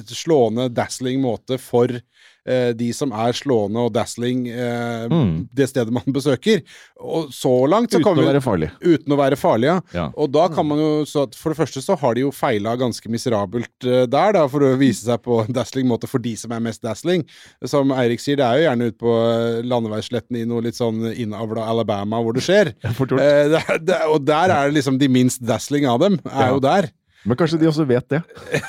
slående, 0.09 0.69
dazzling 0.73 1.21
måte 1.23 1.59
for 1.61 1.91
de 2.75 2.89
som 2.93 3.11
er 3.15 3.31
slående 3.37 3.79
og 3.87 3.93
dazzling 3.95 4.47
eh, 4.51 5.07
Mm. 5.09 5.47
det 5.53 5.69
stedet 5.69 5.93
man 5.95 6.03
besøker. 6.17 6.61
Og 6.99 7.29
så 7.33 7.51
langt 7.69 7.91
så 7.93 7.99
Uten 8.01 8.19
å 8.19 8.25
være 8.27 8.41
farlig. 8.43 8.69
Uten 8.83 9.13
å 9.15 9.17
være 9.19 9.37
farlig, 9.39 9.67
ja. 9.69 9.77
Ja. 9.95 10.05
Og 10.19 10.31
da 10.33 10.47
kan 10.51 10.67
man 10.67 10.79
jo 10.79 10.89
For 11.37 11.53
det 11.53 11.57
første 11.59 11.81
så 11.83 11.95
har 11.99 12.15
de 12.15 12.21
jo 12.25 12.31
feila 12.35 12.75
ganske 12.79 13.07
miserabelt 13.11 13.87
eh, 13.87 14.05
der, 14.11 14.33
da, 14.35 14.45
for 14.51 14.63
å 14.67 14.73
vise 14.79 15.05
seg 15.07 15.21
på 15.23 15.41
en 15.45 15.53
dazzling 15.55 15.87
måte 15.87 16.07
for 16.09 16.19
de 16.23 16.35
som 16.39 16.51
er 16.55 16.59
mest 16.63 16.81
dazzling. 16.83 17.23
Som 17.65 17.91
Eirik 17.95 18.19
sier, 18.23 18.37
det 18.39 18.45
er 18.47 18.59
jo 18.59 18.65
gjerne 18.67 18.89
ute 18.91 18.99
på 19.03 19.13
eh, 19.19 19.61
landeveissletten 19.67 20.39
i 20.41 20.45
noe 20.49 20.63
litt 20.67 20.79
sånn 20.79 21.03
innavla 21.13 21.67
Alabama 21.71 22.19
hvor 22.23 22.35
det 22.37 22.43
skjer. 22.45 22.73
Eh, 23.23 23.47
det, 23.51 23.59
det, 23.87 23.97
og 24.09 24.23
der 24.25 24.49
er 24.51 24.67
det 24.69 24.77
liksom 24.79 24.97
de 24.99 25.07
minst 25.11 25.41
dazzling 25.45 25.85
av 25.89 25.99
dem, 26.03 26.19
er 26.27 26.47
Ja. 26.47 26.51
jo 26.55 26.59
der. 26.63 26.87
Men 27.23 27.37
kanskje 27.39 27.59
de 27.61 27.67
også 27.69 27.85
vet 27.87 28.07
det. 28.11 28.19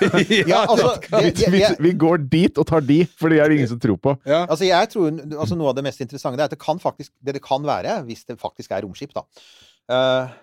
Ja, 0.52 0.60
altså, 0.70 0.92
Vi, 1.10 1.30
det, 1.34 1.48
vi, 1.52 1.62
vi 1.88 1.92
går 1.98 2.22
dit 2.30 2.58
og 2.60 2.66
tar 2.70 2.84
de, 2.86 3.00
for 3.18 3.32
det 3.32 3.40
er 3.42 3.50
det 3.50 3.58
ingen 3.58 3.70
som 3.72 3.80
tror 3.82 3.98
på. 3.98 4.14
Ja. 4.28 4.44
altså 4.46 4.68
jeg 4.68 4.90
tror 4.92 5.10
altså 5.40 5.58
Noe 5.58 5.72
av 5.72 5.76
det 5.78 5.84
mest 5.86 6.00
interessante 6.04 6.38
er 6.38 6.46
at 6.46 6.54
det 6.54 6.60
kan 6.62 6.78
faktisk 6.82 7.10
Det 7.24 7.34
det 7.38 7.42
kan 7.44 7.64
være, 7.66 7.98
hvis 8.06 8.24
det 8.28 8.38
faktisk 8.40 8.70
er 8.76 8.84
romskip, 8.86 9.14
da, 9.16 9.24
eh, 9.90 10.34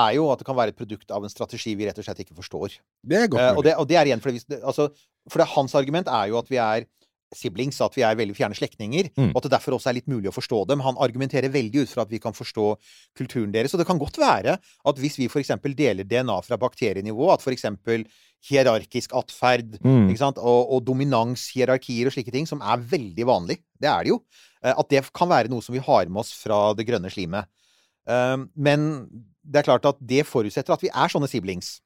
er 0.00 0.10
jo 0.14 0.28
at 0.30 0.38
det 0.42 0.46
kan 0.46 0.58
være 0.58 0.70
et 0.74 0.78
produkt 0.78 1.10
av 1.14 1.24
en 1.26 1.32
strategi 1.32 1.74
vi 1.78 1.86
rett 1.88 1.98
og 1.98 2.06
slett 2.06 2.20
ikke 2.22 2.36
forstår. 2.38 2.76
Det 3.02 3.22
er 3.24 3.30
godt 3.30 3.42
Eh, 3.42 3.50
og, 3.50 3.56
mulig. 3.62 3.68
det, 3.70 3.76
og 3.82 3.88
det 3.90 3.96
er 3.98 4.10
igjen 4.10 4.22
fordi 4.22 4.38
vi, 4.38 4.60
altså, 4.62 4.90
For 5.30 5.42
det, 5.42 5.48
hans 5.54 5.74
argument 5.78 6.08
er 6.08 6.30
jo 6.30 6.38
at 6.38 6.50
vi 6.50 6.58
er 6.62 6.86
siblings, 7.34 7.80
at 7.80 7.94
vi 7.94 8.02
er 8.02 8.16
veldig 8.18 8.34
fjerne 8.34 8.56
slektninger, 8.58 9.10
Mm. 9.16 9.30
og 9.30 9.36
at 9.36 9.42
det 9.46 9.52
derfor 9.52 9.76
også 9.76 9.90
er 9.90 9.94
litt 10.00 10.08
mulig 10.08 10.28
å 10.30 10.34
forstå 10.34 10.66
dem. 10.66 10.80
Han 10.80 10.96
argumenterer 10.98 11.48
veldig 11.52 11.82
ut 11.84 11.88
fra 11.88 12.02
at 12.02 12.10
vi 12.10 12.18
kan 12.18 12.32
forstå 12.32 12.76
kulturen 13.16 13.52
deres. 13.52 13.72
Og 13.74 13.78
det 13.78 13.86
kan 13.86 13.98
godt 13.98 14.18
være 14.18 14.58
at 14.58 14.96
hvis 14.98 15.16
vi 15.18 15.28
f.eks. 15.28 15.52
deler 15.76 16.04
DNA 16.04 16.40
fra 16.42 16.56
bakterienivå, 16.58 17.32
at 17.32 17.40
f.eks. 17.40 17.64
hierarkisk 18.50 19.12
atferd 19.14 19.78
Mm. 19.84 20.10
Og, 20.38 20.72
og 20.72 20.84
dominanshierarkier 20.84 22.06
og 22.06 22.12
slike 22.12 22.32
ting, 22.32 22.46
som 22.48 22.60
er 22.60 22.78
veldig 22.78 23.26
vanlig, 23.26 23.58
det 23.80 23.88
er 23.88 24.04
det 24.04 24.08
jo, 24.14 24.22
eh, 24.64 24.74
at 24.76 24.88
det 24.88 25.12
kan 25.12 25.28
være 25.28 25.48
noe 25.48 25.60
som 25.62 25.74
vi 25.74 25.80
har 25.80 26.06
med 26.06 26.20
oss 26.20 26.32
fra 26.32 26.72
det 26.74 26.86
grønne 26.86 27.10
slimet. 27.10 27.46
Um, 28.06 28.48
Men 28.56 29.08
det 29.44 29.60
er 29.60 29.68
klart 29.68 29.84
at 29.86 29.96
det 30.00 30.26
forutsetter 30.26 30.72
at 30.72 30.80
vi 30.82 30.88
er 30.88 31.08
sånne 31.08 31.28
siblings. 31.28 31.80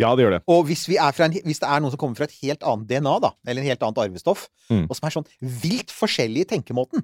Ja, 0.00 0.14
det 0.16 0.24
gjør 0.24 0.34
det. 0.38 0.42
Og 0.50 0.64
hvis, 0.70 0.86
vi 0.88 0.96
er 0.98 1.12
fra 1.14 1.26
en, 1.28 1.34
hvis 1.44 1.60
det 1.62 1.68
er 1.68 1.80
noen 1.84 1.92
som 1.92 2.00
kommer 2.00 2.16
fra 2.18 2.26
et 2.26 2.36
helt 2.42 2.62
annet 2.66 2.88
DNA, 2.90 3.16
da, 3.22 3.30
eller 3.46 3.62
en 3.62 3.68
helt 3.70 3.82
annet 3.86 3.98
arvestoff, 4.06 4.48
Mm. 4.70 4.86
og 4.88 4.94
som 4.96 5.06
er 5.08 5.14
sånn 5.16 5.26
vilt 5.62 5.90
forskjellig 5.90 6.44
i 6.46 6.48
tenkemåten, 6.56 7.02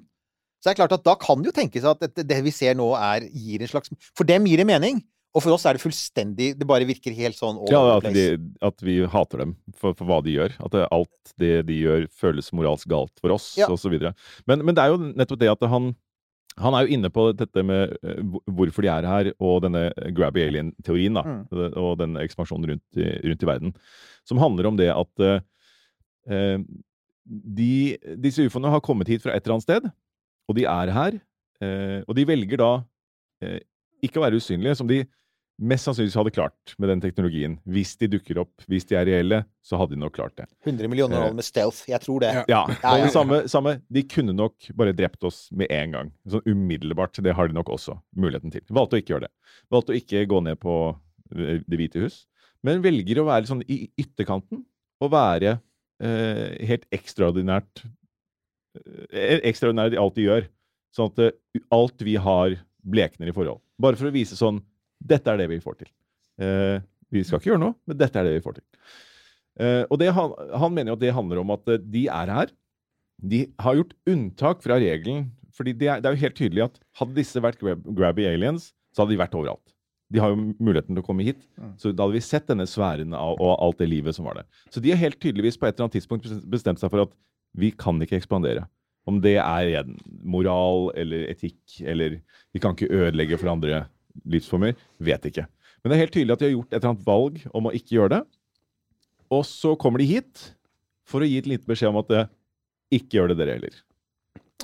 så 0.63 0.69
er 0.69 0.73
det 0.73 0.79
klart 0.79 0.95
at 0.97 1.03
da 1.05 1.13
kan 1.19 1.41
det 1.43 1.51
jo 1.51 1.57
tenkes 1.61 1.83
at 1.85 1.99
det, 2.15 2.25
det 2.27 2.39
vi 2.43 2.51
ser 2.55 2.73
nå, 2.79 2.87
er, 2.97 3.27
gir 3.29 3.61
en 3.61 3.67
slags 3.69 3.91
For 4.17 4.23
dem 4.25 4.47
gir 4.49 4.57
det 4.57 4.65
mening. 4.65 5.03
Og 5.35 5.43
for 5.43 5.53
oss 5.53 5.65
er 5.69 5.75
det 5.75 5.81
fullstendig 5.83 6.53
Det 6.57 6.65
bare 6.65 6.85
virker 6.87 7.13
helt 7.13 7.35
sånn 7.37 7.59
Ja, 7.69 7.97
at, 7.99 8.07
de, 8.15 8.39
at 8.63 8.79
vi 8.81 8.95
hater 9.05 9.43
dem 9.43 9.51
for, 9.75 9.93
for 9.93 10.07
hva 10.07 10.17
de 10.25 10.33
gjør. 10.33 10.55
At 10.65 10.73
alt 10.89 11.33
det 11.37 11.65
de 11.67 11.75
gjør, 11.83 12.07
føles 12.09 12.49
moralsk 12.55 12.87
galt 12.89 13.11
for 13.21 13.35
oss, 13.35 13.51
Ja. 13.59 13.67
videre. 13.67 14.15
Men, 14.47 14.63
men 14.65 14.73
det 14.73 14.81
er 14.87 14.95
jo 14.95 14.97
nettopp 15.13 15.39
det 15.43 15.51
at 15.51 15.67
han 15.69 15.91
han 16.57 16.73
er 16.73 16.85
jo 16.87 16.95
inne 16.97 17.09
på 17.13 17.27
dette 17.37 17.63
med 17.65 17.93
eh, 18.01 18.21
hvorfor 18.49 18.85
de 18.85 18.89
er 18.91 19.05
her, 19.07 19.29
og 19.37 19.61
denne 19.65 19.85
grabby 20.17 20.41
alien-teorien, 20.47 21.13
da, 21.19 21.23
Mm. 21.27 21.43
og 21.77 21.97
den 22.01 22.17
ekspansjonen 22.23 22.71
rundt 22.71 23.01
rundt 23.27 23.43
i 23.43 23.49
verden, 23.49 23.73
som 24.25 24.41
handler 24.41 24.67
om 24.71 24.77
det 24.79 24.89
at 24.93 25.23
eh, 25.23 25.39
eh, 26.33 26.57
de, 27.27 27.97
disse 28.23 28.45
ufoene 28.47 28.71
har 28.71 28.81
kommet 28.81 29.07
hit 29.11 29.21
fra 29.23 29.35
et 29.35 29.43
eller 29.45 29.57
annet 29.57 29.67
sted, 29.67 29.89
og 30.47 30.55
de 30.57 30.63
er 30.65 30.93
her, 30.95 31.19
eh, 31.61 32.01
og 32.07 32.15
de 32.15 32.25
velger 32.29 32.57
da 32.61 32.71
eh, 33.43 33.59
ikke 34.01 34.21
å 34.21 34.25
være 34.25 34.39
usynlige, 34.39 34.75
som 34.79 34.87
de 34.89 35.01
mest 35.57 35.87
sannsynligvis 35.87 36.15
hadde 36.19 36.31
klart 36.35 36.73
med 36.77 36.89
den 36.91 37.01
teknologien. 37.01 37.55
Hvis 37.65 37.95
de 37.97 38.09
dukker 38.13 38.37
opp, 38.43 38.51
hvis 38.69 38.85
de 38.89 38.97
er 38.99 39.07
reelle, 39.09 39.39
så 39.65 39.79
hadde 39.79 39.95
de 39.95 40.01
nok 40.03 40.13
klart 40.13 40.35
det. 40.37 40.45
100 40.65 40.89
millioner 40.91 41.17
dollar 41.17 41.33
med 41.37 41.45
stealth. 41.47 41.83
Jeg 41.89 42.01
tror 42.03 42.21
det. 42.21 42.29
Ja. 42.35 42.43
Ja, 42.51 42.61
Ja, 42.69 42.91
ja, 42.97 43.05
ja. 43.05 43.09
samme, 43.13 43.39
samme, 43.49 43.77
de 43.89 44.03
kunne 44.05 44.35
nok 44.37 44.69
bare 44.77 44.93
drept 44.97 45.23
oss 45.27 45.47
med 45.51 45.71
en 45.73 45.95
gang. 45.97 46.11
Sånn 46.29 46.45
umiddelbart. 46.45 47.17
Det 47.25 47.33
har 47.33 47.49
de 47.49 47.57
nok 47.57 47.69
også 47.73 47.97
muligheten 48.15 48.53
til. 48.53 48.61
Valgte 48.69 48.99
å 48.99 49.01
ikke 49.01 49.15
gjøre 49.15 49.27
det. 49.27 49.33
Valgte 49.73 49.95
å 49.95 49.99
ikke 50.01 50.25
gå 50.29 50.43
ned 50.45 50.59
på 50.61 50.75
eh, 51.33 51.59
Det 51.65 51.81
hvite 51.81 52.05
hus, 52.05 52.21
men 52.65 52.83
velger 52.85 53.21
å 53.23 53.27
være 53.29 53.49
sånn 53.49 53.65
i 53.65 53.87
ytterkanten. 53.97 54.61
Og 55.01 55.11
være 55.13 55.57
eh, 56.01 56.53
helt 56.69 56.85
ekstraordinært 56.93 57.83
eh, 59.13 59.41
Ekstraordinært 59.47 59.93
i 59.97 60.01
alt 60.01 60.15
de 60.17 60.25
gjør. 60.29 60.47
Sånn 60.95 61.11
at 61.11 61.19
eh, 61.27 61.61
alt 61.73 62.01
vi 62.05 62.15
har, 62.21 62.57
blekner 62.87 63.27
i 63.29 63.35
forhold. 63.35 63.59
Bare 63.81 63.97
for 63.99 64.07
å 64.09 64.13
vise 64.15 64.37
sånn 64.39 64.61
Dette 65.03 65.31
er 65.31 65.41
det 65.41 65.49
vi 65.51 65.61
får 65.63 65.81
til. 65.83 65.91
Eh, 66.41 66.79
vi 67.13 67.23
skal 67.23 67.39
ikke 67.39 67.53
gjøre 67.53 67.63
noe, 67.63 67.77
men 67.87 67.99
dette 67.99 68.19
er 68.19 68.27
det 68.27 68.37
vi 68.37 68.43
får 68.45 68.59
til. 68.59 68.65
Eh, 69.63 69.83
og 69.89 69.97
det, 70.01 70.11
han, 70.13 70.35
han 70.61 70.73
mener 70.73 70.93
jo 70.93 70.97
at 70.99 71.05
det 71.05 71.15
handler 71.15 71.41
om 71.41 71.55
at 71.55 71.73
eh, 71.73 71.81
de 71.81 72.05
er 72.13 72.33
her. 72.33 72.53
De 73.17 73.45
har 73.63 73.79
gjort 73.79 73.95
unntak 74.09 74.61
fra 74.65 74.77
regelen. 74.81 75.31
fordi 75.57 75.73
det 75.73 75.87
er, 75.89 76.01
det 76.01 76.05
er 76.05 76.13
jo 76.13 76.25
helt 76.25 76.37
tydelig 76.37 76.63
at 76.67 76.75
hadde 76.99 77.17
disse 77.17 77.41
vært 77.41 77.57
grab, 77.57 77.81
grabby 77.97 78.27
aliens, 78.29 78.71
så 78.93 79.01
hadde 79.01 79.15
de 79.15 79.23
vært 79.23 79.37
overalt. 79.37 79.73
De 80.13 80.21
har 80.21 80.31
jo 80.31 80.53
muligheten 80.63 80.95
til 80.95 81.01
å 81.01 81.05
komme 81.05 81.25
hit. 81.25 81.41
Så 81.81 81.91
da 81.91 82.05
hadde 82.05 82.15
vi 82.15 82.23
sett 82.23 82.45
denne 82.47 82.67
sfæren 82.69 83.15
av, 83.17 83.39
og 83.41 83.57
alt 83.57 83.81
det 83.81 83.89
livet 83.89 84.15
som 84.15 84.27
var 84.29 84.39
der. 84.39 84.45
Så 84.71 84.79
de 84.83 84.93
har 84.93 85.01
helt 85.01 85.19
tydeligvis 85.19 85.57
på 85.59 85.67
et 85.67 85.73
eller 85.75 85.87
annet 85.87 85.97
tidspunkt 85.97 86.29
bestemt 86.47 86.79
seg 86.79 86.93
for 86.93 87.07
at 87.07 87.15
vi 87.57 87.73
kan 87.75 87.99
ikke 88.03 88.19
ekspandere. 88.19 88.67
Om 89.07 89.19
det 89.23 89.37
er 89.41 89.89
moral 90.23 90.91
eller 90.99 91.29
etikk 91.31 91.79
eller 91.81 92.19
Vi 92.53 92.61
kan 92.63 92.75
ikke 92.75 92.91
ødelegge 92.91 93.39
for 93.39 93.51
andre 93.51 93.85
livsformer. 94.25 94.77
Vet 95.03 95.29
ikke. 95.29 95.45
Men 95.81 95.91
det 95.91 95.97
er 95.97 96.03
helt 96.05 96.15
tydelig 96.15 96.35
at 96.35 96.41
de 96.41 96.49
har 96.49 96.55
gjort 96.55 96.71
et 96.71 96.77
eller 96.79 96.91
annet 96.93 97.07
valg 97.07 97.41
om 97.55 97.69
å 97.69 97.73
ikke 97.75 97.97
gjøre 97.97 98.13
det. 98.17 98.21
Og 99.33 99.43
så 99.47 99.73
kommer 99.79 100.01
de 100.01 100.09
hit 100.09 100.51
for 101.07 101.23
å 101.23 101.27
gi 101.27 101.39
et 101.39 101.49
lite 101.49 101.67
beskjed 101.67 101.91
om 101.91 101.99
at 102.01 102.13
eh, 102.15 102.29
ikke 102.97 103.19
gjør 103.19 103.31
det 103.31 103.39
dere 103.41 103.57
heller. 103.57 103.81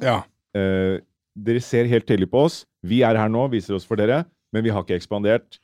Ja. 0.04 0.18
Eh, 0.56 1.00
dere 1.34 1.64
ser 1.64 1.90
helt 1.92 2.08
tydelig 2.10 2.30
på 2.32 2.46
oss. 2.48 2.64
Vi 2.84 3.02
er 3.06 3.20
her 3.20 3.32
nå, 3.32 3.46
viser 3.52 3.78
oss 3.78 3.88
for 3.88 4.00
dere, 4.00 4.24
men 4.54 4.66
vi 4.66 4.74
har 4.74 4.86
ikke 4.86 4.98
ekspandert. 5.00 5.60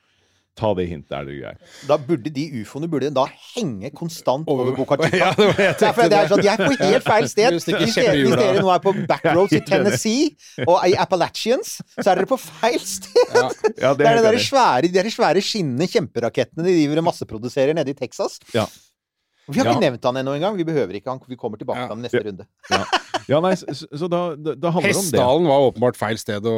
Ta 0.60 0.74
det 0.76 0.86
hintet 0.89 1.13
er 1.15 1.24
det 1.30 1.36
greier. 1.39 1.58
Da 1.88 1.95
burde 2.04 2.32
de 2.36 2.43
ufoene 2.62 2.89
burde 2.91 3.10
da 3.15 3.24
henge 3.56 3.91
konstant 3.95 4.48
over 4.52 4.74
Boca 4.76 4.98
Ja, 5.15 5.30
det 5.38 5.45
var 5.48 5.56
det 5.56 5.67
jeg 5.69 5.78
Det 5.80 5.88
er, 5.88 5.93
tenkte. 5.93 6.10
det 6.12 6.17
er 6.19 6.28
sånn, 6.34 6.41
de 6.43 6.50
er 6.52 6.60
på 6.60 6.74
helt 6.84 7.08
feil 7.08 7.30
sted. 7.32 7.56
Hvis 7.56 7.67
dere, 7.69 7.80
hvis 7.86 7.95
dere 8.36 8.60
nå 8.65 8.74
er 8.74 8.84
på 8.84 8.93
backroads 9.08 9.56
i 9.56 9.62
Tennessee 9.69 10.65
og 10.67 10.84
i 10.89 10.98
Appalachians, 11.00 11.78
så 11.95 12.12
er 12.12 12.19
dere 12.22 12.28
på 12.34 12.38
feil 12.43 12.80
sted. 12.84 13.24
Ja. 13.39 13.48
Ja, 13.80 13.93
Det 13.95 14.06
er 14.12 14.19
de 14.19 14.28
der 14.28 14.38
svære, 14.43 14.91
de 14.91 15.15
svære 15.15 15.41
skinnende 15.41 15.88
kjemperakettene 15.88 16.67
de 16.67 16.76
driver 16.76 17.00
og 17.06 17.08
masseproduserer 17.13 17.74
nede 17.80 17.95
i 17.95 17.98
Texas. 18.04 18.39
Ja. 18.54 18.67
Vi 19.50 19.58
har 19.58 19.65
ikke 19.72 19.80
Ja. 19.80 19.89
nevnt 19.89 20.04
han 20.06 20.17
ennå 20.22 20.36
engang. 20.38 20.58
Vi 20.60 20.63
behøver 20.67 20.93
ikke 20.93 21.10
han. 21.10 21.19
Vi 21.26 21.36
kommer 21.39 21.58
tilbake 21.58 21.80
til 21.82 21.89
han 21.89 22.04
i 22.04 22.06
neste 22.06 22.19
Ja. 22.19 22.28
runde. 22.28 22.45
Ja, 23.30 23.39
nei, 23.41 23.54
så, 23.58 23.65
så 23.98 24.08
da, 24.10 24.36
da, 24.38 24.54
da 24.58 24.69
handler 24.76 24.91
det 24.91 24.98
om 25.00 25.06
det. 25.08 25.13
Hessdalen 25.17 25.48
var 25.50 25.65
åpenbart 25.72 25.98
feil 25.98 26.17
sted 26.22 26.45
å 26.45 26.54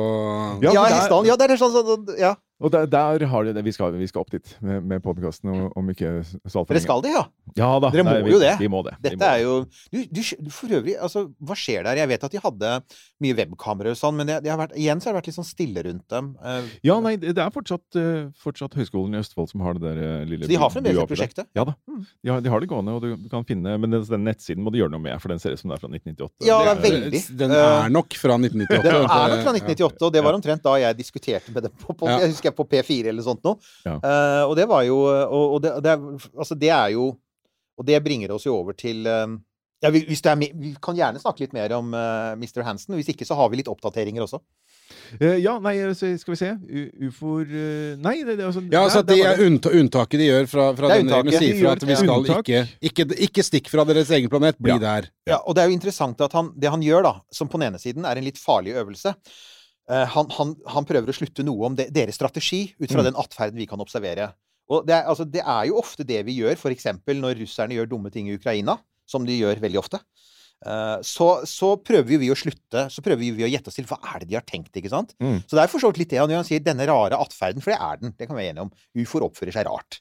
Ja, 0.64 0.72
Ja, 0.74 0.84
det 0.84 0.92
er- 0.92 0.98
Hessdalen. 1.00 1.26
Ja, 1.30 1.36
det 1.40 1.48
er 1.52 1.56
sånn, 1.62 1.72
sånn 1.72 2.20
ja. 2.20 2.34
Og 2.62 2.70
der, 2.74 2.86
der 2.86 3.26
har 3.32 3.44
de 3.48 3.54
det. 3.58 3.64
Vi 3.66 3.72
skal, 3.74 3.96
vi 3.98 4.08
skal 4.10 4.22
opp 4.22 4.32
dit 4.34 4.52
med, 4.62 4.84
med 4.86 5.02
podkasten, 5.04 5.50
om- 5.76 5.90
ikke 5.92 6.12
så 6.24 6.62
altfor 6.62 6.76
Dere 6.76 6.84
skal 6.84 7.02
det, 7.02 7.12
ja? 7.16 7.24
Ja 7.58 7.70
da. 7.82 7.90
Dere 7.92 8.04
må 8.06 8.12
nei, 8.14 8.22
vi, 8.28 8.32
jo 8.36 8.40
det. 8.40 8.52
Vi 8.62 8.68
må 8.72 8.84
det. 8.86 8.94
vi 9.02 9.10
Dette 9.10 9.18
må 9.20 9.30
er 9.32 9.40
jo 9.42 9.56
du, 9.92 9.98
du, 10.14 10.50
For 10.54 10.76
øvrig, 10.78 10.94
altså, 11.02 11.24
hva 11.42 11.58
skjer 11.58 11.84
der? 11.90 11.98
Jeg 12.04 12.12
vet 12.14 12.24
at 12.28 12.36
de 12.36 12.42
hadde 12.44 12.74
mye 13.26 13.38
webkameraer 13.40 13.96
og 13.96 14.00
sånn, 14.00 14.16
men 14.20 14.30
det, 14.30 14.38
det 14.46 14.52
har 14.54 14.60
vært, 14.62 14.76
igjen 14.78 15.02
så 15.02 15.10
har 15.10 15.16
det 15.18 15.20
vært 15.22 15.30
litt 15.32 15.38
sånn 15.40 15.50
stille 15.50 15.84
rundt 15.90 16.06
dem. 16.14 16.30
Eh, 16.44 16.70
Ja, 16.88 17.00
nei, 17.04 17.16
det 17.22 17.34
er 17.38 17.52
fortsatt, 17.54 17.84
eh, 18.00 18.30
fortsatt 18.42 18.78
Høgskolen 18.78 19.18
i 19.18 19.22
Østfold 19.24 19.50
som 19.52 19.66
har 19.66 19.76
det 19.80 19.84
der 19.88 20.02
eh, 20.06 20.26
lille 20.30 20.46
Så 20.46 20.54
de 20.54 20.60
har 20.62 20.72
fremdeles 20.74 21.10
prosjektet? 21.10 21.50
Ja 21.58 21.66
da. 21.68 21.76
Mm. 21.90 22.06
De 22.24 22.30
har, 22.36 22.46
de 22.46 22.54
har 22.54 22.64
det 22.64 22.70
gående, 22.72 22.94
og 22.96 23.02
du, 23.04 23.10
du 23.26 23.28
kan 23.34 23.44
finne 23.48 23.74
Men 23.82 23.92
den, 23.98 24.06
den 24.08 24.24
nettsiden 24.30 24.64
må 24.64 24.72
du 24.74 24.78
gjøre 24.80 24.94
noe 24.94 25.02
med, 25.04 25.18
for 25.24 25.34
den 25.34 25.42
ser 25.42 25.58
ut 25.58 25.60
som 25.62 25.74
det 25.74 25.80
er 25.80 25.84
fra 25.84 25.92
1998. 25.92 26.48
Ja, 26.48 26.62
det 26.66 26.72
er 26.78 26.82
veldig. 26.86 27.22
Den 27.42 27.56
er 27.58 27.90
nok 27.94 28.16
fra 28.22 28.38
1998. 28.38 28.86
Den 28.86 28.96
er 28.96 29.02
nok 29.02 29.44
fra 29.44 29.56
1998, 29.58 30.06
og 30.08 30.14
det 30.16 30.24
var 30.30 30.38
omtrent 30.38 30.64
da 30.66 30.78
jeg 30.86 30.98
diskuterte 31.02 31.54
med 31.58 31.68
dem 31.68 31.76
på, 31.82 31.98
på 31.98 32.10
Ja. 32.12 32.20
jeg 32.24 32.34
husker 32.36 32.51
jeg 32.51 32.51
på 32.58 32.66
P4 32.70 33.12
eller 33.12 33.26
sånt 33.26 33.44
noe. 33.48 33.58
Ja. 33.86 33.98
Uh, 34.00 34.44
og 34.50 34.56
det 34.60 34.68
var 34.70 34.84
jo 34.88 35.00
Og, 35.06 35.56
og 35.56 35.62
det, 35.64 35.76
det, 35.84 35.96
er, 35.96 36.28
altså 36.38 36.58
det 36.60 36.70
er 36.70 36.90
jo 36.96 37.12
Og 37.80 37.88
det 37.88 38.04
bringer 38.04 38.32
oss 38.36 38.46
jo 38.46 38.56
over 38.60 38.78
til 38.78 39.08
eh, 39.08 39.38
ja, 39.82 39.90
vi- 39.90 40.06
hvis 40.06 40.22
er 40.26 40.36
med, 40.36 40.52
Vi 40.54 40.76
kan 40.82 40.96
gjerne 40.96 41.20
snakke 41.20 41.42
litt 41.42 41.54
mer 41.54 41.74
om 41.74 41.94
uh, 41.94 42.36
Mr. 42.38 42.62
Hansen. 42.64 42.94
Hvis 42.96 43.10
ikke 43.10 43.26
så 43.26 43.36
har 43.36 43.50
vi 43.50 43.58
litt 43.58 43.68
oppdateringer 43.72 44.22
også. 44.22 44.38
Uh, 45.22 45.38
ja, 45.42 45.56
nei, 45.64 45.74
skal 45.96 46.34
vi 46.34 46.38
se. 46.40 46.52
Ufoer 47.08 47.48
uh, 47.50 47.96
Nei, 48.04 48.24
det, 48.24 48.38
det, 48.38 48.46
altså, 48.46 48.62
Ja, 48.72 48.84
altså 48.86 49.02
det 49.08 49.18
er 49.26 49.42
unnta 49.46 49.72
unntaket 49.74 50.22
de 50.22 50.28
gjør 50.30 50.50
fra, 50.52 50.68
fra 50.78 50.92
Det 50.92 50.98
er 51.00 51.02
den 51.04 51.14
regelen, 51.16 51.40
sier 51.40 51.62
fra 51.64 51.72
at 51.78 51.88
vi 51.88 51.98
skal 52.00 52.30
ikke, 52.36 52.62
ikke 52.92 53.08
Ikke 53.28 53.48
stikk 53.48 53.72
fra 53.74 53.88
deres 53.90 54.12
egen 54.14 54.30
planet, 54.32 54.60
bli 54.62 54.76
Ja. 54.76 54.82
der. 54.84 55.10
Ja, 55.28 55.40
og 55.46 55.56
det 55.56 55.64
er 55.64 55.72
jo 55.72 55.80
interessant 55.80 56.22
at 56.22 56.38
han, 56.38 56.52
det 56.56 56.70
han 56.70 56.84
gjør, 56.86 57.08
da, 57.08 57.16
som 57.34 57.50
på 57.50 57.58
den 57.60 57.72
ene 57.72 57.82
siden 57.82 58.06
er 58.06 58.20
en 58.22 58.28
litt 58.28 58.40
farlig 58.42 58.76
øvelse 58.78 59.16
eh, 59.16 59.42
han, 59.90 60.30
han, 60.38 60.56
han 60.72 60.86
prøver 60.88 61.10
å 61.10 61.16
slutte 61.16 61.44
noe 61.44 61.66
om 61.72 61.76
de, 61.76 61.88
deres 61.92 62.16
strategi 62.16 62.74
ut 62.80 62.92
fra 62.92 63.02
Mm. 63.02 63.08
den 63.12 63.18
atferden 63.20 63.58
vi 63.60 63.66
kan 63.68 63.82
observere. 63.82 64.32
Og 64.72 64.86
det 64.88 64.94
er, 64.96 65.08
altså, 65.10 65.26
det 65.28 65.42
er 65.44 65.66
jo 65.68 65.80
ofte 65.82 66.06
det 66.08 66.22
vi 66.26 66.38
gjør, 66.40 66.54
f.eks. 66.56 66.86
når 67.08 67.40
russerne 67.42 67.76
gjør 67.76 67.90
dumme 67.92 68.12
ting 68.14 68.30
i 68.30 68.38
Ukraina, 68.38 68.78
som 69.10 69.26
de 69.28 69.36
gjør 69.42 69.60
veldig 69.60 69.80
ofte. 69.82 70.00
Eh, 70.64 71.00
så, 71.04 71.42
så 71.50 71.72
prøver 71.82 72.20
vi 72.22 72.30
å 72.30 72.36
slutte 72.38 72.84
Så 72.94 73.02
prøver 73.02 73.18
vi 73.34 73.44
å 73.44 73.50
gjette 73.50 73.72
oss 73.72 73.80
til 73.80 73.88
hva 73.90 73.98
er 74.14 74.22
det 74.22 74.28
de 74.30 74.38
har 74.38 74.46
tenkt. 74.46 74.70
ikke 74.78 74.92
sant? 74.94 75.16
Mm. 75.20 75.40
Så 75.50 75.58
det 75.58 75.64
er 75.66 75.72
for 75.74 75.82
så 75.82 75.90
vidt 75.90 76.04
litt 76.04 76.12
det 76.14 76.22
han 76.22 76.30
gjør. 76.30 76.44
Han 76.44 76.48
sier 76.48 76.62
denne 76.64 76.86
rare 76.88 77.18
atferden, 77.18 77.64
for 77.66 77.74
det 77.74 77.80
er 77.82 77.98
den. 78.04 78.14
Det 78.16 78.28
kan 78.30 78.38
vi 78.38 78.44
være 78.46 78.54
enige 78.54 78.68
om. 78.70 78.72
Ufoer 79.02 79.26
oppfører 79.26 79.58
seg 79.58 79.66
rart. 79.68 79.98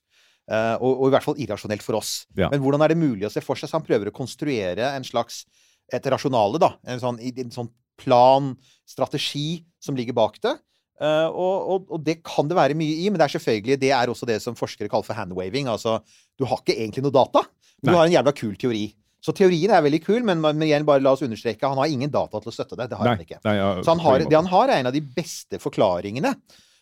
Eh, 0.50 0.76
og, 0.76 1.00
og 1.00 1.08
i 1.08 1.14
hvert 1.16 1.24
fall 1.26 1.40
irrasjonelt 1.40 1.82
for 1.82 1.96
oss. 1.98 2.12
Ja. 2.38 2.50
Men 2.52 2.60
hvordan 2.62 2.84
er 2.84 2.92
det 2.92 3.00
mulig 3.00 3.26
å 3.26 3.32
se 3.32 3.40
for 3.42 3.56
seg? 3.58 3.72
Så 3.72 3.78
han 3.80 3.86
prøver 3.88 4.12
å 4.12 4.14
konstruere 4.14 4.92
en 4.92 5.08
slags 5.08 5.46
et 5.90 6.04
rasjonale, 6.12 6.60
da. 6.62 6.74
En 6.86 7.00
sånn, 7.02 7.18
en 7.18 7.50
sånn 7.56 7.72
plan, 7.98 8.52
strategi, 8.86 9.64
som 9.82 9.96
ligger 9.98 10.16
bak 10.16 10.38
det. 10.44 10.56
Eh, 11.00 11.28
og, 11.32 11.68
og, 11.72 11.92
og 11.96 12.04
det 12.04 12.18
kan 12.26 12.48
det 12.48 12.56
være 12.58 12.76
mye 12.76 12.98
i, 13.02 13.08
men 13.08 13.16
det 13.20 13.24
er 13.24 13.34
selvfølgelig 13.38 13.78
Det 13.80 13.92
er 13.96 14.10
også 14.12 14.28
det 14.28 14.40
som 14.44 14.56
forskere 14.58 14.90
kaller 14.92 15.06
for 15.06 15.16
handwaving. 15.16 15.70
Altså, 15.72 15.98
du 16.36 16.44
har 16.48 16.60
ikke 16.60 16.76
egentlig 16.76 17.04
noe 17.06 17.14
data. 17.16 17.46
men 17.80 17.94
Du 17.94 17.98
har 17.98 18.08
en 18.08 18.16
jævla 18.18 18.34
kul 18.36 18.56
teori. 18.60 18.90
Så 19.20 19.34
teorien 19.36 19.72
er 19.76 19.84
veldig 19.84 20.00
kul, 20.04 20.22
men, 20.24 20.40
men 20.40 20.62
igjen, 20.64 20.86
bare 20.88 21.02
la 21.04 21.12
oss 21.12 21.24
understreke 21.24 21.68
han 21.68 21.76
har 21.80 21.92
ingen 21.92 22.12
data 22.12 22.40
til 22.40 22.52
å 22.52 22.54
støtte 22.56 22.76
det. 22.76 22.86
Det 22.88 22.96
har 23.00 23.10
han 23.10 23.24
ikke. 23.24 23.40
nei, 23.44 23.56
ja, 23.58 23.70
Så 23.84 23.92
han 23.92 24.00
har, 24.04 24.24
det 24.24 24.36
han 24.38 24.48
har, 24.48 24.72
er 24.72 24.80
en 24.80 24.88
av 24.88 24.96
de 24.96 25.02
beste 25.04 25.60
forklaringene. 25.60 26.32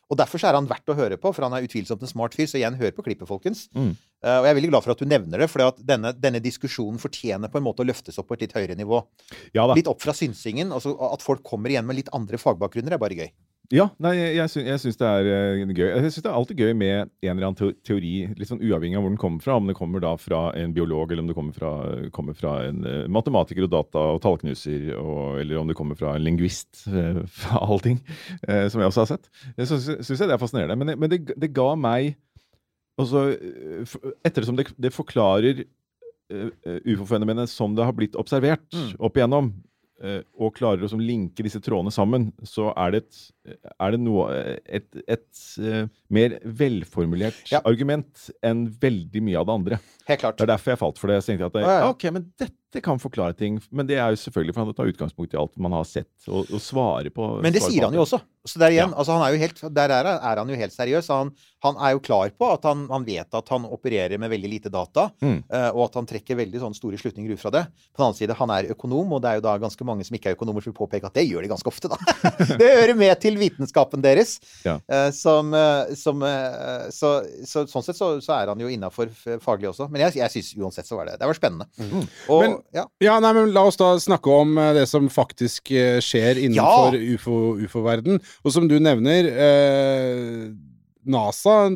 Og 0.09 0.17
derfor 0.17 0.41
så 0.41 0.49
er 0.49 0.57
han 0.57 0.69
verdt 0.69 0.89
å 0.89 0.97
høre 0.97 1.19
på, 1.21 1.31
for 1.37 1.45
han 1.45 1.55
er 1.57 1.67
utvilsomt 1.67 2.01
en 2.05 2.11
smart 2.11 2.37
fyr. 2.37 2.49
Så 2.49 2.57
igjen, 2.61 2.77
hør 2.81 2.95
på 2.97 3.05
klippet, 3.05 3.29
folkens. 3.29 3.67
Mm. 3.77 3.91
Uh, 4.25 4.39
og 4.39 4.47
jeg 4.47 4.53
er 4.55 4.57
veldig 4.59 4.71
glad 4.73 4.87
for 4.87 4.95
at 4.95 5.03
du 5.03 5.11
nevner 5.11 5.43
det, 5.45 5.51
for 5.53 5.83
denne, 5.85 6.15
denne 6.17 6.41
diskusjonen 6.45 7.01
fortjener 7.03 7.53
på 7.53 7.61
en 7.61 7.67
måte 7.67 7.85
å 7.85 7.89
løftes 7.89 8.17
opp 8.21 8.31
på 8.31 8.39
et 8.39 8.47
litt 8.47 8.57
høyere 8.57 8.79
nivå. 8.79 9.03
Ja. 9.57 9.69
Litt 9.77 9.91
opp 9.91 10.01
fra 10.05 10.17
synsingen. 10.17 10.73
Altså 10.73 10.95
at 11.11 11.25
folk 11.25 11.45
kommer 11.47 11.75
igjen 11.75 11.87
med 11.89 12.01
litt 12.01 12.13
andre 12.17 12.41
fagbakgrunner, 12.41 12.97
er 12.97 13.03
bare 13.03 13.21
gøy. 13.21 13.29
Ja, 13.69 13.85
nei, 14.01 14.15
jeg, 14.17 14.49
sy 14.49 14.63
syns, 14.81 14.97
det 14.97 15.05
er 15.05 15.27
uh, 15.29 15.73
gøy. 15.77 15.91
Jeg 15.91 16.13
syns 16.15 16.23
det 16.25 16.31
er 16.31 16.37
alltid 16.39 16.61
gøy 16.63 16.71
med 16.73 17.11
en 17.21 17.35
eller 17.35 17.51
annen 17.51 17.75
teori, 17.85 18.13
litt 18.39 18.49
sånn 18.49 18.63
uavhengig 18.65 18.97
av 18.97 19.05
hvor 19.05 19.13
den 19.13 19.21
kommer 19.21 19.45
fra. 19.45 19.59
Om 19.61 19.69
det 19.69 19.77
kommer 19.77 20.01
da 20.01 20.15
fra 20.17 20.39
en 20.57 20.73
biolog, 20.73 21.13
eller 21.13 21.21
om 21.21 21.29
det 21.29 21.37
kommer 21.37 21.53
fra, 21.57 21.73
kommer 22.17 22.39
fra 22.39 22.55
en 22.65 22.81
uh, 22.87 23.03
matematiker 23.13 23.67
og 23.67 23.73
data 23.75 24.07
og 24.15 24.23
tallknuser, 24.25 24.89
og, 24.97 25.37
eller 25.43 25.61
om 25.61 25.69
det 25.69 25.77
kommer 25.77 26.01
fra 26.01 26.15
en 26.17 26.25
lingvist, 26.25 26.87
uh, 26.89 27.21
fra 27.43 27.61
allting, 27.67 28.01
som 28.73 28.81
jeg 28.81 28.89
også 28.89 29.05
har 29.05 29.11
sett. 29.13 29.29
Så 29.69 29.83
syns 29.85 30.17
jeg 30.17 30.25
det 30.31 30.39
er 30.39 30.41
fascinerende. 30.41 30.81
Men, 30.81 30.97
men 31.05 31.13
det, 31.13 31.21
det 31.37 31.53
ga 31.57 31.75
meg 31.77 32.15
også, 32.99 33.29
Ettersom 34.27 34.57
det, 34.59 34.71
det 34.81 34.91
forklarer 34.91 35.61
ufo-fenomenet 36.89 37.53
som 37.53 37.77
det 37.77 37.85
har 37.87 37.95
blitt 37.97 38.17
observert 38.19 38.65
Mm. 38.75 38.89
opp 39.07 39.17
igjennom, 39.17 39.53
og 40.39 40.57
klarer 40.57 40.83
å 40.83 40.85
liksom 40.85 41.01
linke 41.03 41.43
disse 41.47 41.61
trådene 41.63 41.91
sammen, 41.95 42.29
så 42.47 42.69
er 42.75 42.93
det 42.93 43.01
et, 43.05 43.21
er 43.81 43.91
det 43.97 44.01
noe, 44.01 44.29
et, 44.67 44.89
et 45.09 45.43
eh, 45.63 45.87
mer 46.11 46.39
velformulert 46.45 47.53
Ja. 47.53 47.61
argument 47.65 48.29
enn 48.45 48.67
veldig 48.81 49.23
mye 49.25 49.39
av 49.41 49.47
det 49.49 49.57
andre. 49.59 49.81
Helt 50.09 50.21
klart. 50.23 50.39
Det 50.39 50.47
er 50.49 50.55
derfor 50.55 50.75
jeg 50.75 50.83
falt 50.85 50.99
for 51.03 51.13
det. 51.13 51.21
Så 51.23 51.33
tenkte 51.33 51.45
jeg 51.47 51.53
at 51.53 51.59
det, 51.59 51.67
Ja, 51.67 51.77
ja. 51.85 51.91
ok, 51.93 52.09
men 52.15 52.31
dette 52.39 52.83
kan 52.85 52.99
forklare 53.01 53.33
ting. 53.37 53.59
Men 53.73 53.87
det 53.89 53.97
er 53.97 54.13
jo 54.13 54.21
selvfølgelig 54.21 54.55
for 54.57 54.65
han 54.65 54.75
tar 54.77 54.91
utgangspunkt 54.93 55.35
i 55.35 55.39
alt 55.41 55.55
man 55.61 55.73
har 55.73 55.85
sett, 55.89 56.11
og, 56.29 56.49
og 56.53 56.61
svare 56.61 57.13
på 57.13 57.29
Men 57.45 57.53
det 57.55 57.63
sier 57.65 57.85
han 57.89 57.97
jo 57.97 58.05
også. 58.05 58.21
Så 58.49 58.57
der 58.61 58.73
igjen, 58.73 58.93
Ja. 58.93 58.97
altså 58.97 59.13
han 59.19 59.25
er 59.27 59.35
jo 59.35 59.41
helt, 59.43 59.59
der 59.77 59.93
er, 59.93 60.07
er 60.25 60.37
han 60.41 60.49
jo 60.49 60.57
helt 60.57 60.73
seriøs. 60.73 61.09
Han, 61.13 61.31
han 61.65 61.77
er 61.85 61.93
jo 61.97 62.01
klar 62.05 62.31
på 62.33 62.49
at 62.55 62.65
han, 62.65 62.87
han 62.89 63.05
vet 63.05 63.35
at 63.37 63.49
han 63.53 63.65
opererer 63.69 64.17
med 64.21 64.31
veldig 64.33 64.51
lite 64.55 64.73
data, 64.73 65.09
Mm. 65.21 65.43
eh, 65.51 65.69
og 65.75 65.83
at 65.89 65.95
han 65.99 66.07
trekker 66.09 66.37
veldig 66.39 66.61
sånn 66.63 66.77
store 66.77 66.97
slutninger 67.01 67.33
ut 67.35 67.41
fra 67.43 67.51
det. 67.53 67.65
På 67.93 68.01
den 68.01 68.07
annen 68.09 68.17
side, 68.21 68.37
han 68.39 68.51
er 68.55 68.71
økonom, 68.73 69.13
og 69.17 69.21
det 69.25 69.29
er 69.33 69.41
jo 69.41 69.45
da 69.49 69.57
ganske 69.61 69.85
mange 69.85 70.05
som 70.07 70.17
ikke 70.17 70.31
er 70.33 70.37
økonomer, 70.39 70.63
som 70.65 70.73
vil 70.73 70.79
påpeke 70.79 71.09
at 71.11 71.17
det 71.19 71.27
gjør 71.29 71.45
de 71.45 71.51
ganske 71.53 71.69
ofte, 71.73 71.89
da. 71.93 71.99
det 72.61 72.71
hører 72.79 72.97
med 72.97 73.21
til 73.21 73.37
vitenskapen 73.41 74.03
deres. 74.05 74.37
Ja. 74.67 74.77
Eh, 74.91 75.09
som, 75.17 75.53
eh, 75.57 75.95
som 75.99 76.23
eh, 76.27 76.89
så, 76.95 77.13
så, 77.49 77.65
sånn 77.71 77.87
sett 77.87 77.99
så, 77.99 78.11
så 78.25 78.37
er 78.37 78.53
han 78.53 78.63
jo 78.63 78.71
innafor 78.73 79.11
faglig 79.45 79.71
også. 79.73 79.89
Men 79.93 80.07
jeg, 80.07 80.19
jeg 80.21 80.35
syns 80.37 80.53
uansett 80.59 80.89
så 80.89 80.99
var 80.99 81.11
det 81.11 81.19
Det 81.21 81.29
var 81.31 81.39
spennende. 81.39 81.69
Og, 82.29 82.43
Men- 82.45 82.59
ja. 82.75 82.87
Ja, 83.05 83.19
nei, 83.23 83.33
men 83.37 83.53
La 83.55 83.67
oss 83.69 83.79
da 83.81 83.95
snakke 84.03 84.33
om 84.33 84.57
det 84.77 84.87
som 84.91 85.09
faktisk 85.13 85.71
skjer 86.05 86.41
innenfor 86.45 86.97
ufo- 86.99 87.59
ufo-verden. 87.65 88.21
og 88.45 88.53
som 88.55 88.69
du 88.71 88.79
nevner 88.83 89.29
eh, 89.33 90.49
NASA 91.09 91.71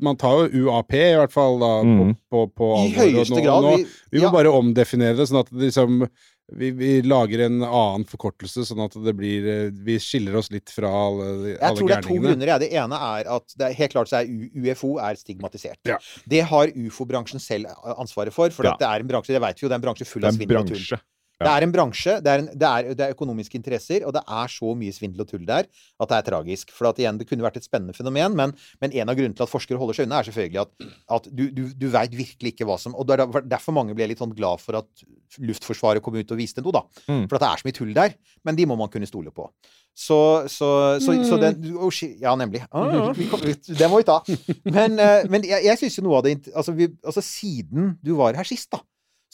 Man 0.00 0.16
tar 0.20 0.44
jo 0.52 0.66
UAP, 0.68 0.92
i 0.94 1.16
hvert 1.16 1.32
fall, 1.32 1.58
da, 1.62 1.72
mm. 1.86 2.14
på, 2.30 2.44
på, 2.52 2.52
på 2.58 2.70
I 2.84 2.92
høyeste 2.98 3.40
grad. 3.40 3.64
Nå, 3.64 3.76
vi, 3.80 3.86
vi 4.12 4.20
må 4.22 4.28
ja. 4.28 4.34
bare 4.34 4.52
omdefinere 4.52 5.16
det, 5.18 5.28
sånn 5.30 5.40
at 5.40 5.52
det 5.52 5.70
liksom 5.70 6.04
vi, 6.52 6.70
vi 6.76 6.90
lager 7.02 7.40
en 7.46 7.62
annen 7.64 8.04
forkortelse, 8.04 8.66
sånn 8.68 8.82
at 8.84 8.92
det 9.00 9.14
blir 9.16 9.46
eh, 9.48 9.70
Vi 9.86 9.96
skiller 10.02 10.36
oss 10.36 10.50
litt 10.52 10.68
fra 10.70 10.90
alle, 10.92 11.24
gærningene. 11.24 11.54
Jeg 11.56 11.78
tror 11.78 11.88
det 11.88 11.96
er 11.96 12.04
to 12.04 12.18
grunner. 12.20 12.50
Ja. 12.52 12.58
Det 12.60 12.68
ene 12.76 12.98
er 13.08 13.30
at 13.38 13.56
det 13.56 13.70
er 13.70 13.78
helt 13.78 13.96
klart 13.96 14.10
så 14.12 14.20
er 14.20 14.28
UFO 14.52 14.98
er 15.00 15.16
stigmatisert. 15.16 15.80
Ja. 15.88 15.96
Det 16.28 16.42
har 16.50 16.68
ufo-bransjen 16.76 17.40
selv 17.40 17.72
ansvaret 17.96 18.34
for. 18.36 18.52
For 18.52 18.68
Ja. 18.68 18.76
det 18.78 18.86
er 18.90 19.00
en 19.00 19.08
bransje 19.08 19.32
det 19.32 19.40
vet 19.40 19.56
vi 19.60 19.64
jo, 19.64 19.72
det 19.72 19.78
er 19.78 19.82
en 19.82 19.88
bransje 19.88 20.06
full 20.06 20.24
av 20.28 20.36
svindel 20.36 20.60
og 20.60 20.68
tull. 20.68 20.76
bransje. 20.76 21.00
Det 21.40 21.50
er 21.50 21.66
en 21.66 21.72
bransje, 21.74 22.12
det 22.22 22.30
er, 22.30 22.42
en, 22.42 22.48
det, 22.52 22.68
er, 22.68 22.88
det 22.94 23.06
er 23.06 23.14
økonomiske 23.16 23.58
interesser, 23.58 24.04
og 24.06 24.14
det 24.14 24.22
er 24.22 24.52
så 24.52 24.70
mye 24.78 24.94
svindel 24.94 25.24
og 25.24 25.30
tull 25.32 25.42
der 25.48 25.66
at 25.66 26.10
det 26.10 26.18
er 26.18 26.26
tragisk. 26.28 26.70
For 26.74 26.88
at 26.90 27.00
igjen, 27.02 27.18
det 27.18 27.26
kunne 27.28 27.44
vært 27.44 27.58
et 27.58 27.66
spennende 27.66 27.96
fenomen, 27.96 28.36
men, 28.38 28.54
men 28.82 28.94
en 28.94 29.10
av 29.10 29.18
grunnene 29.18 29.36
til 29.36 29.46
at 29.46 29.50
forskere 29.50 29.80
holder 29.80 29.98
seg 29.98 30.08
unna, 30.08 30.22
er 30.22 30.28
selvfølgelig 30.30 30.62
at, 30.62 30.88
at 31.18 31.28
du, 31.30 31.44
du, 31.54 31.64
du 31.74 31.88
veit 31.92 32.14
virkelig 32.14 32.54
ikke 32.54 32.68
hva 32.68 32.78
som 32.80 32.94
Og 32.94 33.10
er 33.10 33.24
derfor 33.50 33.74
mange 33.74 33.96
ble 33.98 34.08
litt 34.10 34.22
sånn 34.22 34.34
glad 34.36 34.62
for 34.62 34.78
at 34.78 35.06
Luftforsvaret 35.42 36.04
kom 36.04 36.14
ut 36.14 36.30
og 36.30 36.38
viste 36.38 36.62
noe, 36.62 36.74
da. 36.74 36.84
Mm. 37.10 37.24
For 37.26 37.38
at 37.38 37.42
det 37.42 37.50
er 37.50 37.62
så 37.62 37.68
mye 37.68 37.78
tull 37.80 37.96
der. 37.96 38.14
Men 38.46 38.58
de 38.58 38.68
må 38.70 38.78
man 38.78 38.92
kunne 38.92 39.10
stole 39.10 39.34
på. 39.34 39.48
Så, 39.94 40.18
så, 40.50 40.68
så, 41.02 41.14
så 41.26 41.36
den 41.38 41.76
oh, 41.78 42.02
Ja, 42.20 42.34
nemlig. 42.38 42.64
Ah, 42.70 43.10
kom, 43.30 43.42
det 43.42 43.90
må 43.90 44.00
vi 44.02 44.06
ta. 44.08 44.20
Men, 44.66 44.98
eh, 44.98 45.26
men 45.30 45.46
jeg, 45.46 45.66
jeg 45.68 45.80
syns 45.82 45.98
jo 46.00 46.06
noe 46.06 46.18
av 46.18 46.26
det 46.26 46.36
altså, 46.50 46.74
vi, 46.74 46.90
altså 47.06 47.22
Siden 47.22 47.94
du 48.02 48.14
var 48.18 48.34
her 48.38 48.48
sist, 48.48 48.72
da, 48.74 48.82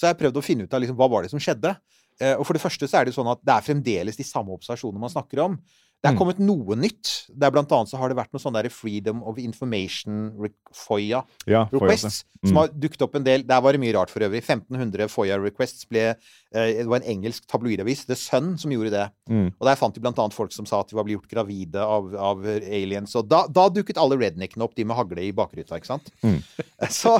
så 0.00 0.08
har 0.08 0.14
jeg 0.14 0.22
prøvd 0.24 0.40
å 0.40 0.46
finne 0.46 0.64
ut 0.64 0.72
av 0.72 0.80
liksom, 0.80 0.96
hva 0.96 1.10
var 1.12 1.26
det 1.28 1.30
som 1.34 1.42
skjedde. 1.42 1.74
Eh, 2.20 2.32
og 2.40 2.46
for 2.48 2.56
det 2.56 2.64
første 2.64 2.88
så 2.88 2.96
er 3.00 3.04
det 3.04 3.12
jo 3.14 3.20
sånn 3.20 3.32
at 3.32 3.44
det 3.44 3.52
er 3.58 3.68
fremdeles 3.68 4.16
de 4.16 4.24
samme 4.24 4.56
observasjonene 4.56 5.00
man 5.04 5.12
snakker 5.12 5.44
om. 5.44 5.60
Det 6.00 6.08
er 6.08 6.14
Mm. 6.14 6.18
kommet 6.18 6.38
noe 6.40 6.76
nytt. 6.80 7.26
Det 7.28 7.44
er 7.44 7.50
blant 7.52 7.68
annet 7.76 7.90
så 7.90 7.98
har 8.00 8.08
det 8.08 8.16
vært 8.16 8.32
noe 8.32 8.40
sånn 8.40 8.54
der 8.56 8.70
Freedom 8.72 9.18
of 9.28 9.36
Information 9.36 10.30
FOIA 10.72 11.22
Ja, 11.46 11.66
requests. 11.70 12.24
mm. 12.40 12.48
Som 12.48 12.56
har 12.56 12.68
dukket 12.68 13.02
opp 13.04 13.14
en 13.16 13.24
del 13.26 13.42
Der 13.44 13.60
var 13.60 13.72
det 13.72 13.80
mye 13.82 13.92
rart 13.92 14.08
for 14.08 14.20
øvrig. 14.24 14.40
1500 14.42 15.08
FOIA 15.12 15.36
requests 15.36 15.84
ble 15.90 16.16
eh, 16.54 16.72
Det 16.80 16.86
var 16.88 17.02
en 17.02 17.10
engelsk 17.18 17.44
tabloidavis, 17.46 18.06
The 18.06 18.16
Sun, 18.16 18.56
som 18.56 18.70
gjorde 18.72 18.90
det. 18.94 19.10
Mm. 19.28 19.52
Og 19.60 19.66
der 19.68 19.76
fant 19.76 19.92
de 19.94 20.00
blant 20.00 20.16
annet 20.18 20.32
folk 20.32 20.52
som 20.56 20.64
sa 20.64 20.80
at 20.80 20.88
de 20.88 20.96
var 20.96 21.04
blitt 21.04 21.18
gjort 21.20 21.28
gravide 21.34 21.76
av, 21.84 22.14
av 22.16 22.46
aliens. 22.48 23.14
Og 23.20 23.28
da, 23.28 23.46
da 23.46 23.68
dukket 23.68 23.98
alle 24.00 24.16
redneckene 24.16 24.64
opp, 24.64 24.74
de 24.74 24.84
med 24.88 24.96
hagle 24.96 25.20
i 25.28 25.32
bakruta, 25.36 25.76
ikke 25.76 25.86
sant? 25.92 26.08
Mm. 26.24 26.40
Så, 26.88 27.18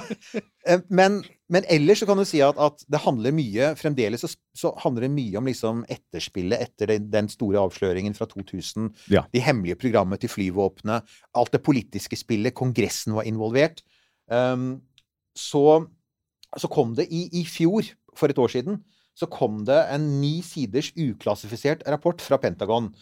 eh, 0.64 0.80
men, 0.88 1.20
men 1.50 1.66
ellers 1.72 2.00
så 2.02 2.06
kan 2.08 2.20
du 2.20 2.24
si 2.28 2.40
at, 2.44 2.58
at 2.62 2.84
det 2.90 3.00
handler 3.02 3.34
mye 3.34 3.72
Fremdeles 3.78 4.22
så, 4.22 4.30
så 4.56 4.70
handler 4.82 5.08
det 5.08 5.12
mye 5.14 5.40
om 5.40 5.48
liksom 5.50 5.82
etterspillet 5.90 6.62
etter 6.62 6.92
den, 6.92 7.08
den 7.12 7.30
store 7.32 7.62
avsløringen 7.62 8.14
fra 8.14 8.28
2000. 8.30 8.90
Ja. 9.10 9.24
De 9.34 9.42
hemmelige 9.42 9.78
programmet 9.80 10.22
til 10.22 10.30
flyvåpenet. 10.32 11.08
Alt 11.34 11.54
det 11.56 11.62
politiske 11.66 12.18
spillet. 12.18 12.54
Kongressen 12.56 13.16
var 13.18 13.26
involvert. 13.26 13.82
Um, 14.30 14.80
så, 15.34 15.82
så 16.54 16.70
kom 16.70 16.94
det 16.98 17.08
i, 17.10 17.26
i 17.40 17.44
fjor, 17.48 17.88
for 18.16 18.30
et 18.30 18.38
år 18.38 18.52
siden, 18.52 18.80
så 19.18 19.26
kom 19.30 19.64
det 19.68 19.78
en 19.92 20.06
ni 20.20 20.38
siders 20.46 20.92
uklassifisert 20.98 21.82
rapport 21.90 22.22
fra 22.22 22.38
Pentagon. 22.40 22.92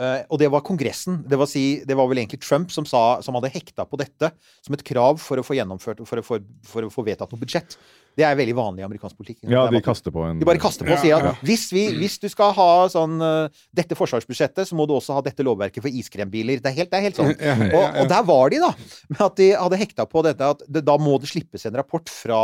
Eh, 0.00 0.20
og 0.32 0.38
det 0.40 0.48
var 0.48 0.62
Kongressen. 0.64 1.20
Det 1.28 1.36
var, 1.36 1.48
si, 1.50 1.82
det 1.84 1.96
var 1.98 2.08
vel 2.08 2.22
egentlig 2.22 2.40
Trump 2.40 2.70
som, 2.72 2.86
sa, 2.88 3.20
som 3.24 3.36
hadde 3.36 3.52
hekta 3.52 3.84
på 3.84 3.98
dette 4.00 4.30
som 4.64 4.76
et 4.76 4.84
krav 4.86 5.20
for 5.20 5.40
å 5.40 5.44
få 5.44 5.58
gjennomført 5.58 6.00
For 6.08 6.22
å 6.22 6.24
få, 6.24 6.38
for 6.66 6.86
å 6.86 6.92
få 6.92 7.04
vedtatt 7.04 7.32
noe 7.34 7.42
budsjett. 7.42 7.76
Det 8.16 8.24
er 8.26 8.38
veldig 8.38 8.54
vanlig 8.56 8.82
i 8.82 8.86
amerikansk 8.86 9.18
politikk. 9.18 9.44
Ja, 9.52 9.66
de 9.70 9.82
kaster 9.84 10.12
på 10.14 10.24
en 10.26 10.40
de 10.40 10.48
bare 10.48 10.60
kaster 10.60 10.88
på 10.88 10.96
og 10.96 11.02
sier 11.02 11.18
at 11.18 11.28
ja. 11.28 11.34
hvis, 11.46 11.68
vi, 11.74 11.84
hvis 12.00 12.16
du 12.22 12.26
skal 12.32 12.54
ha 12.56 12.70
sånn 12.90 13.20
eh, 13.22 13.62
dette 13.76 13.98
forsvarsbudsjettet, 13.98 14.66
så 14.66 14.78
må 14.78 14.88
du 14.88 14.96
også 14.96 15.14
ha 15.18 15.22
dette 15.26 15.44
lovverket 15.46 15.84
for 15.84 16.00
iskrembiler. 16.00 16.64
Det 16.64 16.72
er 16.72 16.78
helt, 16.80 16.90
det 16.90 16.98
er 16.98 17.06
helt 17.06 17.20
sånn. 17.20 17.32
Ja, 17.36 17.54
ja, 17.60 17.70
Og, 17.70 18.02
og 18.02 18.10
der 18.10 18.26
var 18.26 18.50
de, 18.52 18.64
da. 18.64 18.72
Med 19.12 19.24
at 19.28 19.38
de 19.38 19.52
hadde 19.52 19.80
hekta 19.84 20.08
på 20.10 20.24
dette 20.26 20.52
at 20.56 20.64
det, 20.66 20.84
da 20.88 20.96
må 21.00 21.20
det 21.20 21.30
slippes 21.30 21.68
en 21.68 21.76
rapport 21.78 22.10
fra 22.10 22.42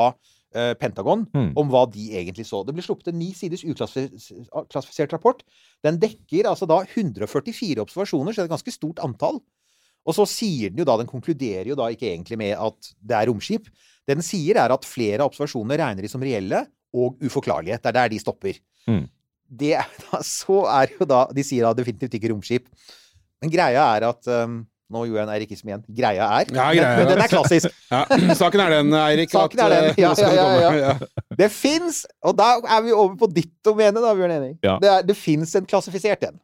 eh, 0.56 0.72
Pentagon 0.80 1.26
Mm. 1.36 1.50
om 1.60 1.68
hva 1.70 1.84
de 1.92 2.08
egentlig 2.16 2.46
så. 2.48 2.62
Det 2.66 2.74
ble 2.74 2.82
sluppet 2.84 3.12
en 3.12 3.18
ni 3.20 3.32
siders 3.36 3.62
uklassifisert 3.68 5.12
rapport. 5.12 5.42
Den 5.84 5.98
dekker 6.02 6.48
altså 6.50 6.66
da 6.68 6.80
144 6.84 7.82
observasjoner, 7.84 8.32
så 8.32 8.40
det 8.42 8.46
er 8.46 8.50
et 8.50 8.54
ganske 8.56 8.74
stort 8.74 9.02
antall. 9.04 9.40
Og 10.06 10.14
så 10.14 10.26
sier 10.30 10.70
den 10.70 10.78
jo 10.82 10.86
da, 10.86 10.96
den 11.00 11.08
konkluderer 11.10 11.66
jo 11.72 11.76
da 11.78 11.88
ikke 11.90 12.06
egentlig 12.12 12.38
med 12.38 12.54
at 12.62 12.92
det 13.02 13.16
er 13.18 13.26
romskip. 13.30 13.66
Det 14.06 14.14
den 14.14 14.22
sier, 14.22 14.56
er 14.62 14.70
at 14.74 14.86
flere 14.86 15.20
av 15.24 15.32
observasjonene 15.32 15.78
regner 15.80 16.06
de 16.06 16.10
som 16.12 16.22
reelle 16.22 16.62
og 16.94 17.18
uforklarlige. 17.26 17.80
Det 17.82 17.90
er 17.90 17.96
der 17.98 18.12
de 18.14 18.20
stopper. 18.22 18.60
Mm. 18.86 19.04
Det 19.50 19.72
er 19.78 19.90
da, 20.10 20.20
så 20.26 20.62
er 20.70 20.94
jo 20.94 21.06
da 21.06 21.24
De 21.34 21.42
sier 21.46 21.66
da 21.66 21.74
definitivt 21.74 22.14
ikke 22.18 22.30
romskip. 22.32 22.70
Men 23.42 23.50
greia 23.52 23.82
er 23.96 24.06
at 24.08 24.26
um, 24.46 24.60
Nå 24.90 25.00
gjorde 25.08 25.18
jeg 25.18 25.26
en 25.26 25.32
Eirik 25.34 25.50
Ism 25.56 25.68
igjen. 25.72 25.80
Greia 25.98 26.26
er. 26.40 26.50
Ja, 26.54 26.66
men, 26.68 26.76
greia 26.78 26.96
men 27.00 27.08
den 27.10 27.22
er 27.24 27.30
klassisk. 27.32 27.72
Ja, 27.90 28.04
saken 28.38 28.60
er 28.62 28.70
den, 28.76 28.94
Eirik. 28.94 29.30
Saken 29.34 29.60
at, 29.60 29.66
er 29.66 29.74
den. 29.74 29.90
eh, 29.90 30.00
Ja, 30.04 30.12
ja, 30.14 30.30
det 30.30 30.62
ja, 30.62 30.72
ja. 30.80 30.96
Det 31.42 31.48
fins 31.52 32.04
Og 32.26 32.34
da 32.38 32.52
er 32.62 32.82
vi 32.86 32.92
over 32.94 33.14
på 33.18 33.28
ditt 33.34 33.50
domene, 33.66 33.98
da, 34.02 34.12
Bjørn. 34.14 34.52
Ja. 34.62 34.76
Det, 34.82 34.90
er- 34.96 35.06
det 35.06 35.16
fins 35.18 35.54
en 35.58 35.66
klassifisert 35.66 36.22
en. 36.30 36.38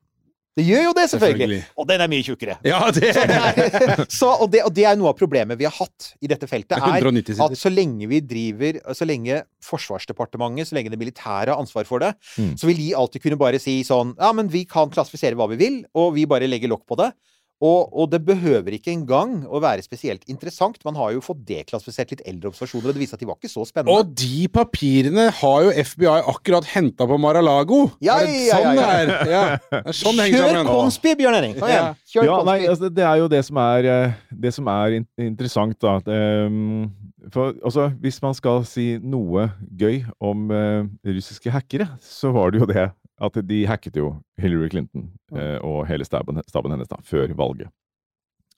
Det 0.52 0.66
gjør 0.68 0.82
jo 0.84 0.90
det, 0.92 1.04
selvfølgelig! 1.08 1.38
Selvfølgelig. 1.48 1.60
Og 1.80 1.86
den 1.88 2.02
er 2.04 2.08
mye 2.12 2.24
tjukkere. 2.26 2.54
Ja, 2.68 2.80
det 2.92 3.14
Så 3.16 3.22
er, 3.24 4.02
så, 4.20 4.26
og, 4.44 4.50
det, 4.52 4.60
og 4.68 4.74
det 4.76 4.84
er 4.84 4.98
noe 5.00 5.08
av 5.08 5.16
problemet 5.16 5.56
vi 5.56 5.64
har 5.64 5.72
hatt 5.78 6.10
i 6.20 6.28
dette 6.28 6.44
feltet. 6.50 6.74
Det 6.76 6.90
er 6.90 6.98
190 7.06 7.38
sider. 7.38 7.46
at 7.54 7.56
så 7.62 7.72
lenge 7.72 8.08
vi 8.10 8.18
driver 8.20 8.76
Så 8.92 9.06
lenge 9.08 9.38
Forsvarsdepartementet, 9.64 10.68
så 10.68 10.76
lenge 10.76 10.92
det 10.92 10.98
militære 11.00 11.54
har 11.54 11.56
ansvar 11.56 11.88
for 11.88 12.02
det, 12.04 12.12
Mm. 12.36 12.52
så 12.60 12.66
vil 12.68 12.76
de 12.76 12.90
alltid 12.94 13.22
kunne 13.24 13.38
bare 13.40 13.58
si 13.62 13.78
sånn 13.84 14.12
Ja, 14.20 14.32
men 14.36 14.48
vi 14.52 14.64
kan 14.68 14.90
klassifisere 14.92 15.34
hva 15.40 15.48
vi 15.50 15.56
vil, 15.56 15.84
og 15.94 16.14
vi 16.14 16.26
bare 16.28 16.48
legger 16.48 16.68
lokk 16.68 16.84
på 16.86 16.96
det. 17.00 17.12
Og, 17.62 17.92
og 17.94 18.08
det 18.10 18.18
behøver 18.26 18.74
ikke 18.74 18.90
engang 18.90 19.44
å 19.46 19.60
være 19.62 19.84
spesielt 19.84 20.24
interessant. 20.30 20.80
Man 20.86 20.96
har 20.98 21.12
jo 21.14 21.22
fått 21.22 21.44
deklassifisert 21.46 22.10
litt 22.10 22.24
eldre 22.26 22.50
observasjoner, 22.50 22.90
og 22.90 22.96
det 22.96 23.02
viste 23.04 23.14
at 23.18 23.22
de 23.22 23.28
var 23.28 23.38
ikke 23.38 23.52
så 23.52 23.66
spennende. 23.68 23.94
Og 23.94 24.14
de 24.18 24.48
papirene 24.50 25.28
har 25.38 25.68
jo 25.68 25.74
FBI 25.92 26.10
akkurat 26.32 26.66
henta 26.72 27.06
på 27.06 27.18
Mar-a-Lago! 27.22 27.84
Ja, 28.02 28.18
ja, 28.26 28.32
ja, 28.48 28.58
sånn 28.58 28.66
ja, 28.66 28.72
det 28.74 28.88
er? 28.88 29.30
Ja. 29.30 29.44
Det 29.70 29.82
er 29.84 29.98
sånn 30.00 30.18
det 30.18 30.26
henger 30.26 30.42
Kjør 30.42 30.70
konspi, 30.72 31.14
Bjørn 31.20 31.38
Henning! 31.38 31.54
Kom 31.60 31.70
igjen! 31.70 32.00
Kjør 32.12 32.28
Ja, 32.28 32.40
nei, 32.50 32.58
altså, 32.72 32.90
det 32.98 33.06
er 33.06 33.22
jo 33.22 33.30
det 33.30 33.42
som 33.46 33.62
er, 33.62 33.90
eh, 33.92 34.18
det 34.48 34.54
som 34.58 34.72
er 34.72 34.98
interessant, 34.98 35.78
da. 35.82 35.94
ehm, 36.10 36.90
for 37.30 37.54
altså, 37.62 37.92
hvis 38.02 38.18
man 38.24 38.34
skal 38.34 38.66
si 38.66 38.96
noe 38.98 39.46
gøy 39.78 40.02
om 40.18 40.50
eh, 40.50 40.90
russiske 41.14 41.54
hackere, 41.54 41.86
så 42.02 42.34
var 42.34 42.50
det 42.50 42.64
jo 42.64 42.70
det 42.72 42.88
at 43.22 43.36
de 43.46 43.60
hacket 43.70 43.96
jo 44.00 44.08
Hillary 44.40 44.68
Clinton 44.72 45.06
eh, 45.36 45.58
og 45.62 45.84
hele 45.88 46.04
staben, 46.08 46.40
staben 46.50 46.74
hennes 46.74 46.90
da, 46.90 46.98
før 47.06 47.32
valget. 47.38 47.70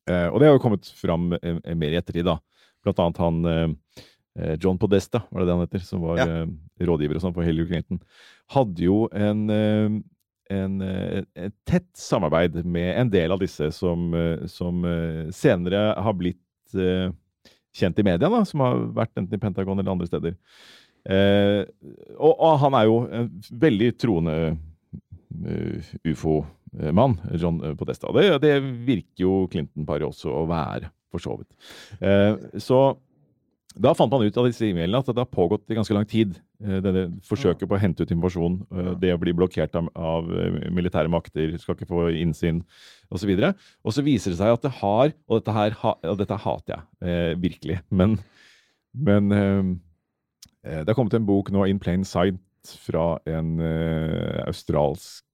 Eh, 0.08 0.26
og 0.30 0.40
det 0.40 0.48
har 0.48 0.56
jo 0.56 0.62
kommet 0.64 0.88
fram 0.98 1.30
eh, 1.36 1.60
mer 1.76 1.94
i 1.94 2.00
ettertid, 2.00 2.26
da. 2.28 2.38
Blant 2.84 3.00
annet 3.04 3.20
han 3.22 3.38
eh, 3.50 3.68
eh, 4.40 4.56
John 4.60 4.80
Podesta, 4.80 5.22
var 5.30 5.40
det 5.44 5.48
det 5.50 5.54
han 5.58 5.64
heter, 5.66 5.84
som 5.86 6.02
var 6.04 6.20
Ja. 6.22 6.26
eh, 6.42 6.48
rådgiver 6.84 7.20
og 7.20 7.24
sånn 7.24 7.36
for 7.36 7.46
Hillary 7.46 7.70
Clinton, 7.70 8.00
hadde 8.56 8.84
jo 8.88 9.04
en 9.12 9.46
en, 10.52 10.74
et 10.84 11.54
tett 11.64 11.86
samarbeid 11.96 12.58
med 12.68 12.90
en 13.00 13.08
del 13.10 13.32
av 13.32 13.40
disse 13.40 13.70
som, 13.72 14.10
som 14.52 14.82
senere 15.32 15.86
har 16.04 16.12
blitt 16.20 16.74
kjent 17.74 17.98
i 17.98 18.04
media, 18.04 18.28
da, 18.28 18.42
som 18.46 18.60
har 18.60 18.82
vært 19.00 19.16
enten 19.18 19.38
i 19.38 19.40
Pentagon 19.40 19.80
eller 19.80 19.94
andre 19.94 20.06
steder. 20.10 20.36
Eh, 21.04 21.62
og, 22.16 22.32
og 22.32 22.58
han 22.64 22.78
er 22.78 22.88
jo 22.88 22.98
en 23.04 23.30
veldig 23.64 23.90
troende 24.00 24.36
uh, 24.54 25.94
ufo-mann, 26.08 27.18
John 27.40 27.60
Podesta. 27.78 28.12
Det, 28.16 28.28
det 28.44 28.54
virker 28.86 29.26
jo 29.26 29.38
Clinton-paret 29.52 30.08
også 30.08 30.32
å 30.32 30.44
være, 30.48 30.92
for 31.12 31.22
så 31.22 31.36
vidt. 31.38 31.50
Eh, 32.00 32.60
så 32.62 32.84
da 33.74 33.90
fant 33.96 34.12
man 34.12 34.22
ut 34.22 34.36
av 34.38 34.46
disse 34.46 34.66
e-mailene 34.68 35.00
at 35.02 35.08
det 35.10 35.18
har 35.18 35.30
pågått 35.30 35.70
i 35.70 35.76
ganske 35.76 35.94
lang 35.96 36.06
tid. 36.06 36.36
eh, 36.62 36.78
Denne 36.82 37.08
forsøket 37.26 37.66
på 37.66 37.74
å 37.74 37.80
hente 37.82 38.04
ut 38.04 38.12
informasjon, 38.14 38.60
eh, 38.70 38.90
det 39.02 39.14
å 39.14 39.20
bli 39.20 39.34
blokkert 39.34 39.74
av, 39.78 39.88
av 39.98 40.28
militære 40.74 41.10
makter, 41.10 41.56
skal 41.58 41.74
ikke 41.74 41.90
få 41.90 42.04
innsyn 42.20 42.62
osv. 43.10 43.32
Og, 43.34 43.42
så 43.42 43.50
og 43.82 43.96
så 43.96 44.06
viser 44.06 44.34
det 44.34 44.38
seg 44.38 44.54
at 44.54 44.62
det 44.62 44.76
har 44.78 45.12
Og 45.26 45.40
dette, 45.40 45.54
her, 45.54 45.74
og 45.82 46.20
dette 46.20 46.38
hater 46.46 46.76
jeg 46.76 47.10
eh, 47.10 47.34
virkelig, 47.42 47.80
men, 47.90 48.16
men 48.94 49.34
det 50.64 50.88
har 50.88 50.96
kommet 50.96 51.14
en 51.16 51.28
bok 51.28 51.50
nå, 51.52 51.66
In 51.68 51.80
Plain 51.82 52.04
Sight, 52.08 52.40
fra 52.64 53.18
en 53.28 53.58
eh, 53.60 54.40
australsk 54.48 55.24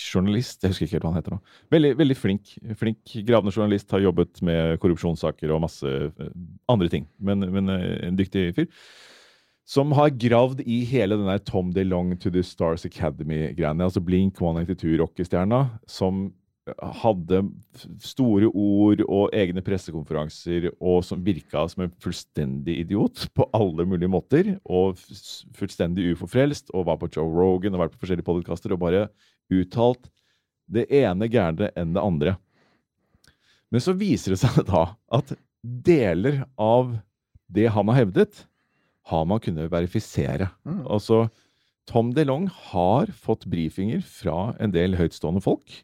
journalist. 0.00 0.62
Jeg 0.62 0.72
husker 0.72 0.86
ikke 0.86 0.96
helt 0.96 1.06
hva 1.06 1.12
han 1.12 1.20
heter 1.20 1.36
nå. 1.36 1.40
Veldig, 1.74 1.92
veldig 2.00 2.16
flink, 2.18 2.56
flink 2.80 3.14
gravende 3.28 3.54
journalist. 3.54 3.90
Har 3.92 4.02
jobbet 4.04 4.42
med 4.46 4.80
korrupsjonssaker 4.82 5.52
og 5.52 5.62
masse 5.66 5.86
eh, 5.86 6.34
andre 6.72 6.90
ting. 6.92 7.06
Men, 7.18 7.46
men 7.52 7.72
eh, 7.76 8.08
en 8.08 8.18
dyktig 8.18 8.50
fyr. 8.56 8.68
Som 9.70 9.92
har 9.94 10.10
gravd 10.10 10.64
i 10.66 10.80
hele 10.88 11.14
den 11.20 11.30
der 11.30 11.42
Tom 11.46 11.70
DeLong 11.74 12.16
to 12.18 12.32
the 12.34 12.42
Stars 12.42 12.86
Academy-greiene. 12.88 13.86
Altså 13.86 14.02
Blink 14.02 14.40
182-rockestjerna. 14.40 15.62
Som 15.86 16.30
hadde 17.02 17.40
store 18.04 18.50
ord 18.50 19.02
og 19.06 19.34
egne 19.36 19.62
pressekonferanser, 19.64 20.68
og 20.78 21.02
som 21.06 21.22
virka 21.24 21.64
som 21.70 21.84
en 21.86 21.94
fullstendig 22.02 22.76
idiot 22.84 23.26
på 23.36 23.46
alle 23.56 23.86
mulige 23.88 24.12
måter. 24.12 24.52
Og 24.64 25.00
fullstendig 25.56 26.12
ufo-frelst, 26.14 26.72
og 26.74 26.86
var 26.90 27.00
på 27.00 27.10
Joe 27.14 27.28
Rogan 27.28 27.76
og 27.76 27.86
vært 27.86 27.96
på 27.96 28.04
forskjellige 28.04 28.28
podkaster 28.28 28.76
og 28.76 28.82
bare 28.84 29.08
uttalt 29.50 30.10
det 30.70 30.86
ene 30.94 31.28
gærnere 31.30 31.72
enn 31.78 31.96
det 31.96 32.04
andre. 32.04 32.36
Men 33.70 33.82
så 33.82 33.94
viser 33.96 34.34
det 34.34 34.42
seg 34.42 34.62
da 34.70 34.90
at 35.16 35.34
deler 35.60 36.44
av 36.60 36.96
det 37.50 37.68
han 37.74 37.90
har 37.90 38.04
hevdet, 38.04 38.44
har 39.10 39.24
man 39.26 39.40
kunnet 39.42 39.70
verifisere. 39.72 40.52
Mm. 40.62 40.84
Altså, 40.86 41.24
Tom 41.90 42.12
DeLong 42.14 42.46
har 42.70 43.10
fått 43.16 43.48
brifinger 43.50 44.04
fra 44.06 44.52
en 44.62 44.70
del 44.74 44.94
høytstående 44.98 45.42
folk. 45.42 45.80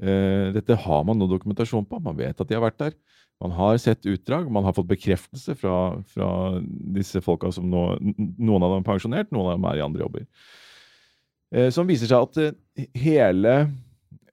Eh, 0.00 0.50
dette 0.56 0.76
har 0.84 1.02
man 1.04 1.18
noe 1.20 1.30
dokumentasjon 1.30 1.86
på. 1.88 2.00
Man 2.02 2.16
vet 2.18 2.38
at 2.40 2.48
de 2.48 2.56
har 2.56 2.64
vært 2.64 2.80
der. 2.80 2.96
Man 3.40 3.52
har 3.56 3.76
sett 3.80 4.08
utdrag. 4.08 4.48
Man 4.52 4.64
har 4.64 4.76
fått 4.76 4.88
bekreftelse 4.88 5.56
fra, 5.60 5.76
fra 6.12 6.30
disse 6.96 7.22
folka 7.24 7.52
som 7.52 7.68
nå 7.68 7.84
Noen 8.00 8.64
av 8.64 8.74
dem 8.74 8.82
er 8.82 8.88
pensjonert, 8.88 9.30
noen 9.32 9.52
av 9.52 9.58
dem 9.58 9.68
er 9.70 9.80
i 9.80 9.84
andre 9.84 10.04
jobber. 10.04 10.26
Eh, 11.52 11.68
som 11.74 11.88
viser 11.88 12.10
seg 12.10 12.26
at 12.28 12.40
eh, 12.40 12.88
hele 13.00 13.54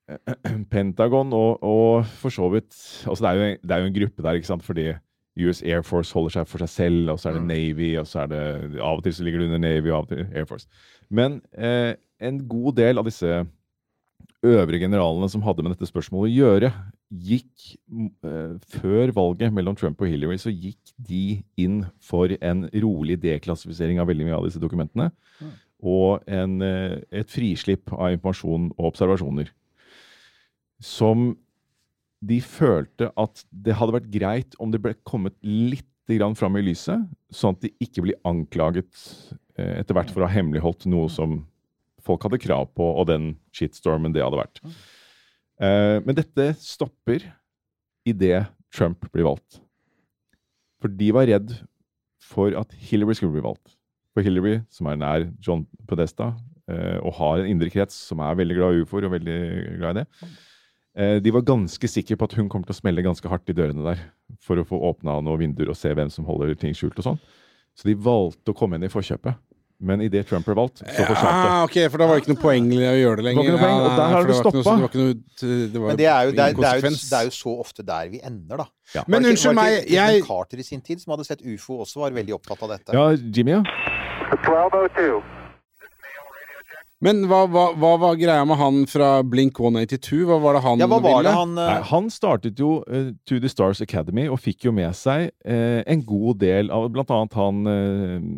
Pentagon 0.71 1.33
og, 1.35 1.63
og 1.65 2.07
for 2.21 2.31
så 2.31 2.47
vidt 2.53 2.71
altså 3.09 3.25
det, 3.25 3.29
er 3.29 3.35
jo, 3.35 3.47
det 3.59 3.75
er 3.75 3.81
jo 3.81 3.89
en 3.89 3.97
gruppe 3.97 4.23
der, 4.23 4.37
ikke 4.39 4.51
sant, 4.53 4.63
fordi 4.63 4.91
US 5.37 5.61
Air 5.61 5.83
Force 5.85 6.15
holder 6.15 6.37
seg 6.37 6.47
for 6.49 6.63
seg 6.63 6.71
selv, 6.71 7.11
og 7.13 7.19
så 7.21 7.29
er 7.29 7.37
det 7.37 7.47
Navy, 7.49 7.91
og 7.99 8.07
så 8.09 8.23
er 8.23 8.31
det 8.31 8.43
Av 8.81 8.97
og 8.97 9.03
til 9.05 9.13
så 9.13 9.25
ligger 9.25 9.43
det 9.43 9.49
under 9.51 9.61
Navy, 9.61 9.91
og 9.91 9.97
av 9.97 10.07
og 10.07 10.13
til 10.13 10.23
Air 10.31 10.47
Force. 10.49 10.69
Men 11.13 11.41
eh, 11.53 11.93
en 12.23 12.39
god 12.49 12.77
del 12.79 12.97
av 12.97 13.05
disse 13.05 13.43
øvrige 14.45 14.85
generalene 14.85 15.29
som 15.31 15.43
hadde 15.45 15.63
med 15.65 15.73
dette 15.73 15.89
spørsmålet 15.89 16.29
å 16.29 16.35
gjøre, 16.35 16.71
gikk 17.07 17.69
eh, 18.27 18.57
Før 18.77 19.13
valget 19.15 19.53
mellom 19.55 19.77
Trump 19.79 20.01
og 20.01 20.11
Hillary, 20.11 20.37
så 20.41 20.51
gikk 20.51 20.93
de 20.97 21.39
inn 21.59 21.83
for 22.03 22.33
en 22.41 22.67
rolig 22.83 23.17
deklassifisering 23.23 24.01
av 24.01 24.09
veldig 24.11 24.27
mye 24.27 24.37
av 24.37 24.47
disse 24.47 24.61
dokumentene. 24.61 25.09
Og 25.81 26.23
en, 26.27 26.61
eh, 26.61 26.99
et 27.11 27.31
frislipp 27.31 27.93
av 27.93 28.13
informasjon 28.15 28.71
og 28.77 28.89
observasjoner. 28.91 29.51
Som 30.83 31.35
de 32.21 32.39
følte 32.41 33.11
at 33.13 33.43
det 33.51 33.77
hadde 33.77 33.93
vært 33.99 34.11
greit 34.13 34.57
om 34.59 34.71
det 34.73 34.81
ble 34.81 34.95
kommet 35.05 35.37
litt 35.45 35.85
grann 36.07 36.37
fram 36.39 36.55
i 36.57 36.63
lyset, 36.63 37.03
sånn 37.33 37.57
at 37.57 37.65
de 37.65 37.73
ikke 37.83 38.05
blir 38.05 38.17
anklaget 38.27 38.89
eh, 39.57 39.79
etter 39.81 39.97
hvert 39.97 40.11
for 40.13 40.23
å 40.23 40.29
ha 40.29 40.33
hemmeligholdt 40.37 40.87
noe 40.89 41.11
som 41.11 41.41
folk 42.07 42.25
hadde 42.25 42.41
krav 42.41 42.71
på, 42.77 42.87
og 42.87 43.09
den 43.11 43.35
shitstormen 43.55 44.15
det 44.15 44.23
hadde 44.23 44.39
vært. 44.39 44.61
Eh, 45.61 45.97
men 46.05 46.17
dette 46.17 46.51
stopper 46.61 47.25
idet 48.07 48.45
Trump 48.73 49.07
blir 49.11 49.27
valgt. 49.27 49.61
For 50.81 50.93
de 50.93 51.09
var 51.15 51.27
redd 51.29 51.55
for 52.21 52.53
at 52.59 52.73
Hillary 52.89 53.17
skulle 53.17 53.35
bli 53.35 53.45
valgt. 53.45 53.73
For 54.13 54.25
Hillary, 54.25 54.59
som 54.73 54.89
er 54.89 54.99
nær 54.99 55.25
John 55.43 55.65
Podesta, 55.89 56.33
eh, 56.69 56.97
og 57.01 57.15
har 57.19 57.41
en 57.41 57.49
indre 57.53 57.71
krets 57.73 57.95
som 58.09 58.21
er 58.23 58.37
veldig 58.37 58.59
glad 58.59 58.75
i 58.75 58.85
ufoer 58.85 59.07
og 59.07 59.15
veldig 59.15 59.39
glad 59.79 59.89
i 59.89 59.99
det, 60.01 60.05
eh, 60.97 61.17
de 61.23 61.33
var 61.33 61.47
ganske 61.47 61.89
sikre 61.89 62.17
på 62.17 62.29
at 62.29 62.37
hun 62.37 62.49
kommer 62.49 62.69
til 62.69 62.77
å 62.77 62.81
smelle 62.81 63.05
ganske 63.05 63.29
hardt 63.29 63.49
i 63.49 63.57
dørene 63.57 63.85
der 63.85 64.05
for 64.43 64.59
å 64.59 64.67
få 64.67 64.79
åpna 64.91 65.19
noen 65.21 65.41
vinduer 65.45 65.73
og 65.73 65.79
se 65.79 65.93
hvem 65.93 66.11
som 66.13 66.27
holder 66.27 66.55
ting 66.57 66.75
skjult 66.77 66.97
og 66.99 67.11
sånn. 67.11 67.21
Så 67.77 67.85
de 67.85 67.93
valgte 67.93 68.53
å 68.53 68.57
komme 68.57 68.77
inn 68.77 68.87
i 68.87 68.91
forkjøpet. 68.91 69.37
Men 69.79 70.01
idet 70.01 70.25
Trump 70.25 70.45
ble 70.47 70.55
valgt, 70.57 70.79
så 70.81 71.03
forsvant 71.05 71.21
det. 71.21 71.49
Ja, 71.51 71.57
ok, 71.67 71.75
for 71.93 72.01
da 72.01 72.05
var 72.09 72.17
det 72.17 72.23
ikke 72.23 72.33
noe 72.33 72.41
poeng 72.41 72.69
i 72.73 72.79
å 72.81 72.95
gjøre 72.97 73.19
det 73.19 73.25
lenger. 73.27 73.43
Det 73.45 73.51
var 73.51 73.53
ikke 73.53 73.53
noe 73.53 73.61
poeng, 73.61 73.83
og 73.83 73.99
der 73.99 74.15
har 74.15 74.25
du 74.25 74.33
stoppa. 74.33 74.73
Men 74.73 75.99
det 76.01 76.07
er, 76.09 76.23
jo, 76.25 76.33
det, 76.33 76.41
er, 76.41 76.57
det, 76.57 76.65
er 76.65 76.81
jo, 76.81 76.93
det 76.97 77.19
er 77.19 77.29
jo 77.29 77.35
så 77.37 77.53
ofte 77.61 77.85
der 77.85 78.09
vi 78.09 78.21
ender, 78.25 78.63
da. 78.63 78.67
Ja. 78.95 79.03
Men 79.05 79.21
ikke- 79.21 79.35
unnskyld 79.35 79.59
meg, 79.61 79.77
jeg 79.93 80.23
Carter 80.25 80.57
i 80.57 80.65
sin 80.65 80.81
tid, 80.81 81.03
som 81.03 81.13
hadde 81.13 81.27
sett 81.29 81.45
ufo, 81.45 81.77
også 81.85 82.01
var 82.07 82.17
veldig 82.17 82.33
opptatt 82.39 82.63
av 82.65 82.73
dette. 82.73 82.97
Ja, 82.97 83.11
Jimmy, 83.13 83.59
ja. 83.59 83.61
1202. 84.33 85.36
Men 87.05 87.19
hva, 87.29 87.43
hva, 87.45 87.63
hva 87.77 87.91
var 88.01 88.15
greia 88.17 88.41
med 88.49 88.57
han 88.57 88.79
fra 88.89 89.19
Blink 89.21 89.59
182? 89.61 90.23
Hva 90.25 90.39
var 90.41 90.57
det 90.57 90.63
han 90.63 90.79
Ja, 90.81 90.87
var 90.89 91.03
ville? 91.03 91.19
det 91.27 91.33
han 91.35 91.51
eh, 91.53 91.67
Nei, 91.69 91.83
han 91.91 92.07
startet 92.09 92.57
jo 92.57 92.79
uh, 92.89 93.11
To 93.29 93.37
The 93.43 93.51
Stars 93.53 93.83
Academy 93.85 94.23
og 94.33 94.39
fikk 94.41 94.65
jo 94.65 94.73
med 94.73 94.97
seg 94.97 95.27
uh, 95.45 95.83
en 95.85 96.01
god 96.09 96.39
del 96.41 96.71
av 96.73 96.87
blant 96.95 97.13
annet 97.13 97.37
han 97.37 97.61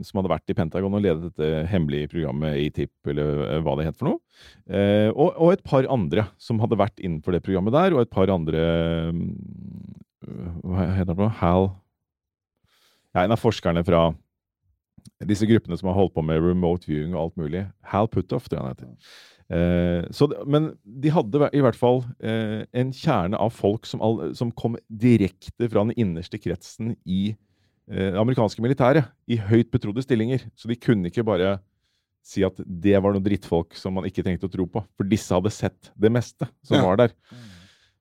som 0.03 0.20
hadde 0.20 0.34
vært 0.34 0.51
i 0.51 0.57
Pentagon 0.57 0.97
og 0.97 1.05
ledet 1.05 1.30
dette 1.30 1.64
hemmelige 1.72 2.12
programmet 2.12 2.57
ATIP, 2.60 2.91
eller 3.14 3.62
hva 3.64 3.78
det 3.80 3.88
het 3.88 3.97
for 3.99 4.12
noe. 4.12 4.20
Eh, 4.70 5.10
og, 5.12 5.34
og 5.39 5.53
et 5.55 5.64
par 5.68 5.88
andre 5.91 6.28
som 6.39 6.60
hadde 6.64 6.78
vært 6.80 6.99
innenfor 6.99 7.36
det 7.36 7.41
programmet 7.45 7.76
der, 7.76 7.95
og 7.95 8.03
et 8.03 8.12
par 8.12 8.32
andre 8.32 8.64
eh, 9.10 9.22
Hva 10.68 10.89
heter 10.99 11.16
for? 11.18 11.32
Hal 11.39 11.70
Ja, 13.16 13.24
en 13.24 13.34
av 13.36 13.41
forskerne 13.41 13.84
fra 13.88 14.10
disse 15.30 15.47
gruppene 15.50 15.78
som 15.80 15.89
har 15.91 15.97
holdt 15.97 16.14
på 16.16 16.24
med 16.26 16.41
remote 16.43 16.88
viewing 16.89 17.16
og 17.16 17.22
alt 17.28 17.38
mulig. 17.41 17.66
Hal 17.91 18.08
Puthoff, 18.12 18.47
tror 18.50 18.60
jeg 18.60 18.66
han 18.66 18.74
heter. 18.76 19.14
Eh, 19.50 20.04
så, 20.14 20.28
men 20.45 20.72
de 20.86 21.10
hadde 21.10 21.50
i 21.58 21.62
hvert 21.66 21.78
fall 21.80 22.04
eh, 22.22 22.66
en 22.78 22.91
kjerne 22.93 23.39
av 23.41 23.50
folk 23.58 23.88
som, 23.89 24.02
all, 24.06 24.20
som 24.38 24.52
kom 24.54 24.76
direkte 24.88 25.70
fra 25.72 25.86
den 25.88 25.95
innerste 25.97 26.38
kretsen 26.41 26.93
i 27.10 27.32
eh, 27.89 28.12
det 28.14 28.20
amerikanske 28.22 28.62
militæret. 28.62 29.10
I 29.26 29.39
høyt 29.41 29.72
betrodde 29.74 30.06
stillinger. 30.06 30.45
Så 30.54 30.70
de 30.70 30.78
kunne 30.78 31.10
ikke 31.10 31.26
bare 31.26 31.58
si 32.30 32.43
at 32.45 32.60
det 32.62 32.97
var 33.02 33.16
noen 33.16 33.26
drittfolk 33.26 33.74
som 33.80 33.95
man 33.97 34.06
ikke 34.06 34.22
trengte 34.28 34.45
å 34.45 34.54
tro 34.54 34.68
på. 34.70 34.84
For 35.00 35.08
disse 35.10 35.34
hadde 35.34 35.50
sett 35.56 35.89
det 35.97 36.12
meste 36.14 36.45
som 36.62 36.78
Ja. 36.78 36.84
var 36.86 37.00
der. 37.02 37.16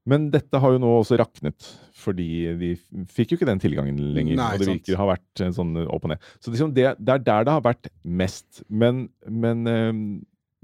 Men 0.08 0.28
dette 0.32 0.60
har 0.62 0.72
jo 0.72 0.78
nå 0.80 0.88
også 1.02 1.18
raknet, 1.20 1.66
fordi 1.98 2.28
de 2.60 2.70
fikk 3.12 3.32
jo 3.34 3.38
ikke 3.38 3.48
den 3.50 3.60
tilgangen 3.60 3.98
lenger. 4.16 4.38
Nei, 4.38 4.48
og 4.54 4.62
det 4.62 4.68
sant. 4.70 4.78
virker 4.80 4.96
å 4.96 5.02
ha 5.02 5.08
vært 5.10 5.42
en 5.44 5.54
sånn 5.56 5.74
opp 5.84 6.06
og 6.06 6.12
ned. 6.14 6.28
Så 6.40 6.52
liksom 6.54 6.72
det, 6.76 6.86
det 7.02 7.14
er 7.18 7.24
der 7.26 7.46
det 7.48 7.54
har 7.58 7.64
vært 7.66 7.90
mest. 8.04 8.62
Men, 8.70 9.02
men 9.28 9.66
eh, 9.68 10.00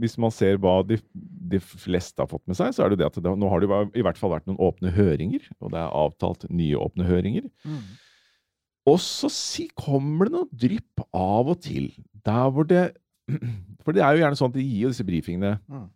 hvis 0.00 0.16
man 0.22 0.32
ser 0.34 0.56
hva 0.62 0.78
de, 0.88 0.96
de 1.52 1.60
fleste 1.60 2.22
har 2.24 2.30
fått 2.30 2.46
med 2.50 2.56
seg, 2.58 2.72
så 2.74 2.86
er 2.86 2.94
det 2.94 3.02
det 3.02 3.10
at 3.10 3.20
det, 3.22 3.34
nå 3.38 3.50
har 3.52 3.62
det 3.62 3.68
i 4.00 4.06
hvert 4.06 4.18
fall 4.18 4.32
vært 4.32 4.48
noen 4.48 4.58
åpne 4.64 4.94
høringer. 4.96 5.44
Og 5.60 5.74
det 5.74 5.82
er 5.82 5.92
avtalt 6.04 6.48
nye 6.50 6.80
åpne 6.80 7.06
høringer. 7.10 7.50
Og 8.90 8.98
så 9.00 9.30
si, 9.32 9.68
kommer 9.80 10.28
det 10.28 10.34
noe 10.38 10.48
drypp 10.64 11.04
av 11.16 11.52
og 11.54 11.60
til. 11.64 11.90
Der 12.26 12.48
hvor 12.52 12.66
det 12.68 12.86
For 13.84 13.96
det 13.96 14.02
er 14.04 14.16
jo 14.16 14.20
gjerne 14.24 14.36
sånn 14.36 14.50
at 14.52 14.56
de 14.58 14.64
gir 14.64 14.86
jo 14.86 14.94
disse 14.94 15.04
brifingene 15.08 15.54
Mm. 15.68 15.86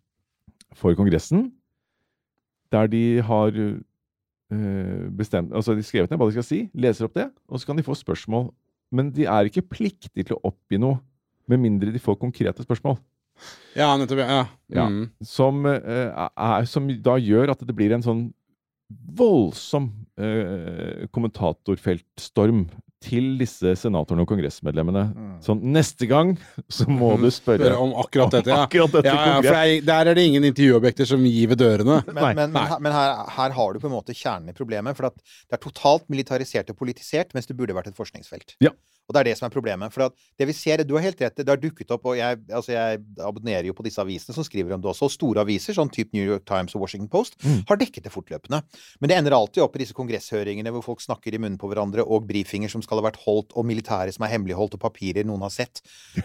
for 0.76 0.92
Kongressen, 0.96 1.46
der 2.73 2.89
de 2.93 3.03
har 3.25 3.55
eh, 3.59 5.05
bestemt 5.16 5.53
Altså 5.57 5.75
de 5.77 5.85
skrevet 5.87 6.11
ned 6.11 6.21
hva 6.21 6.29
de 6.29 6.37
skal 6.37 6.47
si, 6.47 6.62
leser 6.75 7.09
opp 7.09 7.16
det, 7.19 7.29
og 7.49 7.61
så 7.61 7.71
kan 7.71 7.79
de 7.79 7.87
få 7.87 7.97
spørsmål. 7.99 8.51
Men 8.95 9.12
de 9.12 9.27
er 9.29 9.49
ikke 9.49 9.66
pliktige 9.69 10.25
til 10.25 10.37
å 10.39 10.43
oppgi 10.49 10.81
noe, 10.81 11.01
med 11.49 11.61
mindre 11.62 11.93
de 11.93 12.01
får 12.03 12.19
konkrete 12.21 12.64
spørsmål. 12.64 12.99
Ja, 13.77 13.93
nettopp. 13.97 14.21
Ja. 14.21 14.43
Ja. 14.75 14.89
Mm. 14.89 15.07
Som, 15.25 15.64
eh, 15.66 16.11
er, 16.11 16.66
som 16.69 16.89
da 17.05 17.16
gjør 17.21 17.55
at 17.55 17.62
det 17.64 17.77
blir 17.77 17.95
en 17.95 18.05
sånn 18.05 18.27
voldsom 18.89 19.91
eh, 20.21 21.07
kommentatorfeltstorm 21.12 22.66
til 23.05 23.36
disse 23.38 23.74
senatorene 23.78 24.24
og 24.24 24.30
kongressmedlemmene. 24.32 25.05
Sånn 25.44 25.61
neste 25.74 26.09
gang 26.11 26.32
så 26.68 26.86
må 26.90 27.12
du 27.22 27.28
spørre 27.30 27.61
Spørre 27.68 27.78
om 27.84 27.92
akkurat 28.03 28.34
dette, 28.34 28.51
ja. 28.51 28.64
akkurat 28.66 28.96
dette 28.99 29.12
Ja, 29.12 29.22
ja, 29.30 29.38
for 29.44 29.55
jeg, 29.55 29.78
er, 29.78 29.86
der 29.86 30.11
er 30.12 30.18
det 30.18 30.26
ingen 30.26 30.49
intervjuobjekter 30.51 31.07
som 31.12 31.22
gir 31.28 31.53
ved 31.55 31.62
dørene. 31.62 32.01
Men, 32.11 32.18
Nei, 32.18 32.34
men, 32.34 32.53
men, 32.57 32.68
her- 32.72 32.82
men 32.88 32.92
her, 32.99 33.16
her 33.38 33.57
har 33.61 33.72
du 33.72 33.80
på 33.84 33.90
en 33.90 33.96
måte 33.99 34.16
kjernen 34.18 34.51
i 34.51 34.57
problemet. 34.59 34.99
For 34.99 35.11
at 35.12 35.16
det 35.22 35.59
er 35.61 35.64
totalt 35.68 36.09
militarisert 36.11 36.70
og 36.74 36.78
politisert, 36.82 37.34
mens 37.38 37.46
det 37.46 37.57
burde 37.59 37.76
vært 37.78 37.92
et 37.94 37.99
forskningsfelt. 37.99 38.59
Ja. 38.64 38.74
Og 39.09 39.14
det 39.16 39.20
er 39.22 39.28
det 39.30 39.38
som 39.38 39.46
er 39.46 39.53
problemet. 39.55 39.88
For 39.94 40.05
at 40.05 40.12
det 40.36 40.44
vi 40.51 40.53
ser, 40.53 40.82
Du 40.84 40.90
har 40.99 41.01
helt 41.07 41.16
rett, 41.24 41.38
det 41.40 41.49
har 41.49 41.57
dukket 41.57 41.88
opp, 41.94 42.05
og 42.11 42.18
jeg, 42.18 42.42
altså 42.53 42.74
jeg 42.74 42.99
abonnerer 43.24 43.64
jo 43.64 43.72
på 43.72 43.86
disse 43.86 44.03
avisene 44.03 44.34
som 44.36 44.44
skriver 44.44 44.74
om 44.76 44.82
det 44.84 44.90
også. 44.90 45.07
Og 45.09 45.14
store 45.14 45.40
aviser, 45.46 45.72
sånn 45.78 45.88
type 45.88 46.12
New 46.12 46.26
York 46.28 46.44
Times 46.44 46.74
og 46.76 46.82
Washington 46.84 47.09
Post, 47.09 47.38
Mm. 47.40 47.62
har 47.70 47.78
dekket 47.80 48.05
det 48.05 48.12
fortløpende. 48.12 48.61
Men 49.01 49.09
det 49.09 49.16
ender 49.16 49.32
alltid 49.38 49.62
opp 49.64 49.78
i 49.78 49.80
disse 49.80 49.96
kongresshøringene 49.96 50.68
hvor 50.74 50.84
folk 50.84 51.01
snakker 51.01 51.32
i 51.32 51.40
munnen 51.40 51.57
på 51.57 51.70
hverandre, 51.72 52.05
og 52.05 52.26
brifinger 52.28 52.68
som 52.68 52.84
skal 52.89 53.03
ha 53.03 53.07
vært 53.11 53.22
holdt, 53.22 53.55
og 53.55 53.68
militære 53.68 54.14
som 54.16 54.26
er 54.26 54.34
hemmeligholdt, 54.34 54.78
og 54.78 54.82
papirer 54.82 55.28
noen 55.28 55.45
har 55.47 55.55
sett. 55.55 55.82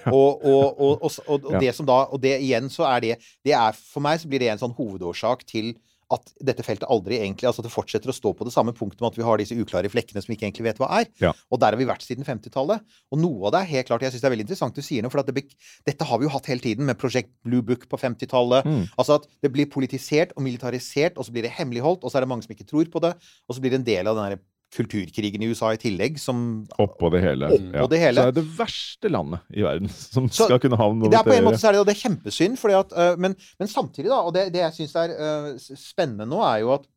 Og, 0.07 0.43
og, 0.43 0.81
og, 0.81 1.07
og, 1.27 1.49
det 1.61 1.73
som 1.75 1.87
da 1.87 2.03
Og 2.13 2.21
det 2.23 2.37
igjen 2.41 2.69
så 2.71 2.87
er 2.89 3.03
det, 3.03 3.15
det 3.45 3.53
er, 3.55 3.75
For 3.75 4.03
meg 4.03 4.21
så 4.21 4.29
blir 4.31 4.41
det 4.41 4.49
en 4.53 4.61
sånn 4.61 4.75
hovedårsak 4.77 5.45
til 5.49 5.73
at 6.13 6.33
dette 6.45 6.65
feltet 6.65 6.89
aldri 6.91 7.17
egentlig 7.21 7.47
Altså 7.49 7.63
at 7.63 7.67
det 7.67 7.73
fortsetter 7.73 8.11
å 8.11 8.15
stå 8.15 8.33
på 8.37 8.47
det 8.47 8.53
samme 8.53 8.73
punktet 8.75 9.01
med 9.01 9.11
at 9.11 9.19
vi 9.19 9.25
har 9.25 9.39
disse 9.41 9.57
uklare 9.57 9.91
flekkene 9.91 10.23
som 10.23 10.31
vi 10.31 10.37
ikke 10.37 10.47
egentlig 10.49 10.67
vet 10.67 10.81
hva 10.81 10.89
er. 10.99 11.09
Ja. 11.21 11.33
Og 11.49 11.61
der 11.61 11.75
har 11.75 11.79
vi 11.79 11.87
vært 11.89 12.05
siden 12.05 12.27
50-tallet. 12.27 12.83
Og 13.13 13.21
noe 13.21 13.47
av 13.49 13.55
det 13.55 13.63
er 13.63 13.71
helt 13.71 13.89
klart 13.89 14.05
Jeg 14.05 14.15
syns 14.15 14.25
det 14.25 14.29
er 14.29 14.35
veldig 14.35 14.47
interessant 14.47 14.77
du 14.77 14.85
sier 14.85 15.05
noe, 15.05 15.13
for 15.13 15.23
at 15.23 15.31
det, 15.33 15.45
dette 15.87 16.07
har 16.09 16.21
vi 16.21 16.27
jo 16.27 16.33
hatt 16.33 16.49
hele 16.51 16.63
tiden 16.63 16.89
med 16.89 16.99
Project 16.99 17.31
Blue 17.45 17.65
Book 17.65 17.87
på 17.91 17.99
50-tallet. 18.01 18.67
Mm. 18.67 18.83
Altså 18.99 19.19
at 19.19 19.29
det 19.45 19.53
blir 19.53 19.69
politisert 19.71 20.35
og 20.37 20.45
militarisert, 20.45 21.17
og 21.17 21.27
så 21.27 21.35
blir 21.35 21.47
det 21.47 21.53
hemmeligholdt, 21.57 22.03
og 22.03 22.11
så 22.11 22.19
er 22.19 22.25
det 22.27 22.33
mange 22.33 22.45
som 22.45 22.55
ikke 22.55 22.69
tror 22.69 22.89
på 22.91 23.03
det, 23.03 23.15
og 23.47 23.55
så 23.55 23.63
blir 23.63 23.73
det 23.73 23.81
en 23.81 23.89
del 23.93 24.11
av 24.11 24.19
den 24.19 24.41
kulturkrigen 24.73 25.43
i 25.43 25.49
USA 25.51 25.71
i 25.75 25.79
tillegg, 25.81 26.17
som 26.21 26.63
Oppå 26.81 27.11
det 27.13 27.21
hele. 27.23 27.49
Oppå 27.53 27.87
det 27.91 28.01
hele. 28.01 28.21
Så 28.21 28.31
er 28.31 28.35
det 28.37 28.45
verste 28.57 29.11
landet 29.11 29.53
i 29.53 29.65
verden 29.65 29.91
som 30.15 30.27
Så 30.31 30.49
skal 30.49 30.61
kunne 30.63 30.79
ha 30.79 30.89
noe 30.89 31.11
det 31.11 31.19
er 31.19 31.27
på 31.27 31.35
en 31.35 31.47
måte 31.47 31.61
så 31.61 31.69
er 31.69 31.77
det, 31.77 31.83
og 31.83 31.89
det 31.89 31.95
er 31.95 32.01
kjempesynd, 32.01 32.59
fordi 32.61 32.77
at, 32.79 32.97
uh, 32.97 33.13
men, 33.21 33.37
men 33.61 33.71
samtidig, 33.71 34.09
da, 34.09 34.19
og 34.25 34.33
det, 34.35 34.47
det 34.55 34.63
jeg 34.65 34.77
syns 34.79 34.97
er 35.03 35.15
uh, 35.17 35.49
spennende 35.79 36.27
nå, 36.29 36.41
er 36.47 36.61
jo 36.63 36.75
at, 36.77 36.87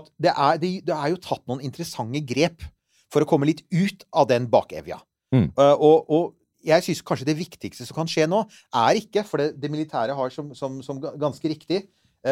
at 0.00 0.08
det, 0.20 0.32
er, 0.32 0.62
det, 0.62 0.72
det 0.88 0.96
er 0.96 1.12
jo 1.14 1.20
tatt 1.28 1.44
noen 1.48 1.64
interessante 1.64 2.22
grep 2.28 2.64
for 3.12 3.22
å 3.22 3.28
komme 3.28 3.48
litt 3.48 3.62
ut 3.72 4.04
av 4.16 4.28
den 4.30 4.48
bakevja. 4.52 5.00
Mm. 5.34 5.50
Uh, 5.56 5.74
og, 5.74 6.10
og 6.12 6.66
jeg 6.66 6.82
syns 6.82 7.04
kanskje 7.06 7.28
det 7.28 7.38
viktigste 7.38 7.86
som 7.86 7.96
kan 8.02 8.10
skje 8.10 8.26
nå, 8.30 8.40
er 8.74 8.98
ikke 8.98 9.22
For 9.26 9.38
det, 9.38 9.52
det 9.62 9.70
militære 9.70 10.14
har 10.18 10.32
som, 10.34 10.50
som, 10.58 10.80
som 10.82 10.98
ganske 10.98 11.50
riktig 11.50 11.84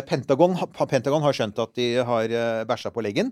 Pentagon, 0.08 0.56
Pentagon 0.90 1.22
har 1.22 1.36
skjønt 1.36 1.60
at 1.62 1.70
de 1.78 1.84
har 2.02 2.32
bæsja 2.66 2.90
på 2.90 3.04
leggen. 3.04 3.28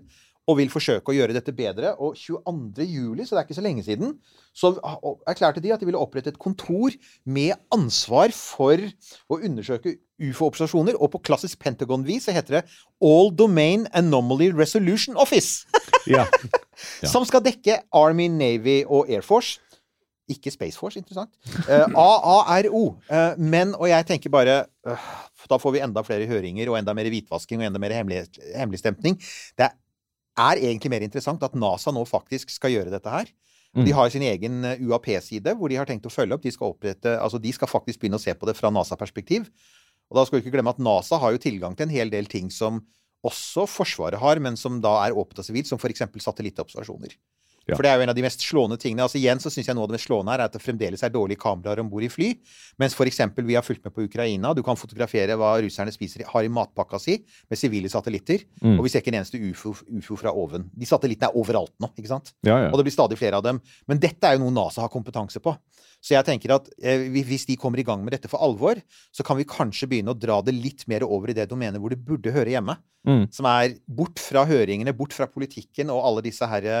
Og 0.49 0.57
vil 0.59 0.71
forsøke 0.71 1.13
å 1.13 1.15
gjøre 1.15 1.35
dette 1.35 1.53
bedre. 1.55 1.93
Og 2.03 2.17
22. 2.19 2.83
juli, 2.83 3.23
så 3.23 3.35
det 3.35 3.41
er 3.41 3.47
ikke 3.47 3.59
så 3.59 3.63
lenge 3.63 3.85
siden, 3.85 4.17
så 4.51 4.73
erklærte 5.29 5.63
de 5.63 5.71
at 5.71 5.79
de 5.79 5.87
ville 5.87 6.01
opprette 6.01 6.33
et 6.33 6.39
kontor 6.41 6.91
med 7.23 7.55
ansvar 7.73 8.33
for 8.35 8.81
å 9.31 9.39
undersøke 9.39 9.95
ufo-observasjoner. 10.19 10.99
Og 10.99 11.13
på 11.15 11.23
klassisk 11.29 11.61
Pentagon-vis 11.63 12.27
så 12.27 12.35
heter 12.35 12.59
det 12.59 12.63
All 13.03 13.31
Domain 13.31 13.87
Anomaly 13.95 14.51
Resolution 14.55 15.19
Office. 15.19 15.63
Ja. 16.03 16.25
Ja. 16.99 17.07
Som 17.13 17.23
skal 17.23 17.39
dekke 17.45 17.77
Army, 17.95 18.25
Navy 18.27 18.81
og 18.83 19.07
Air 19.07 19.23
Force. 19.23 19.61
Ikke 20.27 20.51
Space 20.51 20.79
Force, 20.79 20.99
interessant. 20.99 21.31
Uh, 21.67 21.87
AARO. 21.99 22.83
Uh, 23.07 23.39
men, 23.39 23.73
og 23.75 23.89
jeg 23.89 24.07
tenker 24.07 24.31
bare 24.31 24.61
uh, 24.87 25.07
Da 25.51 25.59
får 25.59 25.75
vi 25.75 25.81
enda 25.83 26.03
flere 26.07 26.27
høringer 26.29 26.71
og 26.71 26.77
enda 26.79 26.95
mer 26.95 27.09
hvitvasking 27.11 27.59
og 27.59 27.67
enda 27.67 27.81
mer 27.83 27.95
hemmelig, 27.97 28.25
hemmeligstemning. 28.55 29.17
Det 29.59 29.67
er 29.67 29.75
egentlig 30.39 30.91
mer 30.93 31.05
interessant 31.05 31.43
at 31.45 31.55
NASA 31.57 31.93
nå 31.93 32.03
faktisk 32.09 32.53
skal 32.53 32.73
gjøre 32.73 32.93
dette 32.93 33.11
her. 33.11 33.29
Mm. 33.73 33.85
De 33.87 33.93
har 33.97 34.09
sin 34.13 34.25
egen 34.25 34.65
eh, 34.69 34.81
UAP-side 34.85 35.55
hvor 35.57 35.71
de 35.71 35.77
har 35.79 35.89
tenkt 35.89 36.05
å 36.05 36.13
følge 36.13 36.37
opp. 36.37 36.43
De 36.45 36.53
skal, 36.53 36.73
opprette, 36.75 37.15
altså 37.17 37.41
de 37.41 37.53
skal 37.55 37.69
faktisk 37.69 38.01
begynne 38.01 38.19
å 38.19 38.23
se 38.23 38.33
på 38.37 38.49
det 38.49 38.57
fra 38.57 38.71
NASA-perspektiv. 38.73 39.47
Og 40.11 40.19
da 40.19 40.25
skal 40.25 40.37
vi 40.37 40.43
ikke 40.45 40.53
glemme 40.57 40.73
at 40.73 40.81
NASA 40.83 41.17
har 41.21 41.33
jo 41.33 41.41
tilgang 41.41 41.77
til 41.77 41.87
en 41.87 41.95
hel 41.95 42.13
del 42.13 42.29
ting 42.29 42.51
som 42.53 42.83
også 43.23 43.65
Forsvaret 43.71 44.19
har, 44.19 44.41
men 44.43 44.57
som 44.59 44.81
da 44.83 44.97
er 45.05 45.15
åpent 45.15 45.39
og 45.39 45.47
sivilt, 45.47 45.69
som 45.69 45.79
f.eks. 45.79 46.03
satellitobservasjoner. 46.25 47.15
Ja. 47.63 47.77
For 47.77 47.85
det 47.85 47.93
er 47.93 47.99
jo 47.99 48.03
en 48.03 48.11
av 48.11 48.17
de 48.17 48.23
mest 48.25 48.41
slående 48.43 48.75
tingene. 48.79 49.05
altså 49.05 49.19
Igjen 49.19 49.39
så 49.39 49.51
synes 49.53 49.69
jeg 49.69 49.77
noe 49.77 49.85
av 49.85 49.91
det 49.91 49.95
mest 49.95 50.09
slående 50.09 50.33
her 50.33 50.41
er 50.43 50.51
at 50.51 50.55
det 50.55 50.59
fremdeles 50.63 51.03
er 51.05 51.13
dårlige 51.13 51.39
kameraer 51.39 51.79
om 51.79 51.91
bord 51.91 52.03
i 52.03 52.09
fly. 52.11 52.33
Mens 52.81 52.95
f.eks. 52.97 53.21
vi 53.37 53.55
har 53.55 53.63
fulgt 53.63 53.85
med 53.87 53.93
på 53.95 54.03
Ukraina. 54.03 54.51
Du 54.57 54.59
kan 54.67 54.79
fotografere 54.79 55.37
hva 55.39 55.53
russerne 55.63 55.93
spiser, 55.95 56.25
har 56.27 56.43
i 56.43 56.51
matpakka 56.51 56.99
si 56.99 57.21
med 57.23 57.59
sivile 57.59 57.91
satellitter. 57.91 58.43
Mm. 58.59 58.75
Og 58.75 58.83
vi 58.83 58.91
ser 58.91 59.03
ikke 59.03 59.13
en 59.13 59.21
eneste 59.21 59.39
ufo, 59.39 59.71
ufo 59.95 60.19
fra 60.19 60.35
oven. 60.35 60.67
De 60.75 60.89
satellittene 60.89 61.31
er 61.31 61.39
overalt 61.39 61.75
nå, 61.79 61.93
ikke 61.95 62.11
sant? 62.11 62.33
Ja, 62.43 62.59
ja. 62.65 62.71
Og 62.73 62.81
det 62.81 62.89
blir 62.89 62.97
stadig 62.97 63.19
flere 63.21 63.39
av 63.39 63.47
dem. 63.47 63.63
Men 63.87 64.03
dette 64.03 64.27
er 64.27 64.35
jo 64.35 64.43
noe 64.43 64.57
NASA 64.59 64.83
har 64.83 64.91
kompetanse 64.91 65.39
på. 65.43 65.55
Så 66.03 66.17
jeg 66.17 66.27
tenker 66.27 66.51
at 66.57 66.65
eh, 66.83 67.05
hvis 67.15 67.45
de 67.47 67.55
kommer 67.59 67.79
i 67.79 67.85
gang 67.87 68.01
med 68.03 68.11
dette 68.11 68.27
for 68.31 68.43
alvor, 68.43 68.81
så 69.15 69.23
kan 69.23 69.37
vi 69.39 69.45
kanskje 69.47 69.87
begynne 69.87 70.11
å 70.11 70.19
dra 70.19 70.41
det 70.43 70.51
litt 70.55 70.83
mer 70.91 71.05
over 71.07 71.31
i 71.31 71.35
det 71.37 71.45
domenet 71.51 71.79
hvor 71.79 71.93
det 71.93 72.01
burde 72.03 72.33
høre 72.35 72.51
hjemme. 72.51 72.75
Mm. 73.07 73.23
Som 73.35 73.47
er 73.47 73.77
bort 73.87 74.19
fra 74.19 74.43
høringene, 74.47 74.93
bort 74.95 75.15
fra 75.15 75.27
politikken 75.31 75.89
og 75.91 76.03
alle 76.07 76.23
disse 76.23 76.47
herre 76.47 76.75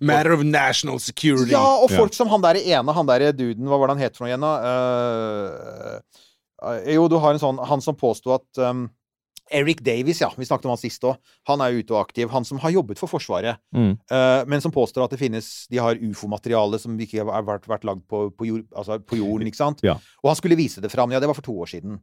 Matter 0.00 0.36
of 0.36 0.44
national 0.44 1.00
security. 1.00 1.52
Ja, 1.52 1.64
og 1.80 1.90
Ja. 1.90 1.96
folk 2.02 2.16
som 2.16 2.28
han 2.32 2.44
der 2.44 2.60
ene, 2.60 2.92
han 2.92 3.08
der 3.08 3.32
duden, 3.32 3.64
hva 3.68 3.80
var 3.80 3.88
det 3.88 3.96
han 3.96 4.04
het 4.04 4.16
for 4.16 4.24
noe 4.24 4.32
igjen, 4.32 4.44
da? 4.44 4.52
Eh, 4.68 6.00
eh, 6.68 6.94
jo, 6.96 7.08
du 7.08 7.18
har 7.20 7.32
en 7.36 7.40
sånn 7.40 7.60
Han 7.68 7.80
som 7.84 7.96
påsto 7.96 8.34
at 8.36 8.60
um, 8.64 8.88
Eric 9.50 9.80
Davies, 9.84 10.20
ja, 10.20 10.28
vi 10.36 10.44
snakket 10.44 10.66
om 10.68 10.74
han 10.74 10.80
sist 10.80 11.04
òg. 11.08 11.16
Han 11.48 11.60
er 11.64 11.78
ute 11.78 11.94
og 11.94 12.00
aktiv. 12.02 12.28
Han 12.32 12.44
som 12.44 12.58
har 12.62 12.70
jobbet 12.74 12.98
for 13.00 13.08
Forsvaret, 13.08 13.58
Mm. 13.74 13.96
uh, 14.10 14.44
men 14.46 14.60
som 14.60 14.72
påstår 14.72 15.04
at 15.04 15.10
det 15.10 15.18
finnes 15.20 15.66
De 15.70 15.78
har 15.78 15.94
ufo-materiale 15.96 16.78
som 16.80 16.96
ikke 16.98 17.24
har 17.24 17.42
vært, 17.46 17.66
vært 17.68 17.84
lagd 17.84 18.06
på, 18.08 18.30
på, 18.36 18.46
jord, 18.46 18.64
altså 18.76 18.98
på 19.00 19.16
jorden, 19.20 19.46
ikke 19.48 19.60
sant? 19.60 19.82
Ja. 19.82 19.98
Og 20.22 20.30
han 20.32 20.36
skulle 20.36 20.56
vise 20.56 20.80
det 20.80 20.90
fram. 20.92 21.10
Ja, 21.12 21.20
det 21.20 21.28
var 21.28 21.34
for 21.38 21.46
to 21.46 21.56
år 21.58 21.66
siden. 21.70 21.98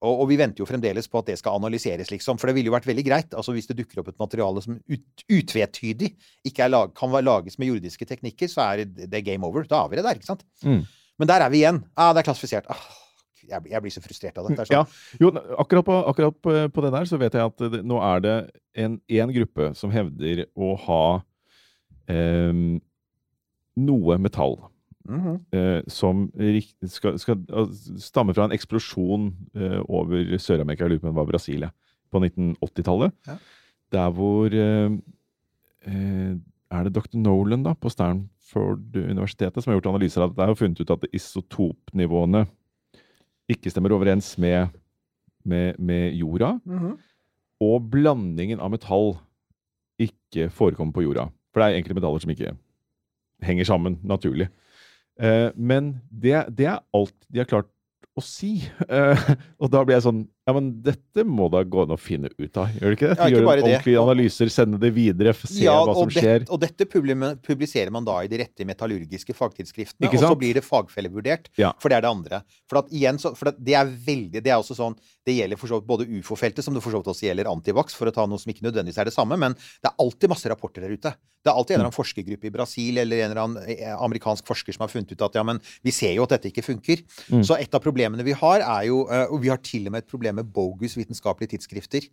Og, 0.00 0.22
og 0.22 0.28
vi 0.30 0.38
venter 0.40 0.62
jo 0.62 0.68
fremdeles 0.68 1.08
på 1.12 1.20
at 1.20 1.26
det 1.28 1.36
skal 1.36 1.58
analyseres, 1.60 2.08
liksom. 2.08 2.38
For 2.40 2.48
det 2.48 2.54
ville 2.56 2.70
jo 2.70 2.76
vært 2.76 2.88
veldig 2.88 3.04
greit. 3.04 3.34
Altså 3.36 3.52
Hvis 3.52 3.68
det 3.68 3.76
dukker 3.82 4.00
opp 4.00 4.08
et 4.08 4.20
materiale 4.22 4.62
som 4.64 4.78
ut, 4.80 5.24
utvetydig 5.28 6.14
ikke 6.48 6.64
er 6.64 6.72
lag, 6.72 6.94
kan 6.96 7.12
lages 7.20 7.58
med 7.60 7.68
jordiske 7.68 8.08
teknikker, 8.08 8.48
så 8.48 8.64
er 8.70 8.84
det, 8.86 9.10
det 9.12 9.24
game 9.26 9.44
over. 9.46 9.66
Da 9.68 9.82
er 9.84 9.92
vi 9.92 10.00
det 10.00 10.06
der, 10.06 10.16
ikke 10.20 10.30
sant? 10.30 10.46
Mm. 10.64 10.86
Men 11.20 11.28
der 11.28 11.44
er 11.44 11.52
vi 11.52 11.60
igjen. 11.60 11.82
Ah, 12.00 12.14
det 12.16 12.22
er 12.22 12.30
klassifisert. 12.30 12.70
Ah, 12.72 12.80
jeg, 13.48 13.62
jeg 13.70 13.82
blir 13.82 13.94
så 13.94 14.02
frustrert 14.04 14.38
av 14.38 14.48
det. 14.48 14.56
det 14.58 14.66
er 14.66 14.74
Ja, 14.74 14.82
sånn. 14.84 15.20
jo, 15.20 15.30
akkurat 15.58 15.84
på, 15.86 15.98
akkurat 16.12 16.40
på, 16.42 16.54
på 16.74 16.84
det 16.84 16.92
der 16.96 17.04
så 17.10 17.18
vet 17.20 17.34
jeg 17.38 17.46
at 17.52 17.64
det, 17.72 17.80
nå 17.86 18.00
er 18.02 18.20
det 18.24 18.34
en, 18.76 19.00
en 19.08 19.32
gruppe 19.34 19.70
som 19.78 19.90
hevder 19.94 20.44
å 20.56 20.74
ha 20.88 21.02
eh, 22.10 22.52
noe 23.80 24.18
metall 24.20 24.58
Mhm. 25.10 25.38
eh, 25.56 25.80
som 25.90 26.26
skal, 26.86 27.16
skal 27.18 27.38
stamme 27.98 28.34
fra 28.36 28.44
en 28.44 28.52
eksplosjon 28.54 29.30
eh, 29.56 29.80
over 29.88 30.36
Sør-Amerika, 30.38 30.84
jeg 30.84 30.92
lurer 30.92 31.00
på 31.00 31.08
om 31.08 31.14
det 31.14 31.18
var 31.22 31.30
Brasil, 31.30 31.64
på 32.12 32.20
1980-tallet. 32.20 33.14
Ja. 33.26 33.38
Der 33.96 34.12
hvor 34.14 34.52
eh, 34.54 34.92
eh, 35.88 36.36
Er 36.70 36.84
det 36.86 36.92
dr. 36.94 37.16
Nolan 37.18 37.64
da, 37.64 37.72
på 37.74 37.90
Stanford-universitetet 37.90 39.64
som 39.64 39.72
har 39.72 39.80
gjort 39.80 39.88
analyser 39.90 40.22
av 40.22 40.36
dette 40.36 40.52
og 40.52 40.60
funnet 40.60 40.84
ut 40.84 40.92
at 40.94 41.08
isotopnivåene 41.16 42.44
ikke 43.50 43.72
stemmer 43.72 43.92
overens 43.96 44.32
med, 44.40 44.70
med, 45.44 45.78
med 45.78 46.14
jorda, 46.18 46.54
Mhm. 46.64 46.96
og 47.60 47.90
blandingen 47.92 48.60
av 48.62 48.70
metall 48.72 49.18
ikke 50.00 50.48
forekommer 50.54 50.94
på 50.96 51.02
jorda. 51.04 51.26
For 51.52 51.60
det 51.60 51.66
er 51.74 51.78
enkelte 51.80 51.98
metaller 51.98 52.22
som 52.22 52.30
ikke 52.32 52.54
henger 53.44 53.64
sammen 53.68 53.98
naturlig. 54.06 54.48
Eh, 55.20 55.50
men 55.56 56.00
det, 56.10 56.46
det 56.56 56.66
er 56.70 56.80
alt 56.96 57.14
de 57.28 57.38
har 57.42 57.48
klart 57.50 57.68
å 58.16 58.22
si. 58.24 58.54
Eh, 58.88 59.16
og 59.60 59.70
da 59.72 59.82
blir 59.84 59.98
jeg 59.98 60.06
sånn 60.06 60.22
Ja, 60.48 60.54
men 60.56 60.70
dette 60.82 61.22
må 61.28 61.50
da 61.52 61.60
gå 61.68 61.82
an 61.84 61.92
å 61.94 61.98
finne 62.00 62.30
ut 62.32 62.56
av, 62.58 62.70
gjør 62.72 62.94
det 62.94 62.96
ikke 62.96 63.08
det? 63.10 63.16
Ja, 63.20 63.26
ikke 63.28 63.34
Gjøre 63.36 63.50
ordentlige 63.60 64.00
analyser, 64.00 64.48
sende 64.50 64.78
det 64.80 64.90
videre, 64.96 65.34
se 65.36 65.50
se 65.52 65.66
hva 65.68 65.94
som 65.94 66.10
skjer. 66.10 66.46
det, 66.46 66.48
og 66.50 66.62
dette 66.62 66.86
publiserer 66.88 67.92
man 67.92 68.06
da 68.08 68.16
i 68.24 68.30
de 68.32 68.40
rette 68.40 68.64
metallurgiske 68.66 69.36
fagtidsskriftene, 69.36 70.08
og 70.08 70.16
så 70.24 70.32
blir 70.40 70.56
det 70.56 70.64
fagfellevurdert, 70.64 71.50
Ja. 71.60 71.74
for 71.78 71.92
det 71.92 72.00
er 72.00 72.06
det 72.06 72.10
andre. 72.10 72.42
For 72.70 72.80
at 72.80 72.88
igjen, 72.90 73.20
så, 73.20 73.34
for 73.36 73.52
at 73.52 73.60
det 73.62 73.74
er 73.76 73.84
veldig 73.84 74.40
Det 74.42 74.48
er 74.50 74.56
også 74.58 74.74
sånn 74.78 74.96
Det 75.26 75.36
gjelder 75.36 75.58
for 75.60 75.68
så 75.68 75.78
vidt 75.78 75.86
både 75.86 76.06
ufo-feltet, 76.08 76.64
som 76.64 76.72
det 76.74 76.82
for 76.82 76.90
så 76.90 77.02
vidt 77.02 77.12
også 77.12 77.28
gjelder 77.28 77.46
antivax, 77.46 77.94
for 77.94 78.08
å 78.08 78.14
ta 78.14 78.24
noe 78.26 78.40
som 78.40 78.50
ikke 78.50 78.64
nødvendigvis 78.64 78.98
er 78.98 79.04
det 79.04 79.12
samme, 79.14 79.36
men 79.38 79.52
det 79.52 79.90
er 79.90 79.98
alltid 80.00 80.32
masse 80.32 80.48
rapporter 80.48 80.80
der 80.80 80.96
ute. 80.96 81.12
Det 81.40 81.48
er 81.48 81.56
alltid 81.56 81.74
en 81.74 81.78
eller 81.80 81.88
annen 81.88 81.96
forskergruppe 81.96 82.48
i 82.48 82.52
Brasil 82.52 82.98
eller 83.00 83.22
en 83.24 83.30
eller 83.30 83.42
annen 83.44 83.68
eh, 83.76 83.92
amerikansk 83.96 84.44
forsker 84.48 84.72
som 84.76 84.82
har 84.84 84.90
funnet 84.92 85.12
ut 85.12 85.22
at 85.24 85.36
ja, 85.38 85.44
men 85.46 85.60
vi 85.84 85.92
ser 85.92 86.12
jo 86.16 86.24
at 86.26 86.34
dette 86.34 86.50
ikke 86.50 86.64
funker. 86.64 87.04
Mm. 87.32 87.44
Så 87.44 87.56
et 87.60 87.72
av 87.76 87.80
problemene 87.84 88.24
vi 88.26 88.32
har, 88.36 88.60
er 88.60 88.88
jo 88.88 89.06
eh, 89.08 89.26
Og 89.30 89.40
vi 89.44 89.48
har 89.52 89.60
til 89.64 89.86
og 89.88 89.92
med 89.94 90.04
et 90.04 90.10
problem 90.10 90.39
med 90.40 90.48
bogus 90.56 90.96
vitenskapelige 90.98 91.52
tidsskrifter. 91.54 92.08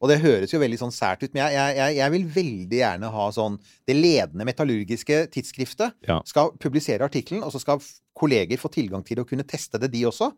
Og 0.00 0.08
det 0.12 0.20
høres 0.22 0.52
jo 0.54 0.60
veldig 0.62 0.78
sånn 0.80 0.94
sært 0.94 1.24
ut, 1.26 1.32
men 1.34 1.42
jeg, 1.48 1.74
jeg, 1.76 1.96
jeg, 1.98 2.12
vil 2.14 2.28
veldig 2.36 2.78
gjerne 2.80 3.10
ha 3.12 3.26
sånn 3.36 3.58
Det 3.88 3.96
ledende 3.98 4.46
metallurgiske 4.48 5.18
tidsskriftet 5.34 5.96
Ja. 6.08 6.20
skal 6.28 6.52
publisere 6.62 7.04
artikkelen, 7.08 7.42
og 7.44 7.52
så 7.52 7.60
skal 7.60 7.82
kolleger 8.16 8.60
få 8.60 8.70
tilgang 8.72 9.04
til 9.04 9.20
å 9.20 9.26
kunne 9.28 9.44
teste 9.48 9.80
det, 9.80 9.90
de 9.92 10.04
også. 10.08 10.30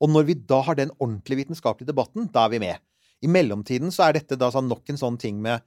Og 0.00 0.10
når 0.14 0.28
vi 0.28 0.34
da 0.34 0.60
har 0.62 0.76
den 0.78 0.92
ordentlige 0.98 1.44
vitenskapelige 1.44 1.90
debatten, 1.90 2.28
da 2.34 2.44
er 2.46 2.52
vi 2.54 2.58
med. 2.62 2.78
I 3.22 3.26
mellomtiden 3.26 3.90
så 3.90 4.06
er 4.08 4.12
dette 4.20 4.36
da 4.38 4.50
sånn 4.54 4.68
nok 4.70 4.86
en 4.92 5.00
sånn 5.00 5.18
ting 5.18 5.40
med 5.42 5.60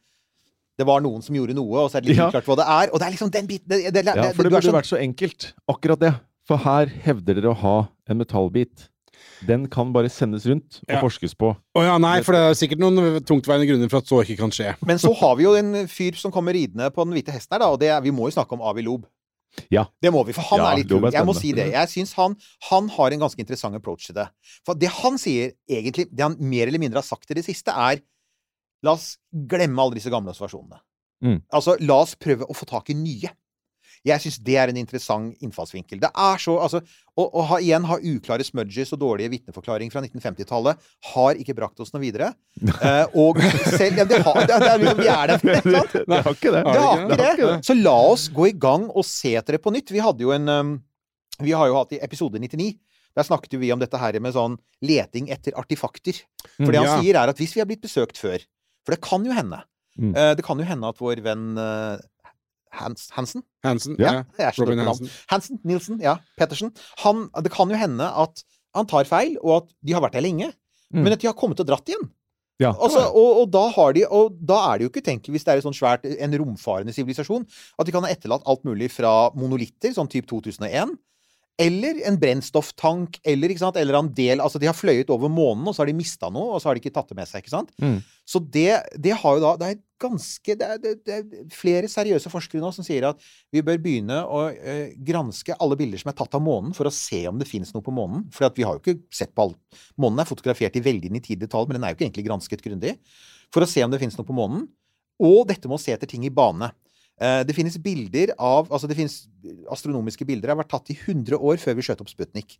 det 0.79 0.85
var 0.87 1.01
noen 1.03 1.21
som 1.21 1.35
gjorde 1.35 1.53
noe, 1.53 1.83
og 1.83 1.89
så 1.91 1.97
er 1.99 2.01
det 2.05 2.13
litt 2.13 2.17
Ja. 2.21 2.29
uklart 2.31 2.47
hva 2.47 2.55
det 2.61 2.65
er. 2.65 2.91
Og 2.93 2.99
det 2.99 3.05
er 3.07 3.11
liksom 3.11 3.29
den 3.33 3.47
biten 3.49 3.67
det, 3.69 3.81
det, 3.93 4.05
det, 4.05 4.15
Ja, 4.15 4.31
for 4.31 4.43
det 4.47 4.51
burde 4.53 4.63
sånn- 4.65 4.77
vært 4.79 4.87
så 4.89 4.97
enkelt. 5.01 5.53
Akkurat 5.69 5.99
det. 5.99 6.13
For 6.47 6.57
her 6.57 6.85
hevder 7.03 7.35
dere 7.37 7.51
å 7.51 7.59
ha 7.59 7.75
en 8.07 8.17
metallbit. 8.17 8.87
Den 9.47 9.65
kan 9.73 9.89
bare 9.93 10.09
sendes 10.13 10.45
rundt 10.45 10.81
og 10.83 10.91
Ja. 10.93 10.99
forskes 11.01 11.33
på. 11.37 11.55
Å 11.75 11.83
ja, 11.83 11.97
nei, 11.97 12.21
for 12.21 12.33
det 12.37 12.41
er 12.41 12.53
sikkert 12.59 12.79
noen 12.83 13.23
tungtveiende 13.25 13.67
grunner 13.69 13.89
for 13.89 13.97
at 14.03 14.05
så 14.09 14.21
ikke 14.23 14.37
kan 14.37 14.51
skje. 14.53 14.75
Men 14.85 14.97
så 15.01 15.13
har 15.17 15.35
vi 15.39 15.43
jo 15.47 15.55
en 15.57 15.87
fyr 15.87 16.13
som 16.19 16.31
kommer 16.31 16.53
ridende 16.53 16.91
på 16.93 17.05
den 17.05 17.13
hvite 17.17 17.33
hesten 17.33 17.55
her, 17.57 17.59
da, 17.65 17.71
og 17.73 17.79
det 17.81 17.89
er, 17.89 18.01
vi 18.05 18.11
må 18.13 18.29
jo 18.29 18.35
snakke 18.37 18.53
om 18.53 18.61
Avi 18.61 18.83
Lob. 18.85 19.07
Ja. 19.69 19.85
Det 20.01 20.11
må 20.13 20.21
vi, 20.25 20.31
for 20.31 20.41
han 20.47 20.59
Ja, 20.61 20.71
er 20.71 20.77
litt 20.77 20.87
kul. 20.87 21.09
Jeg 21.11 21.25
må 21.27 21.33
si 21.35 21.51
det. 21.51 21.71
Jeg 21.73 21.89
syns 21.91 22.13
han, 22.15 22.37
han 22.69 22.87
har 22.89 23.11
en 23.11 23.19
ganske 23.25 23.39
interessant 23.43 23.75
approach 23.75 24.05
til 24.07 24.15
det. 24.15 24.29
For 24.65 24.73
det 24.79 24.87
han 25.01 25.17
sier, 25.19 25.51
egentlig, 25.67 26.07
det 26.11 26.23
han 26.23 26.37
mer 26.39 26.67
eller 26.67 26.79
mindre 26.79 27.01
har 27.01 27.07
sagt 27.07 27.29
i 27.31 27.33
det 27.35 27.43
siste, 27.45 27.73
er 27.73 27.99
La 28.83 28.95
oss 28.95 29.17
glemme 29.31 29.77
alle 29.77 29.93
disse 29.93 30.09
gamle 30.09 30.31
observasjonene. 30.33 30.79
Mm. 31.21 31.41
Altså, 31.53 31.75
la 31.85 31.99
oss 32.01 32.15
prøve 32.17 32.47
å 32.49 32.55
få 32.57 32.65
tak 32.65 32.89
i 32.89 32.95
nye. 32.97 33.29
Jeg 34.07 34.21
syns 34.23 34.39
det 34.41 34.55
er 34.57 34.71
en 34.71 34.77
interessant 34.81 35.43
innfallsvinkel. 35.45 35.99
Det 36.01 36.09
er 36.09 36.39
så, 36.41 36.55
altså, 36.63 36.79
Å, 37.11 37.25
å 37.27 37.41
ha, 37.51 37.57
igjen 37.61 37.83
ha 37.85 37.97
uklare 37.99 38.41
smudges 38.47 38.93
og 38.95 39.01
dårlige 39.03 39.29
vitneforklaringer 39.35 39.93
fra 39.93 40.01
1950-tallet 40.07 40.79
har 41.11 41.41
ikke 41.41 41.53
brakt 41.57 41.79
oss 41.83 41.93
noe 41.93 42.01
videre. 42.01 42.31
Eh, 42.81 43.05
og 43.19 43.37
selv 43.77 43.99
ja, 43.99 44.05
det 44.09 44.21
har, 44.25 44.39
det, 44.49 44.57
det 44.63 44.69
er 44.71 44.79
liksom, 44.81 45.01
Vi 45.01 45.09
er 45.11 45.27
der, 45.29 45.41
ikke 45.41 45.73
sant? 45.75 45.97
Det 46.07 46.21
har 46.25 46.37
ikke 46.37 46.53
det. 46.55 46.61
Det 46.65 46.85
har 46.85 47.03
ikke 47.35 47.49
det. 47.51 47.57
Så 47.67 47.75
la 47.77 47.95
oss 48.09 48.27
gå 48.33 48.47
i 48.49 48.55
gang 48.57 48.87
og 48.89 49.05
se 49.05 49.35
etter 49.37 49.57
det 49.57 49.61
på 49.63 49.73
nytt. 49.75 49.91
Vi 49.93 50.01
hadde 50.01 50.25
jo 50.25 50.31
en 50.33 50.49
um, 50.49 50.71
Vi 51.41 51.53
har 51.57 51.69
jo 51.69 51.77
hatt 51.77 51.93
i 51.97 52.01
episode 52.01 52.41
99 52.41 52.71
der 53.11 53.25
snakket 53.27 53.57
vi 53.59 53.67
om 53.75 53.79
dette 53.81 53.99
her 53.99 54.15
med 54.23 54.31
sånn 54.31 54.53
leting 54.87 55.25
etter 55.35 55.51
artifakter. 55.59 56.15
For 56.55 56.71
det 56.71 56.79
han 56.79 56.87
Ja. 56.87 56.93
sier, 57.01 57.17
er 57.19 57.27
at 57.33 57.41
hvis 57.41 57.51
vi 57.57 57.59
har 57.59 57.67
blitt 57.67 57.81
besøkt 57.83 58.15
før 58.21 58.39
For 58.87 58.95
det 58.95 59.01
kan 59.03 59.25
jo 59.27 59.35
hende. 59.35 59.59
Mm. 59.99 60.13
Eh, 60.15 60.31
det 60.39 60.45
kan 60.47 60.57
jo 60.57 60.63
hende 60.65 60.87
at 60.87 60.97
vår 61.03 61.19
venn 61.25 61.49
eh, 61.59 61.97
Hans, 62.79 63.09
Hansen 63.15 63.43
Hansen. 63.65 63.97
Ja. 63.99 64.23
Ja. 64.39 64.51
Robin. 64.57 64.79
Hansen. 64.79 65.11
Hansen, 65.31 65.59
Nilsen, 65.67 65.99
ja, 66.03 66.17
Pettersen. 66.39 66.71
Han, 67.03 67.27
det 67.43 67.51
kan 67.53 67.69
jo 67.69 67.77
hende 67.77 68.07
at 68.07 68.43
han 68.75 68.87
tar 68.87 69.07
feil, 69.09 69.35
og 69.43 69.61
at 69.61 69.75
de 69.83 69.95
har 69.95 70.03
vært 70.03 70.15
der 70.17 70.25
lenge. 70.25 70.51
Mm. 70.91 71.03
Men 71.03 71.15
at 71.15 71.21
de 71.23 71.29
har 71.29 71.37
kommet 71.37 71.59
og 71.61 71.67
dratt 71.67 71.87
igjen. 71.91 72.09
Ja. 72.61 72.71
Altså, 72.77 73.07
og, 73.09 73.29
og, 73.41 73.45
da 73.53 73.63
har 73.73 73.93
de, 73.97 74.03
og 74.05 74.35
da 74.37 74.59
er 74.69 74.79
det 74.79 74.85
jo 74.85 74.91
ikke 74.91 75.01
utenkelig, 75.01 75.33
hvis 75.33 75.45
det 75.47 75.53
er 75.53 75.63
sånn 75.65 75.75
svært, 75.75 76.05
en 76.05 76.35
romfarende 76.37 76.93
sivilisasjon, 76.93 77.47
at 77.79 77.87
de 77.87 77.95
kan 77.95 78.05
ha 78.05 78.11
etterlatt 78.13 78.45
alt 78.49 78.67
mulig 78.67 78.91
fra 78.93 79.31
monolitter, 79.37 79.95
sånn 79.95 80.09
type 80.11 80.29
2001, 80.29 80.93
eller 81.61 82.01
en 82.09 82.17
brennstofftank, 82.19 83.19
eller, 83.27 83.53
sant, 83.59 83.77
eller 83.77 83.97
en 83.99 84.09
del 84.17 84.41
Altså, 84.43 84.59
de 84.61 84.69
har 84.69 84.77
fløyet 84.77 85.11
over 85.13 85.31
månen, 85.31 85.67
og 85.67 85.75
så 85.75 85.83
har 85.83 85.91
de 85.91 85.97
mista 85.97 86.31
noe, 86.33 86.55
og 86.55 86.61
så 86.61 86.69
har 86.69 86.77
de 86.77 86.83
ikke 86.83 86.93
tatt 86.95 87.11
det 87.11 87.17
med 87.19 87.29
seg, 87.29 87.43
ikke 87.43 87.53
sant? 87.53 87.71
Mm. 87.81 87.99
Så 88.27 88.41
det, 88.53 88.69
det 89.01 89.15
har 89.19 89.37
jo 89.37 89.43
da 89.43 89.53
Det 89.59 89.69
er 89.69 89.79
ganske 90.01 90.55
det 90.57 90.67
er, 90.67 90.79
det, 90.81 91.13
er 91.13 91.53
flere 91.53 91.89
seriøse 91.91 92.31
forskere 92.33 92.61
nå 92.63 92.71
som 92.73 92.85
sier 92.85 93.05
at 93.09 93.21
vi 93.53 93.61
bør 93.65 93.77
begynne 93.83 94.17
å 94.23 94.43
øh, 94.49 94.93
granske 95.05 95.57
alle 95.61 95.77
bilder 95.77 96.01
som 96.01 96.09
er 96.09 96.17
tatt 96.17 96.37
av 96.37 96.43
månen, 96.43 96.73
for 96.77 96.89
å 96.89 96.93
se 96.95 97.21
om 97.29 97.37
det 97.41 97.49
fins 97.49 97.73
noe 97.75 97.85
på 97.85 97.93
månen. 97.93 98.25
For 98.33 98.49
vi 98.57 98.65
har 98.65 98.77
jo 98.77 98.81
ikke 98.81 99.13
sett 99.13 99.35
på 99.37 99.45
alt. 99.45 99.59
Månen 100.01 100.23
er 100.23 100.29
fotografert 100.29 100.77
i 100.79 100.85
veldig 100.85 101.13
nitid 101.17 101.43
detalj, 101.43 101.69
men 101.69 101.77
den 101.77 101.85
er 101.85 101.93
jo 101.93 101.99
ikke 101.99 102.07
egentlig 102.09 102.29
gransket 102.29 102.65
grundig. 102.65 102.95
For 103.53 103.61
å 103.61 103.69
se 103.69 103.83
om 103.85 103.93
det 103.93 104.01
fins 104.01 104.17
noe 104.17 104.27
på 104.27 104.37
månen. 104.37 104.65
Og 105.21 105.43
dette 105.49 105.69
med 105.69 105.77
å 105.77 105.83
se 105.83 105.93
etter 105.93 106.09
ting 106.09 106.25
i 106.25 106.33
bane. 106.33 106.71
Eh, 107.21 107.43
det 107.45 107.53
finnes 107.53 107.75
bilder 107.77 108.31
av 108.41 108.69
Altså, 108.73 108.87
det 108.89 108.97
finnes 108.97 109.27
astronomiske 109.69 110.25
bilder 110.25 110.49
har 110.53 110.57
vært 110.63 110.71
tatt 110.73 110.89
i 110.93 110.97
100 110.97 111.37
år 111.37 111.61
før 111.61 111.77
vi 111.77 111.85
skjøt 111.85 112.01
opp 112.01 112.09
Sputnik. 112.09 112.57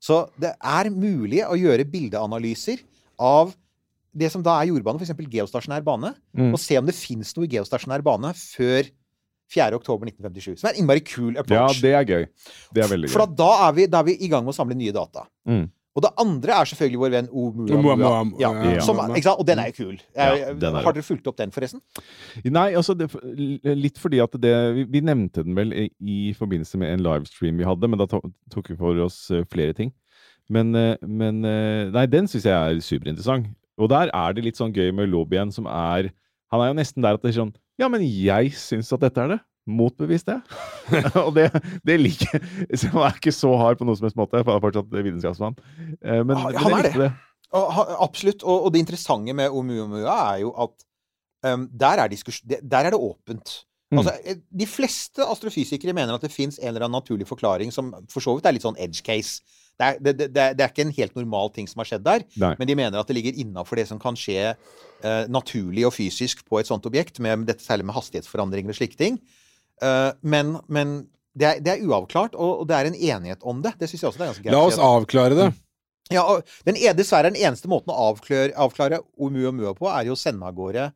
Så 0.00 0.24
det 0.40 0.54
er 0.58 0.90
mulig 0.90 1.42
å 1.46 1.54
gjøre 1.60 1.84
bildeanalyser 1.86 2.80
av 3.20 3.52
det 4.16 4.30
som 4.32 4.42
da 4.42 4.56
er 4.58 4.70
jordbane, 4.72 4.98
f.eks. 4.98 5.12
geostasjonær 5.30 5.84
bane, 5.86 6.14
Mm. 6.34 6.52
og 6.54 6.58
se 6.58 6.76
om 6.78 6.86
det 6.86 6.94
fins 6.96 7.36
noe 7.36 7.44
i 7.46 7.52
geostasjonær 7.52 8.02
bane 8.02 8.32
før 8.34 8.88
4. 9.50 9.74
oktober 9.76 10.06
1957. 10.10 10.58
Som 10.58 10.68
er 10.70 10.74
en 10.74 10.80
innmari 10.82 11.02
kul 11.04 11.34
Ja, 11.34 11.42
det 11.82 11.92
er 11.94 12.04
gøy. 12.06 12.26
Det 12.74 12.82
er 12.84 12.88
veldig 12.90 13.08
gøy. 13.08 13.12
For 13.12 13.26
da 13.26 13.68
er, 13.68 13.72
vi, 13.74 13.86
da 13.86 14.00
er 14.00 14.04
vi 14.10 14.16
i 14.18 14.28
gang 14.30 14.44
med 14.44 14.54
å 14.54 14.56
samle 14.56 14.74
nye 14.78 14.92
data. 14.94 15.26
Mm. 15.46 15.68
Og 15.98 16.04
det 16.04 16.10
andre 16.22 16.54
er 16.54 16.68
selvfølgelig 16.70 17.00
vår 17.02 17.14
venn. 17.16 17.28
Oumuamua, 17.34 18.10
Ja, 18.38 18.50
ja. 18.62 18.82
som. 18.86 19.00
Og 19.00 19.46
den 19.46 19.58
er 19.58 19.72
jo 19.72 19.76
kul. 19.78 19.96
Ja, 20.14 20.28
er 20.52 20.76
har 20.84 20.94
dere 20.94 21.02
fulgt 21.02 21.26
opp 21.26 21.38
den, 21.40 21.50
forresten? 21.50 21.82
Nei, 22.44 22.68
altså 22.78 22.94
det, 22.94 23.08
litt 23.66 23.98
fordi 23.98 24.20
at 24.22 24.36
det 24.38 24.54
vi, 24.76 24.84
vi 24.94 25.02
nevnte 25.02 25.42
den 25.46 25.58
vel 25.58 25.74
i, 25.74 25.88
i 25.98 26.20
forbindelse 26.38 26.78
med 26.78 26.94
en 26.94 27.02
livestream 27.02 27.58
vi 27.58 27.66
hadde, 27.66 27.90
men 27.90 27.98
da 27.98 28.06
tok 28.06 28.70
vi 28.70 28.78
for 28.78 29.02
oss 29.02 29.24
eh, 29.34 29.42
flere 29.50 29.74
ting. 29.74 29.90
Men, 30.50 30.70
eh, 30.78 30.94
men 31.02 31.42
eh, 31.46 31.90
Nei, 31.94 32.06
den 32.10 32.30
syns 32.30 32.46
jeg 32.46 32.54
er 32.54 32.78
superinteressant. 32.84 33.50
Og 33.80 33.90
der 33.90 34.12
er 34.14 34.36
det 34.36 34.44
litt 34.46 34.60
sånn 34.60 34.74
gøy 34.76 34.92
med 34.94 35.10
lobbyen 35.10 35.50
som 35.54 35.66
er 35.70 36.10
Han 36.52 36.60
er 36.60 36.68
jo 36.72 36.76
nesten 36.76 37.04
der 37.04 37.16
at 37.16 37.22
det 37.22 37.30
er 37.30 37.38
sånn 37.38 37.52
Ja, 37.80 37.88
men 37.88 38.02
jeg 38.04 38.50
syns 38.58 38.90
at 38.92 39.02
dette 39.02 39.22
er 39.22 39.34
det. 39.34 39.40
Motbevis 39.70 40.26
det. 40.28 40.38
og 41.24 41.32
det, 41.36 41.48
det 41.86 41.96
liker 42.00 42.36
jeg. 42.36 42.90
Han 42.92 43.06
er 43.06 43.16
ikke 43.20 43.34
så 43.34 43.54
hard 43.60 43.80
på 43.80 43.86
noen 43.88 43.98
som 43.98 44.08
helst 44.08 44.18
måte, 44.20 44.42
for 44.42 44.52
han 44.52 44.60
er 44.60 44.66
fortsatt 44.66 44.92
vitenskapsmann. 44.98 45.58
Eh, 46.02 46.22
Men, 46.24 46.36
Han- 46.36 46.52
men 46.52 46.62
han 46.66 46.78
er 46.80 46.88
det. 46.90 46.94
det. 47.06 47.10
Og, 47.56 47.80
absolutt. 48.04 48.44
Og, 48.46 48.66
og 48.68 48.72
det 48.74 48.84
interessante 48.84 49.34
med 49.34 49.50
Oumuamua 49.50 50.18
er 50.34 50.44
jo 50.44 50.52
at 50.54 50.76
um, 51.50 51.66
der, 51.72 52.04
er 52.04 52.12
der 52.62 52.86
er 52.86 52.90
det 52.94 53.00
åpent. 53.00 53.56
Mm. 53.90 53.98
Altså, 53.98 54.12
eh, 54.22 54.36
de 54.54 54.66
fleste 54.70 55.24
astrofysikere 55.26 55.92
mener 55.96 56.14
at 56.14 56.22
det 56.22 56.30
fins 56.30 56.60
en 56.60 56.68
eller 56.70 56.84
annen 56.86 57.00
naturlig 57.00 57.26
forklaring 57.26 57.72
som 57.74 57.90
for 58.12 58.22
så 58.22 58.36
vidt 58.36 58.46
er 58.46 58.54
litt 58.54 58.62
sånn 58.66 58.78
edge 58.78 59.02
case. 59.02 59.40
Det 59.80 59.86
er, 59.88 59.98
det, 60.04 60.12
det, 60.20 60.44
det 60.58 60.62
er 60.62 60.68
ikke 60.70 60.84
en 60.84 60.94
helt 60.94 61.14
normal 61.16 61.50
ting 61.56 61.66
som 61.70 61.80
har 61.80 61.88
skjedd 61.88 62.04
der, 62.04 62.22
Nei. 62.38 62.52
men 62.60 62.68
de 62.68 62.74
mener 62.76 63.00
at 63.00 63.08
det 63.08 63.16
ligger 63.16 63.38
innafor 63.40 63.80
det 63.80 63.86
som 63.88 63.98
kan 64.02 64.14
skje 64.18 64.50
eh, 64.52 65.22
naturlig 65.32 65.86
og 65.88 65.94
fysisk 65.96 66.44
på 66.46 66.60
et 66.60 66.68
sånt 66.68 66.84
objekt, 66.86 67.18
med 67.24 67.46
dette 67.48 67.64
særlig 67.64 67.88
med 67.88 67.96
hastighetsforandringer 67.96 68.74
og 68.74 68.76
slike 68.78 68.98
ting. 69.00 69.16
Eh, 69.82 70.12
men 70.22 70.58
men 70.68 70.94
det, 71.32 71.46
er, 71.46 71.58
det 71.64 71.72
er 71.72 71.82
uavklart, 71.86 72.34
og, 72.34 72.66
det 72.68 72.76
er 72.76 72.90
en 72.90 72.96
enighet 72.96 73.44
om 73.46 73.60
det. 73.64 73.76
Det 73.80 73.88
syns 73.90 74.02
jeg 74.02 74.08
også 74.10 74.20
det 74.20 74.24
er 74.24 74.32
ganske 74.32 74.46
greit. 74.46 74.54
La 74.56 74.62
oss 74.66 74.80
avklare 74.82 75.36
det. 75.38 75.50
ja, 76.16 76.24
og 76.24 76.42
den 76.66 76.78
er 76.80 76.96
dessverre 76.98 77.30
den 77.30 77.38
eneste 77.38 77.70
måten 77.70 77.94
å 77.94 78.10
avklare, 78.10 78.50
avklare 78.58 79.02
Oumuamua 79.16 79.76
på, 79.78 79.88
er 79.92 80.10
jo 80.10 80.18
å 80.18 80.20
sende 80.20 80.48
av 80.48 80.58
gårde 80.58 80.90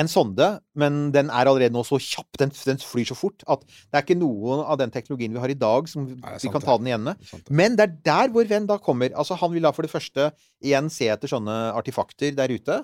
en 0.00 0.08
sonde, 0.08 0.46
men 0.78 1.10
den 1.12 1.28
er 1.28 1.48
allerede 1.48 1.74
nå 1.74 1.82
så 1.84 1.98
kjapp, 2.00 2.30
den, 2.40 2.52
den 2.64 2.80
flyr 2.80 3.10
så 3.10 3.16
fort, 3.16 3.44
at 3.50 3.64
det 3.68 3.98
er 3.98 4.06
ikke 4.06 4.16
noen 4.16 4.62
av 4.64 4.78
den 4.80 4.92
teknologien 4.94 5.34
vi 5.34 5.42
har 5.42 5.52
i 5.52 5.58
dag 5.58 5.88
som 5.90 6.06
er 6.06 6.38
vi 6.38 6.46
sant 6.46 6.54
kan 6.54 6.64
ta 6.64 6.78
den 6.80 6.88
igjen 6.88 7.04
med. 7.10 7.28
Men 7.52 7.76
det 7.76 7.84
er 7.84 7.98
der 8.08 8.32
vår 8.32 8.48
venn 8.54 8.68
da 8.70 8.78
kommer. 8.80 9.12
Altså 9.12 9.36
Han 9.40 9.52
vil 9.52 9.66
da 9.66 9.72
for 9.76 9.84
det 9.84 9.92
første 9.92 10.30
igjen 10.64 10.88
se 10.92 11.10
etter 11.12 11.28
sånne 11.28 11.58
artifakter 11.76 12.32
der 12.38 12.54
ute. 12.54 12.82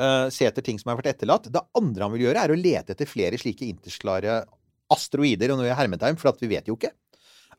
Uh, 0.00 0.28
se 0.32 0.46
etter 0.48 0.64
ting 0.64 0.78
som 0.80 0.92
har 0.92 1.00
vært 1.00 1.14
etterlatt. 1.14 1.48
Det 1.52 1.64
andre 1.76 2.06
han 2.06 2.14
vil 2.14 2.26
gjøre, 2.28 2.44
er 2.44 2.52
å 2.52 2.60
lete 2.60 2.94
etter 2.94 3.08
flere 3.08 3.40
slike 3.40 3.66
intersklare 3.68 4.42
asteroider, 4.94 5.52
og 5.52 5.60
nå 5.60 5.66
er 5.66 5.72
jeg 5.72 5.80
hermetegn, 5.84 6.18
for 6.20 6.32
at 6.32 6.42
vi 6.42 6.50
vet 6.52 6.68
jo 6.70 6.76
ikke. 6.78 6.92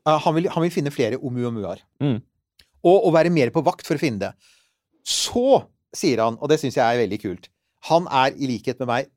Eh, 0.02 0.18
han, 0.24 0.36
vil, 0.36 0.50
han 0.52 0.66
vil 0.66 0.74
finne 0.74 0.92
flere 0.94 1.20
Oumuamuaer. 1.20 1.82
Mm. 2.02 2.18
Og, 2.82 2.96
og 2.96 3.12
være 3.14 3.32
mer 3.34 3.52
på 3.54 3.62
vakt 3.64 3.86
for 3.86 3.98
å 3.98 4.02
finne 4.02 4.26
det. 4.26 4.32
Så 5.06 5.62
sier 5.94 6.22
han, 6.24 6.38
og 6.40 6.50
det 6.50 6.60
syns 6.62 6.78
jeg 6.78 6.86
er 6.86 7.02
veldig 7.02 7.18
kult 7.20 7.48
Han 7.90 8.06
er 8.06 8.36
i 8.38 8.46
likhet 8.48 8.78
med 8.80 8.88
meg 8.88 9.08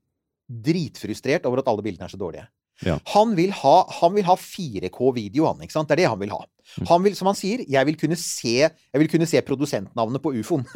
dritfrustrert 0.45 1.45
over 1.47 1.61
at 1.61 1.69
alle 1.69 1.83
bildene 1.85 2.07
er 2.07 2.11
så 2.13 2.19
dårlige. 2.21 2.45
Ja. 2.85 2.97
Han 3.13 3.33
vil 3.37 3.53
ha, 3.55 3.75
ha 3.87 4.35
4K-video, 4.37 5.47
han. 5.47 5.63
ikke 5.63 5.73
sant? 5.73 5.89
Det 5.89 5.95
er 5.95 6.03
det 6.03 6.11
han 6.11 6.21
vil 6.21 6.33
ha. 6.35 6.41
Mm. 6.79 6.87
Han 6.89 7.03
vil, 7.03 7.15
som 7.15 7.27
han 7.27 7.35
sier, 7.35 7.65
jeg 7.69 7.85
vil 7.85 7.95
kunne 7.95 8.17
se, 8.17 8.55
jeg 8.69 8.99
vil 9.01 9.07
kunne 9.11 9.27
se 9.29 9.41
produsentnavnet 9.41 10.21
på 10.21 10.33
ufoen. 10.39 10.65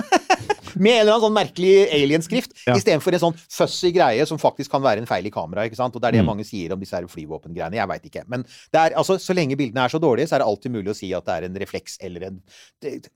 Med 0.77 0.93
en 0.93 0.99
eller 1.01 1.15
annen 1.15 1.23
sånn 1.25 1.33
merkelig 1.33 1.71
alienskrift, 1.97 2.51
Ja. 2.67 2.75
istedenfor 2.77 3.15
en 3.17 3.19
sånn 3.23 3.37
fussy 3.49 3.89
greie 3.91 4.25
som 4.29 4.37
faktisk 4.37 4.69
kan 4.69 4.83
være 4.85 5.01
en 5.01 5.07
feil 5.09 5.25
i 5.25 5.31
kamera. 5.33 5.65
ikke 5.65 5.75
sant? 5.79 5.95
Og 5.95 6.01
det 6.01 6.07
er 6.07 6.11
det 6.11 6.21
Mm. 6.21 6.27
mange 6.29 6.45
sier 6.45 6.71
om 6.71 6.79
disse 6.79 6.93
her 6.93 7.07
flyvåpengreiene. 7.09 7.73
Jeg 7.73 7.87
veit 7.89 8.03
ikke. 8.05 8.23
Men 8.29 8.43
det 8.43 8.77
er, 8.79 8.93
altså, 8.95 9.17
så 9.17 9.33
lenge 9.33 9.57
bildene 9.57 9.81
er 9.83 9.89
så 9.89 9.99
dårlige, 9.99 10.27
så 10.29 10.35
er 10.37 10.39
det 10.43 10.47
alltid 10.47 10.71
mulig 10.71 10.89
å 10.93 10.95
si 10.95 11.11
at 11.13 11.25
det 11.25 11.33
er 11.39 11.45
en 11.49 11.55
refleks 11.55 11.97
eller 12.01 12.23
en 12.27 12.41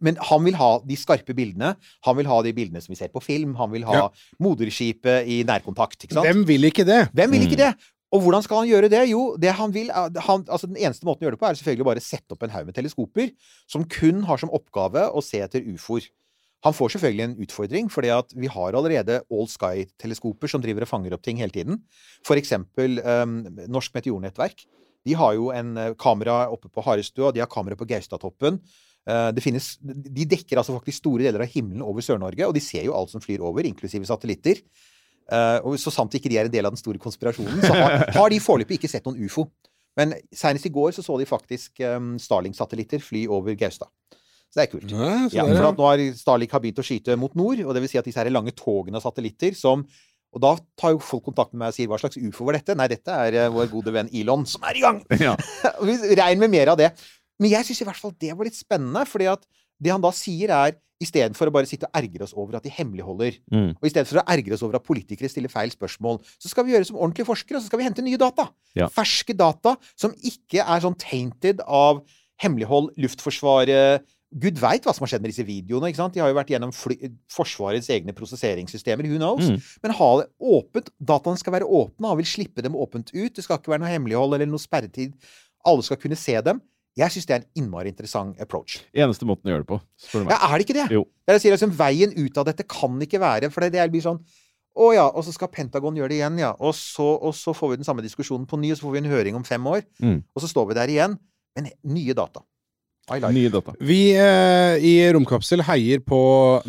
Men 0.01 0.15
han 0.19 0.43
vil 0.43 0.55
ha 0.55 0.80
de 0.80 0.95
skarpe 0.95 1.34
bildene. 1.36 1.76
Han 2.05 2.17
vil 2.17 2.26
ha 2.26 2.41
de 2.41 2.51
bildene 2.53 2.82
som 2.82 2.91
vi 2.91 2.95
ser 2.97 3.09
på 3.13 3.21
film. 3.21 3.53
Han 3.55 3.71
vil 3.71 3.84
ha 3.86 3.93
Ja. 3.93 4.09
moderskipet 4.41 5.28
i 5.28 5.43
nærkontakt. 5.43 6.03
ikke 6.07 6.13
sant? 6.13 6.26
Hvem 6.26 6.45
vil 6.47 6.63
ikke 6.71 6.86
det? 6.86 7.09
Hvem 7.13 7.32
vil 7.32 7.41
ikke 7.47 7.57
Mm. 7.57 7.57
det? 7.57 7.76
Og 8.14 8.22
hvordan 8.22 8.43
skal 8.45 8.61
han 8.61 8.70
gjøre 8.70 8.89
det? 8.93 9.05
Jo, 9.09 9.22
det 9.41 9.55
han 9.57 9.72
vil, 9.74 9.89
han, 9.91 10.43
altså 10.45 10.70
den 10.70 10.78
eneste 10.78 11.07
måten 11.07 11.24
å 11.24 11.28
gjøre 11.28 11.38
det 11.38 11.41
på, 11.41 11.47
er 11.49 11.57
selvfølgelig 11.57 11.86
å 11.86 11.89
bare 11.89 12.03
sette 12.03 12.36
opp 12.36 12.43
en 12.45 12.53
haug 12.53 12.68
med 12.68 12.76
teleskoper 12.78 13.32
som 13.70 13.88
kun 13.89 14.22
har 14.28 14.41
som 14.41 14.53
oppgave 14.53 15.07
å 15.09 15.24
se 15.26 15.41
etter 15.41 15.66
ufoer. 15.74 16.05
Han 16.64 16.76
får 16.78 16.93
selvfølgelig 16.93 17.26
en 17.26 17.36
utfordring, 17.43 17.89
fordi 17.91 18.14
at 18.14 18.30
vi 18.38 18.51
har 18.53 18.78
allerede 18.78 19.18
All 19.34 19.49
Sky-teleskoper 19.51 20.51
som 20.51 20.61
driver 20.64 20.86
og 20.86 20.91
fanger 20.93 21.18
opp 21.18 21.26
ting 21.26 21.41
hele 21.41 21.51
tiden. 21.51 21.82
For 22.24 22.39
eksempel 22.39 23.01
um, 23.01 23.41
Norsk 23.66 23.97
Meteornettverk. 23.97 24.64
De 25.03 25.18
har 25.20 25.34
jo 25.36 25.49
en 25.51 25.74
eh, 25.76 25.95
kamera 25.99 26.45
oppe 26.53 26.70
på 26.72 26.80
Harestua, 26.86 27.34
de 27.36 27.41
har 27.43 27.49
kamera 27.51 27.76
på 27.76 27.89
Gaustatoppen. 27.89 28.61
Det 29.03 29.43
finnes, 29.43 29.66
de 29.84 30.24
dekker 30.32 30.55
altså 30.55 30.78
faktisk 30.78 31.01
store 31.01 31.26
deler 31.26 31.43
av 31.43 31.49
himmelen 31.51 31.82
over 31.84 31.99
Sør-Norge, 32.05 32.45
og 32.47 32.53
de 32.55 32.61
ser 32.64 32.86
jo 32.86 32.93
alt 32.95 33.11
som 33.11 33.20
flyr 33.20 33.43
over, 33.43 33.68
inklusive 33.68 34.07
satellitter. 34.07 34.61
Eh, 35.32 35.59
og 35.63 35.78
så 35.80 35.93
sant 35.93 36.15
ikke 36.17 36.32
de 36.32 36.39
er 36.41 36.49
en 36.49 36.53
del 36.53 36.67
av 36.67 36.74
den 36.76 36.82
store 36.82 37.01
konspirasjonen, 37.01 37.61
så 37.63 37.76
har, 37.78 38.07
har 38.17 38.34
de 38.34 38.41
foreløpig 38.43 38.80
ikke 38.80 38.91
sett 38.91 39.05
noen 39.07 39.21
ufo. 39.24 39.47
Men 39.99 40.15
senest 40.34 40.65
i 40.67 40.74
går 40.74 40.95
så 40.95 41.03
så 41.05 41.19
de 41.21 41.28
faktisk 41.30 41.84
um, 41.86 42.15
Starlink-satellitter 42.21 43.03
fly 43.03 43.28
over 43.30 43.53
Gaustad. 43.57 43.91
Så 44.49 44.57
det 44.57 44.63
er 44.63 44.71
kult. 44.71 44.89
Nei, 44.89 45.28
Ja, 45.34 45.45
for 45.49 45.67
at 45.69 45.78
nå 45.78 45.86
har 45.86 46.01
Starlink 46.17 46.51
har 46.53 46.61
begynt 46.63 46.82
å 46.82 46.86
skyte 46.86 47.17
mot 47.17 47.34
nord, 47.38 47.61
og 47.61 47.74
det 47.74 47.84
vil 47.84 47.91
si 47.91 47.99
at 48.01 48.09
disse 48.09 48.21
her 48.21 48.30
lange 48.34 48.53
togene 48.57 48.99
av 48.99 49.05
satellitter 49.05 49.55
som 49.57 49.86
Og 50.34 50.41
da 50.41 50.55
tar 50.82 50.95
jo 50.95 51.01
folk 51.05 51.28
kontakt 51.28 51.51
med 51.53 51.59
meg 51.61 51.69
og 51.69 51.76
sier 51.76 51.89
hva 51.91 51.99
slags 52.01 52.17
ufo 52.17 52.47
var 52.47 52.55
dette? 52.57 52.74
Nei, 52.74 52.88
dette 52.89 53.13
er 53.13 53.36
eh, 53.38 53.51
vår 53.53 53.67
gode 53.69 53.91
venn 53.93 54.07
Elon 54.17 54.47
som 54.49 54.63
er 54.65 54.80
i 54.80 54.82
gang! 54.82 55.01
Ja. 55.21 55.36
Regn 56.24 56.41
med 56.41 56.49
mer 56.49 56.71
av 56.74 56.80
det. 56.80 56.88
Men 57.38 57.51
jeg 57.51 57.67
syns 57.67 57.84
i 57.84 57.86
hvert 57.86 58.01
fall 58.01 58.15
det 58.17 58.32
var 58.34 58.49
litt 58.49 58.57
spennende, 58.57 59.03
fordi 59.05 59.28
at 59.30 59.45
det 59.84 59.91
han 59.93 60.01
da 60.03 60.11
sier 60.15 60.53
er 60.55 60.79
Istedenfor 61.03 61.49
å 61.49 61.51
bare 61.51 61.67
sitte 61.67 61.84
og 61.89 61.97
ergre 61.99 62.23
oss 62.23 62.31
over 62.38 62.55
at 62.55 62.63
de 62.63 62.69
hemmeligholder, 62.71 63.36
Mm. 63.51 63.71
og 63.75 63.84
i 63.84 63.89
stedet 63.91 64.07
for 64.07 64.21
å 64.21 64.23
ergre 64.29 64.53
oss 64.55 64.61
over 64.63 64.77
at 64.77 64.86
politikere 64.88 65.27
stiller 65.27 65.51
feil 65.51 65.67
spørsmål, 65.73 66.21
så 66.39 66.47
skal 66.47 66.63
vi 66.63 66.71
gjøre 66.71 66.86
som 66.88 66.95
ordentlige 66.95 67.27
forskere, 67.27 67.57
og 67.57 67.63
så 67.63 67.67
skal 67.67 67.79
vi 67.81 67.84
hente 67.89 68.05
nye 68.05 68.15
data. 68.21 68.45
Ja. 68.77 68.88
Ferske 68.88 69.36
data 69.36 69.73
som 69.99 70.13
ikke 70.23 70.63
er 70.63 70.79
sånn 70.86 70.95
tainted 70.95 71.59
av 71.67 72.05
hemmelighold, 72.39 72.93
Luftforsvaret 73.03 74.05
Gud 74.34 74.57
veit 74.57 74.81
hva 74.88 74.93
som 74.95 75.03
har 75.03 75.11
skjedd 75.11 75.21
med 75.21 75.29
disse 75.34 75.45
videoene. 75.45 75.89
ikke 75.91 75.99
sant? 75.99 76.13
De 76.15 76.21
har 76.23 76.29
jo 76.31 76.39
vært 76.39 76.49
gjennom 76.55 76.71
Forsvarets 77.29 77.89
egne 77.93 78.15
prosesseringssystemer. 78.17 79.05
Who 79.05 79.19
knows? 79.19 79.45
Mm. 79.45 79.59
Men 79.84 79.91
ha 79.99 80.09
det 80.21 80.29
åpent. 80.41 80.89
Dataene 81.03 81.38
skal 81.38 81.53
være 81.53 81.67
åpne. 81.69 82.07
Han 82.09 82.17
vil 82.17 82.25
slippe 82.25 82.63
dem 82.65 82.73
åpent 82.73 83.11
ut. 83.13 83.34
Det 83.36 83.43
skal 83.45 83.59
ikke 83.59 83.75
være 83.75 83.84
noe 83.84 83.91
hemmelighold 83.93 84.34
eller 84.38 84.49
noe 84.49 84.61
sperretid. 84.61 85.13
Alle 85.69 85.86
skal 85.86 85.97
kunne 86.01 86.17
se 86.17 86.39
dem. 86.41 86.61
Jeg 86.99 87.09
syns 87.09 87.25
det 87.25 87.33
er 87.33 87.41
en 87.41 87.63
innmari 87.63 87.89
interessant 87.89 88.39
approach. 88.43 88.77
Eneste 88.93 89.25
måten 89.25 89.49
å 89.49 89.53
gjøre 89.55 89.65
det 89.65 89.69
på, 89.71 89.79
spør 89.97 90.21
du 90.21 90.27
meg. 90.27 90.35
Ja, 90.35 90.49
er 90.49 90.61
det 90.61 90.67
ikke 90.67 90.77
det? 90.77 90.87
Jo. 90.93 91.03
Det 91.25 91.39
sier 91.41 91.55
liksom, 91.55 91.73
Veien 91.77 92.13
ut 92.13 92.37
av 92.37 92.45
dette 92.49 92.65
kan 92.69 93.01
ikke 93.01 93.21
være 93.23 93.49
For 93.49 93.65
det, 93.65 93.71
det 93.73 93.85
blir 93.93 94.03
sånn 94.03 94.19
Å 94.77 94.89
ja, 94.93 95.05
og 95.07 95.25
så 95.25 95.33
skal 95.33 95.49
Pentagon 95.53 95.97
gjøre 95.97 96.11
det 96.13 96.19
igjen, 96.19 96.37
ja. 96.41 96.51
Og 96.61 96.75
så, 96.77 97.05
og 97.17 97.33
så 97.37 97.53
får 97.57 97.73
vi 97.73 97.79
den 97.81 97.87
samme 97.87 98.05
diskusjonen 98.05 98.45
på 98.49 98.57
ny, 98.61 98.73
og 98.73 98.79
så 98.79 98.87
får 98.87 98.95
vi 98.95 99.01
en 99.03 99.09
høring 99.11 99.37
om 99.37 99.45
fem 99.45 99.65
år. 99.69 99.85
Mm. 100.01 100.19
Og 100.33 100.41
så 100.43 100.49
står 100.49 100.71
vi 100.71 100.77
der 100.77 100.93
igjen. 100.93 101.17
Men 101.53 101.69
nye 101.93 102.15
data. 102.17 102.41
I 103.11 103.19
like. 103.19 103.33
Nye 103.35 103.49
data. 103.51 103.73
Vi 103.83 103.97
eh, 104.15 104.85
i 104.87 104.91
Romkapsel 105.11 105.59
heier 105.67 105.99
på 106.07 106.19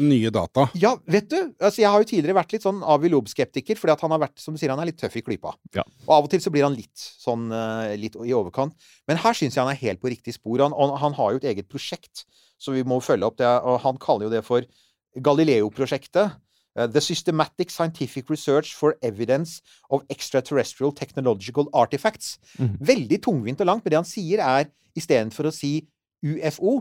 nye 0.02 0.32
data. 0.34 0.66
Ja, 0.74 0.96
vet 1.06 1.28
du. 1.30 1.36
Altså, 1.62 1.84
jeg 1.84 1.92
har 1.92 2.02
jo 2.02 2.08
tidligere 2.10 2.34
vært 2.40 2.56
litt 2.56 2.64
sånn 2.66 2.80
avi-lob-skeptiker, 2.82 3.78
fordi 3.78 3.94
at 3.94 4.02
han 4.02 4.14
har 4.16 4.22
vært, 4.24 4.34
som 4.42 4.56
du 4.56 4.58
sier, 4.58 4.72
han 4.74 4.82
er 4.82 4.90
litt 4.90 4.98
tøff 4.98 5.14
i 5.20 5.22
klypa. 5.22 5.54
Ja. 5.78 5.84
Og 6.08 6.16
av 6.16 6.26
og 6.26 6.32
til 6.32 6.42
så 6.42 6.50
blir 6.50 6.66
han 6.66 6.74
litt 6.74 6.98
sånn 6.98 7.46
eh, 7.54 7.94
litt 8.02 8.18
i 8.18 8.34
overkant. 8.34 8.74
Men 9.06 9.22
her 9.22 9.38
syns 9.38 9.54
jeg 9.54 9.62
han 9.62 9.70
er 9.70 9.78
helt 9.84 10.02
på 10.02 10.10
riktig 10.10 10.34
spor. 10.34 10.58
Han, 10.66 10.74
han, 10.74 10.96
han 11.04 11.14
har 11.20 11.36
jo 11.36 11.42
et 11.44 11.48
eget 11.54 11.70
prosjekt, 11.70 12.26
så 12.58 12.74
vi 12.74 12.82
må 12.82 12.98
følge 13.04 13.30
opp 13.30 13.38
det. 13.38 13.54
Og 13.62 13.78
han 13.86 14.02
kaller 14.02 14.26
jo 14.26 14.34
det 14.34 14.42
for 14.46 14.66
Galileo-prosjektet. 15.14 16.34
Eh, 16.74 16.90
The 16.90 17.00
Systematic 17.00 17.70
Scientific 17.70 18.26
Research 18.26 18.74
for 18.74 18.98
Evidence 19.06 19.62
of 19.88 20.02
Extraterrestrial 20.10 20.90
Technological 20.98 21.70
Artifacts. 21.72 22.40
Mm. 22.58 22.78
Veldig 22.82 23.22
tungvint 23.22 23.62
og 23.62 23.70
langt, 23.70 23.86
men 23.86 23.94
det 23.94 24.02
han 24.02 24.14
sier 24.16 24.42
er 24.42 24.72
istedenfor 24.98 25.50
å 25.50 25.54
si 25.54 25.76
UFO, 26.24 26.80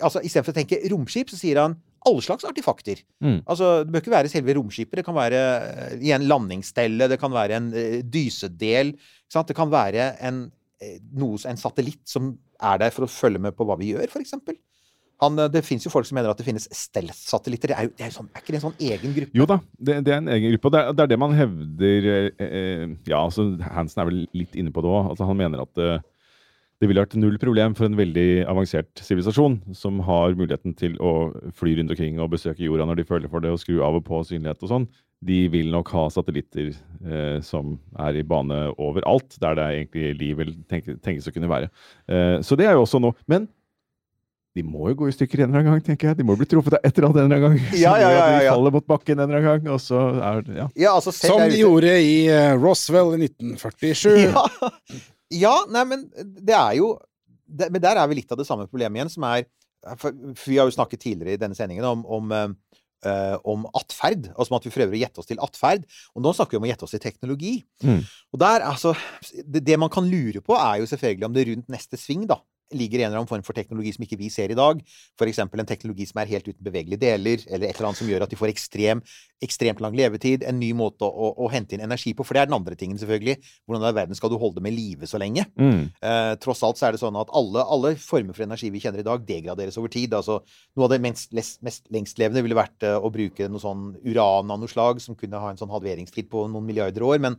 altså 0.00 0.22
istedenfor 0.22 0.54
å 0.54 0.58
tenke 0.60 0.80
romskip, 0.92 1.32
så 1.32 1.40
sier 1.40 1.60
han 1.62 1.76
alle 2.04 2.24
slags 2.24 2.44
artefakter. 2.44 3.00
Mm. 3.24 3.40
Altså, 3.48 3.84
Det 3.84 3.92
bør 3.92 4.04
ikke 4.04 4.12
være 4.12 4.32
selve 4.32 4.56
romskipet. 4.58 5.00
Det 5.00 5.06
kan 5.06 5.16
være 5.16 5.40
i 5.96 6.10
igjen 6.10 6.28
landingsstelle, 6.28 7.08
det 7.08 7.18
kan 7.20 7.32
være 7.32 7.56
en 7.56 7.72
eh, 7.72 8.02
dysedel. 8.04 8.92
Det 9.34 9.56
kan 9.56 9.72
være 9.72 10.10
en, 10.28 10.44
eh, 10.80 10.98
noe, 11.16 11.40
en 11.48 11.60
satellitt 11.60 12.04
som 12.08 12.34
er 12.60 12.84
der 12.84 12.94
for 12.94 13.06
å 13.06 13.10
følge 13.10 13.40
med 13.40 13.56
på 13.56 13.64
hva 13.66 13.78
vi 13.80 13.94
gjør, 13.94 14.12
f.eks. 14.12 14.36
Han, 15.22 15.38
eh, 15.38 15.50
det 15.52 15.64
fins 15.66 15.86
jo 15.86 15.92
folk 15.92 16.06
som 16.08 16.18
mener 16.18 16.32
at 16.32 16.40
det 16.40 16.46
finnes 16.46 16.66
stealth-satellitter. 16.68 17.72
Det 17.72 17.76
er, 17.76 17.88
jo, 17.88 17.94
det 17.98 18.06
er, 18.06 18.14
sånn, 18.14 18.30
er 18.32 18.42
ikke 18.42 18.54
det 18.54 18.60
en 18.60 18.66
sånn 18.66 18.80
egen 18.90 19.16
gruppe? 19.16 19.38
Jo 19.40 19.46
da, 19.48 19.58
det, 19.78 20.00
det 20.06 20.14
er 20.14 20.22
en 20.22 20.32
egen 20.36 20.54
gruppe. 20.54 20.70
Og 20.70 20.74
det 20.74 20.82
er, 20.82 20.96
det 20.96 21.04
er 21.04 21.12
det 21.12 21.20
man 21.24 21.36
hevder 21.38 22.10
eh, 22.14 22.48
eh, 22.48 22.88
Ja, 23.10 23.22
altså 23.22 23.48
Hansen 23.64 24.02
er 24.02 24.10
vel 24.10 24.24
litt 24.36 24.58
inne 24.58 24.74
på 24.74 24.84
det 24.84 24.92
òg. 24.92 25.14
Altså, 25.14 25.28
han 25.30 25.40
mener 25.40 25.64
at 25.64 25.82
eh, 25.82 26.02
det 26.84 26.90
ville 26.90 27.00
vært 27.00 27.14
null 27.16 27.38
problem 27.40 27.72
for 27.78 27.88
en 27.88 27.96
veldig 27.96 28.44
avansert 28.52 29.00
sivilisasjon 29.00 29.54
som 29.72 30.02
har 30.04 30.34
muligheten 30.36 30.74
til 30.76 30.98
å 31.00 31.30
fly 31.56 31.78
rundt 31.78 31.94
omkring 31.94 32.18
og 32.20 32.34
besøke 32.34 32.60
jorda 32.66 32.84
når 32.90 33.00
de 33.00 33.06
føler 33.08 33.32
for 33.32 33.40
det, 33.40 33.54
og 33.54 33.62
skru 33.62 33.78
av 33.86 33.96
og 33.96 34.04
på 34.04 34.20
synlighet 34.28 34.60
og 34.66 34.68
sånn. 34.74 34.86
De 35.24 35.38
vil 35.48 35.70
nok 35.72 35.88
ha 35.96 36.02
satellitter 36.12 36.74
eh, 36.74 37.38
som 37.40 37.78
er 38.04 38.18
i 38.20 38.26
bane 38.28 38.66
overalt, 38.76 39.38
der 39.40 39.56
det 39.56 39.68
egentlig 39.78 40.10
liv 40.20 40.36
vil 40.42 40.50
tenke, 40.68 40.98
tenkes 41.00 41.30
å 41.30 41.32
kunne 41.32 41.48
være. 41.48 41.70
Eh, 42.04 42.42
så 42.44 42.58
det 42.60 42.68
er 42.68 42.76
jo 42.76 42.84
også 42.84 43.00
noe. 43.00 43.16
Men 43.32 43.46
de 44.54 44.62
må 44.68 44.90
jo 44.92 44.98
gå 45.00 45.08
i 45.08 45.14
stykker 45.16 45.40
en 45.40 45.48
eller 45.48 45.64
annen 45.64 45.72
gang, 45.78 45.86
tenker 45.88 46.10
jeg. 46.12 46.18
De 46.20 46.26
må 46.28 46.36
bli 46.38 46.46
truffet 46.46 46.76
av 46.76 46.84
et 46.84 46.92
eller 47.00 47.08
annet 47.08 47.22
en 47.22 47.24
eller 47.24 47.40
annen 47.48 47.56
gang. 47.64 47.80
Ja, 47.80 47.94
ja, 47.98 48.10
ja, 48.12 48.26
De 48.36 48.44
ja. 48.50 48.52
faller 48.52 48.76
mot 48.76 48.86
bakken 48.92 49.16
en 49.16 49.24
eller 49.24 49.40
annen 49.40 49.64
gang, 49.64 49.72
og 49.78 49.80
så 49.82 50.04
er 50.20 50.44
Ja. 50.60 50.68
Ja, 50.84 50.92
altså, 51.00 51.16
Som 51.16 51.40
de 51.40 51.48
ute- 51.56 51.62
gjorde 51.64 51.96
i 52.04 52.14
eh, 52.28 52.52
Roswell 52.60 53.16
i 53.16 53.24
1947. 53.24 54.28
Ja. 54.28 54.44
Ja, 55.34 55.54
nei, 55.72 55.84
men 55.90 56.06
det 56.24 56.56
er 56.56 56.78
jo 56.80 56.94
det, 57.44 57.68
Men 57.74 57.82
der 57.84 57.98
er 58.00 58.08
vi 58.08 58.16
litt 58.18 58.30
av 58.32 58.38
det 58.40 58.46
samme 58.48 58.64
problemet 58.70 58.96
igjen, 58.96 59.12
som 59.12 59.26
er 59.28 59.44
for, 60.00 60.14
for 60.32 60.48
Vi 60.48 60.56
har 60.56 60.68
jo 60.68 60.74
snakket 60.74 61.02
tidligere 61.02 61.36
i 61.36 61.40
denne 61.42 61.56
sendingen 61.58 61.84
om, 61.84 62.04
om, 62.08 62.30
eh, 62.32 63.34
om 63.44 63.66
atferd. 63.76 64.30
Altså 64.32 64.54
om 64.54 64.56
at 64.56 64.64
vi 64.64 64.72
prøver 64.72 64.96
å 64.96 65.00
gjette 65.02 65.20
oss 65.20 65.28
til 65.28 65.42
atferd. 65.44 65.84
Og 66.16 66.24
nå 66.24 66.32
snakker 66.32 66.56
vi 66.56 66.62
om 66.62 66.64
å 66.64 66.70
gjette 66.70 66.86
oss 66.86 66.94
til 66.96 67.02
teknologi. 67.04 67.52
Mm. 67.84 68.00
Og 68.32 68.40
der, 68.40 68.64
altså 68.64 68.94
det, 69.44 69.60
det 69.66 69.76
man 69.80 69.92
kan 69.92 70.08
lure 70.08 70.40
på, 70.40 70.56
er 70.56 70.80
jo 70.80 70.88
selvfølgelig 70.88 71.28
om 71.28 71.36
det 71.36 71.46
rundt 71.50 71.74
neste 71.76 72.00
sving, 72.00 72.24
da 72.30 72.40
ligger 72.72 73.02
en 73.02 73.10
eller 73.10 73.20
annen 73.20 73.30
form 73.30 73.44
for 73.46 73.56
teknologi 73.56 73.92
som 73.94 74.04
ikke 74.06 74.18
vi 74.20 74.30
ser 74.32 74.52
i 74.52 74.58
dag. 74.58 74.80
F.eks. 75.18 75.40
en 75.44 75.68
teknologi 75.68 76.06
som 76.08 76.20
er 76.22 76.30
helt 76.32 76.48
uten 76.48 76.64
bevegelige 76.64 77.02
deler, 77.02 77.44
eller 77.48 77.68
et 77.68 77.76
eller 77.76 77.90
annet 77.90 78.00
som 78.00 78.10
gjør 78.10 78.24
at 78.26 78.32
de 78.32 78.38
får 78.38 78.52
ekstrem, 78.52 79.02
ekstremt 79.44 79.82
lang 79.84 79.96
levetid. 79.98 80.46
En 80.48 80.58
ny 80.60 80.70
måte 80.76 81.06
å, 81.06 81.10
å, 81.10 81.32
å 81.44 81.50
hente 81.52 81.76
inn 81.76 81.84
energi 81.84 82.14
på. 82.16 82.26
For 82.26 82.36
det 82.36 82.44
er 82.44 82.50
den 82.50 82.56
andre 82.56 82.78
tingen, 82.78 82.98
selvfølgelig. 83.00 83.36
Hvordan 83.66 83.88
i 83.90 83.98
verden 83.98 84.18
skal 84.18 84.32
du 84.32 84.38
holde 84.40 84.60
det 84.60 84.66
med 84.66 84.76
live 84.76 85.10
så 85.10 85.20
lenge? 85.20 85.46
Mm. 85.60 85.90
Eh, 85.98 86.32
tross 86.42 86.64
alt 86.66 86.80
så 86.80 86.88
er 86.88 86.96
det 86.96 87.02
sånn 87.02 87.20
at 87.20 87.32
alle, 87.36 87.66
alle 87.76 87.94
former 88.00 88.36
for 88.36 88.46
energi 88.46 88.72
vi 88.74 88.82
kjenner 88.82 89.04
i 89.04 89.06
dag, 89.06 89.26
degraderes 89.28 89.78
over 89.80 89.92
tid. 89.92 90.16
Altså, 90.16 90.40
noe 90.74 90.88
av 90.88 90.94
det 90.94 91.02
mest, 91.04 91.34
mest 91.34 91.86
lengstlevende 91.94 92.44
ville 92.46 92.58
vært 92.58 92.86
eh, 92.86 92.96
å 92.96 93.12
bruke 93.14 93.50
noe 93.50 93.62
sånn 93.62 93.92
uran 94.06 94.50
av 94.54 94.62
noe 94.62 94.72
slag, 94.72 95.02
som 95.04 95.18
kunne 95.18 95.42
ha 95.42 95.52
en 95.52 95.60
sånn 95.60 95.72
halveringstid 95.74 96.32
på 96.32 96.48
noen 96.48 96.66
milliarder 96.66 97.04
år. 97.06 97.20
Men, 97.22 97.38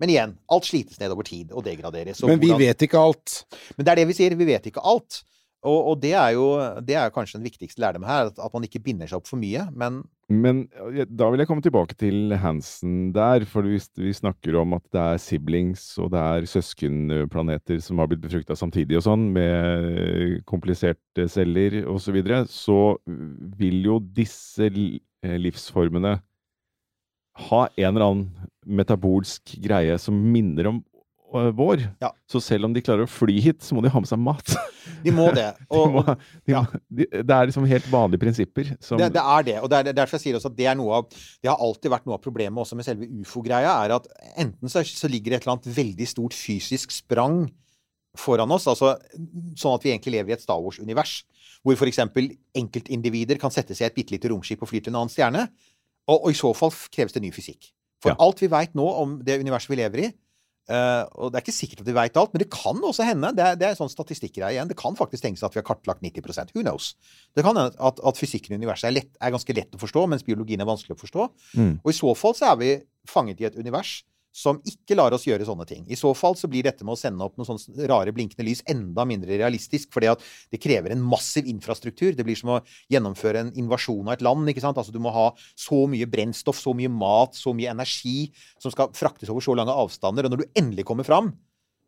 men 0.00 0.12
igjen, 0.12 0.34
alt 0.52 0.64
slites 0.68 0.98
ned 1.00 1.10
over 1.14 1.24
tid 1.24 1.52
og 1.52 1.64
degraderes. 1.64 2.22
Og 2.22 2.28
Men 2.28 2.40
vi 2.42 2.50
hvordan- 2.52 2.66
vet 2.66 2.82
ikke 2.88 2.98
alt. 3.00 3.44
men 3.76 3.84
det 3.84 3.92
er 3.92 3.96
det 4.02 4.08
vi 4.08 4.12
sier, 4.18 4.36
vi 4.36 4.44
vet 4.44 4.66
ikke 4.66 4.84
alt. 4.84 5.22
Og, 5.66 5.88
og 5.90 6.00
det 6.00 6.12
er 6.14 6.30
jo 6.36 6.44
det 6.84 6.94
er 6.94 7.10
kanskje 7.10 7.40
den 7.40 7.46
viktigste 7.48 7.80
lærdommen 7.82 8.06
her, 8.06 8.26
at, 8.28 8.36
at 8.38 8.52
man 8.54 8.62
ikke 8.62 8.78
binder 8.84 9.08
seg 9.08 9.16
opp 9.18 9.26
for 9.26 9.36
mye. 9.40 9.64
Men 9.74 10.04
Men 10.28 10.68
da 11.16 11.30
vil 11.30 11.38
jeg 11.38 11.46
komme 11.48 11.62
tilbake 11.62 11.96
til 11.98 12.34
Hansen 12.36 13.12
der, 13.14 13.44
for 13.46 13.62
vi, 13.62 13.78
vi 13.96 14.12
snakker 14.12 14.54
om 14.60 14.74
at 14.74 14.82
det 14.92 15.00
er 15.00 15.18
siblings 15.22 15.98
og 16.02 16.10
det 16.10 16.18
er 16.20 16.46
søskenplaneter 16.50 17.80
som 17.82 17.98
har 17.98 18.06
blitt 18.10 18.20
befrukta 18.22 18.54
samtidig 18.58 18.96
og 18.98 19.04
sånn, 19.06 19.28
med 19.32 20.44
kompliserte 20.46 21.28
celler 21.30 21.84
osv., 21.86 22.04
så, 22.10 22.12
videre, 22.12 22.40
så 22.50 22.78
vil 23.58 23.82
jo 23.86 23.98
disse 24.00 24.66
eh, 24.66 25.36
livsformene 25.38 26.20
ha 27.50 27.62
en 27.76 27.90
eller 27.90 28.06
annen 28.06 28.50
metabolsk 28.66 29.56
greie 29.62 29.96
som 30.02 30.16
minner 30.16 30.70
om 30.70 30.80
øh, 31.34 31.50
vår. 31.56 31.84
Ja. 32.02 32.10
Så 32.30 32.40
selv 32.44 32.68
om 32.68 32.74
de 32.74 32.82
klarer 32.84 33.06
å 33.06 33.10
fly 33.10 33.38
hit, 33.42 33.62
så 33.64 33.76
må 33.76 33.84
de 33.84 33.92
ha 33.92 34.02
med 34.02 34.10
seg 34.10 34.20
mat. 34.22 34.54
de 35.04 35.14
må 35.14 35.28
det. 35.36 35.48
De 35.70 35.82
må, 35.92 36.02
de 36.06 36.54
ja. 36.54 36.62
må, 36.62 36.80
de, 36.88 37.06
det 37.10 37.36
er 37.36 37.50
liksom 37.50 37.66
helt 37.68 37.86
vanlige 37.92 38.22
prinsipper. 38.22 38.72
Som, 38.80 39.00
det, 39.02 39.12
det 39.16 39.22
er 39.22 39.46
det. 39.50 39.58
Og 39.60 39.70
det 39.70 39.82
er 39.82 39.92
derfor 39.92 40.18
jeg 40.18 40.26
sier 40.26 40.38
også 40.38 40.52
at 40.52 40.58
det 40.58 40.70
er 40.70 40.78
noe 40.78 41.02
av 41.02 41.06
Det 41.12 41.50
har 41.50 41.62
alltid 41.62 41.92
vært 41.92 42.08
noe 42.08 42.18
av 42.18 42.24
problemet 42.24 42.62
også 42.62 42.78
med 42.78 42.86
selve 42.86 43.08
ufo-greia, 43.22 43.76
er 43.84 43.96
at 43.98 44.10
enten 44.36 44.72
så, 44.72 44.84
så 44.86 45.10
ligger 45.10 45.32
det 45.32 45.40
et 45.40 45.46
eller 45.46 45.58
annet 45.58 45.70
veldig 45.76 46.10
stort 46.10 46.36
fysisk 46.36 46.94
sprang 46.94 47.46
foran 48.16 48.52
oss. 48.54 48.66
Altså, 48.70 48.94
sånn 49.58 49.76
at 49.76 49.86
vi 49.86 49.92
egentlig 49.92 50.16
lever 50.16 50.32
i 50.34 50.36
et 50.36 50.44
Star 50.44 50.60
Wars-univers. 50.62 51.20
Hvor 51.66 51.78
f.eks. 51.78 52.02
enkeltindivider 52.56 53.40
kan 53.42 53.54
sette 53.54 53.76
seg 53.76 53.88
i 53.88 53.90
et 53.90 53.96
bitte 53.96 54.14
lite 54.14 54.30
romskip 54.32 54.62
og 54.62 54.70
fly 54.70 54.82
til 54.82 54.94
en 54.94 55.02
annen 55.02 55.12
stjerne. 55.12 55.46
Og, 56.06 56.18
og 56.20 56.30
i 56.30 56.38
så 56.38 56.52
fall 56.56 56.74
kreves 56.94 57.16
det 57.16 57.24
ny 57.24 57.32
fysikk. 57.34 57.72
For 58.02 58.12
Ja. 58.12 58.16
alt 58.20 58.40
vi 58.40 58.48
veit 58.52 58.74
nå 58.76 58.86
om 59.02 59.18
det 59.24 59.40
universet 59.40 59.70
vi 59.72 59.82
lever 59.82 60.04
i 60.06 60.12
Uh, 60.66 61.06
Og 61.14 61.30
det 61.30 61.38
er 61.38 61.44
ikke 61.44 61.52
sikkert 61.54 61.80
at 61.84 61.86
vi 61.86 61.92
veit 61.94 62.16
alt, 62.18 62.32
men 62.34 62.40
det 62.42 62.48
kan 62.50 62.74
også 62.82 63.04
hende 63.06 63.28
Det 63.38 63.44
er, 63.44 63.54
det 63.54 63.66
er 63.68 63.76
sånn 63.78 63.86
statistikkgreie 63.86 64.56
igjen. 64.56 64.66
Det 64.66 64.74
kan 64.76 64.96
faktisk 64.98 65.22
tenkes 65.22 65.44
at 65.46 65.54
vi 65.54 65.60
har 65.60 65.66
kartlagt 65.68 66.02
90% 66.02 66.50
Who 66.56 66.64
knows? 66.64 66.96
Det 67.38 67.44
kan 67.46 67.54
hende 67.54 67.70
at, 67.78 68.00
at 68.02 68.18
fysikken 68.18 68.50
i 68.50 68.58
universet 68.58 68.88
er, 68.88 68.96
lett, 68.96 69.12
er 69.22 69.30
ganske 69.30 69.54
lett 69.54 69.76
å 69.76 69.78
forstå, 69.78 70.02
mens 70.10 70.24
biologien 70.26 70.58
er 70.58 70.66
vanskelig 70.66 70.96
å 70.96 70.98
forstå. 70.98 71.28
Mm. 71.54 71.70
Og 71.84 71.92
i 71.92 71.94
så 71.94 72.10
fall 72.18 72.34
så 72.34 72.50
er 72.50 72.56
vi 72.58 72.72
fanget 73.06 73.40
i 73.40 73.46
et 73.46 73.54
univers 73.54 74.02
som 74.36 74.58
ikke 74.68 74.96
lar 74.98 75.14
oss 75.16 75.24
gjøre 75.24 75.46
sånne 75.48 75.64
ting. 75.68 75.86
I 75.88 75.96
så 75.96 76.10
fall 76.16 76.36
så 76.36 76.48
blir 76.52 76.66
dette 76.66 76.84
med 76.84 76.92
å 76.92 77.00
sende 77.00 77.24
opp 77.24 77.38
noen 77.38 77.48
sånne 77.48 77.88
rare 77.88 78.12
blinkende 78.12 78.44
lys 78.44 78.60
enda 78.68 79.06
mindre 79.08 79.38
realistisk, 79.40 79.88
fordi 79.94 80.10
at 80.12 80.24
det 80.52 80.60
krever 80.60 80.92
en 80.92 81.04
massiv 81.04 81.48
infrastruktur. 81.48 82.12
Det 82.12 82.26
blir 82.26 82.36
som 82.36 82.52
å 82.52 82.60
gjennomføre 82.92 83.46
en 83.46 83.54
invasjon 83.56 84.04
av 84.04 84.18
et 84.18 84.26
land. 84.26 84.44
ikke 84.52 84.64
sant? 84.64 84.76
Altså 84.76 84.92
Du 84.92 85.00
må 85.00 85.14
ha 85.14 85.30
så 85.56 85.86
mye 85.88 86.08
brennstoff, 86.10 86.60
så 86.60 86.76
mye 86.76 86.92
mat, 86.92 87.38
så 87.38 87.56
mye 87.56 87.72
energi 87.72 88.28
som 88.60 88.74
skal 88.74 88.92
fraktes 88.96 89.32
over 89.32 89.44
så 89.44 89.56
lange 89.56 89.72
avstander. 89.72 90.28
Og 90.28 90.34
når 90.34 90.44
du 90.44 90.60
endelig 90.60 90.84
kommer 90.84 91.08
fram, 91.08 91.32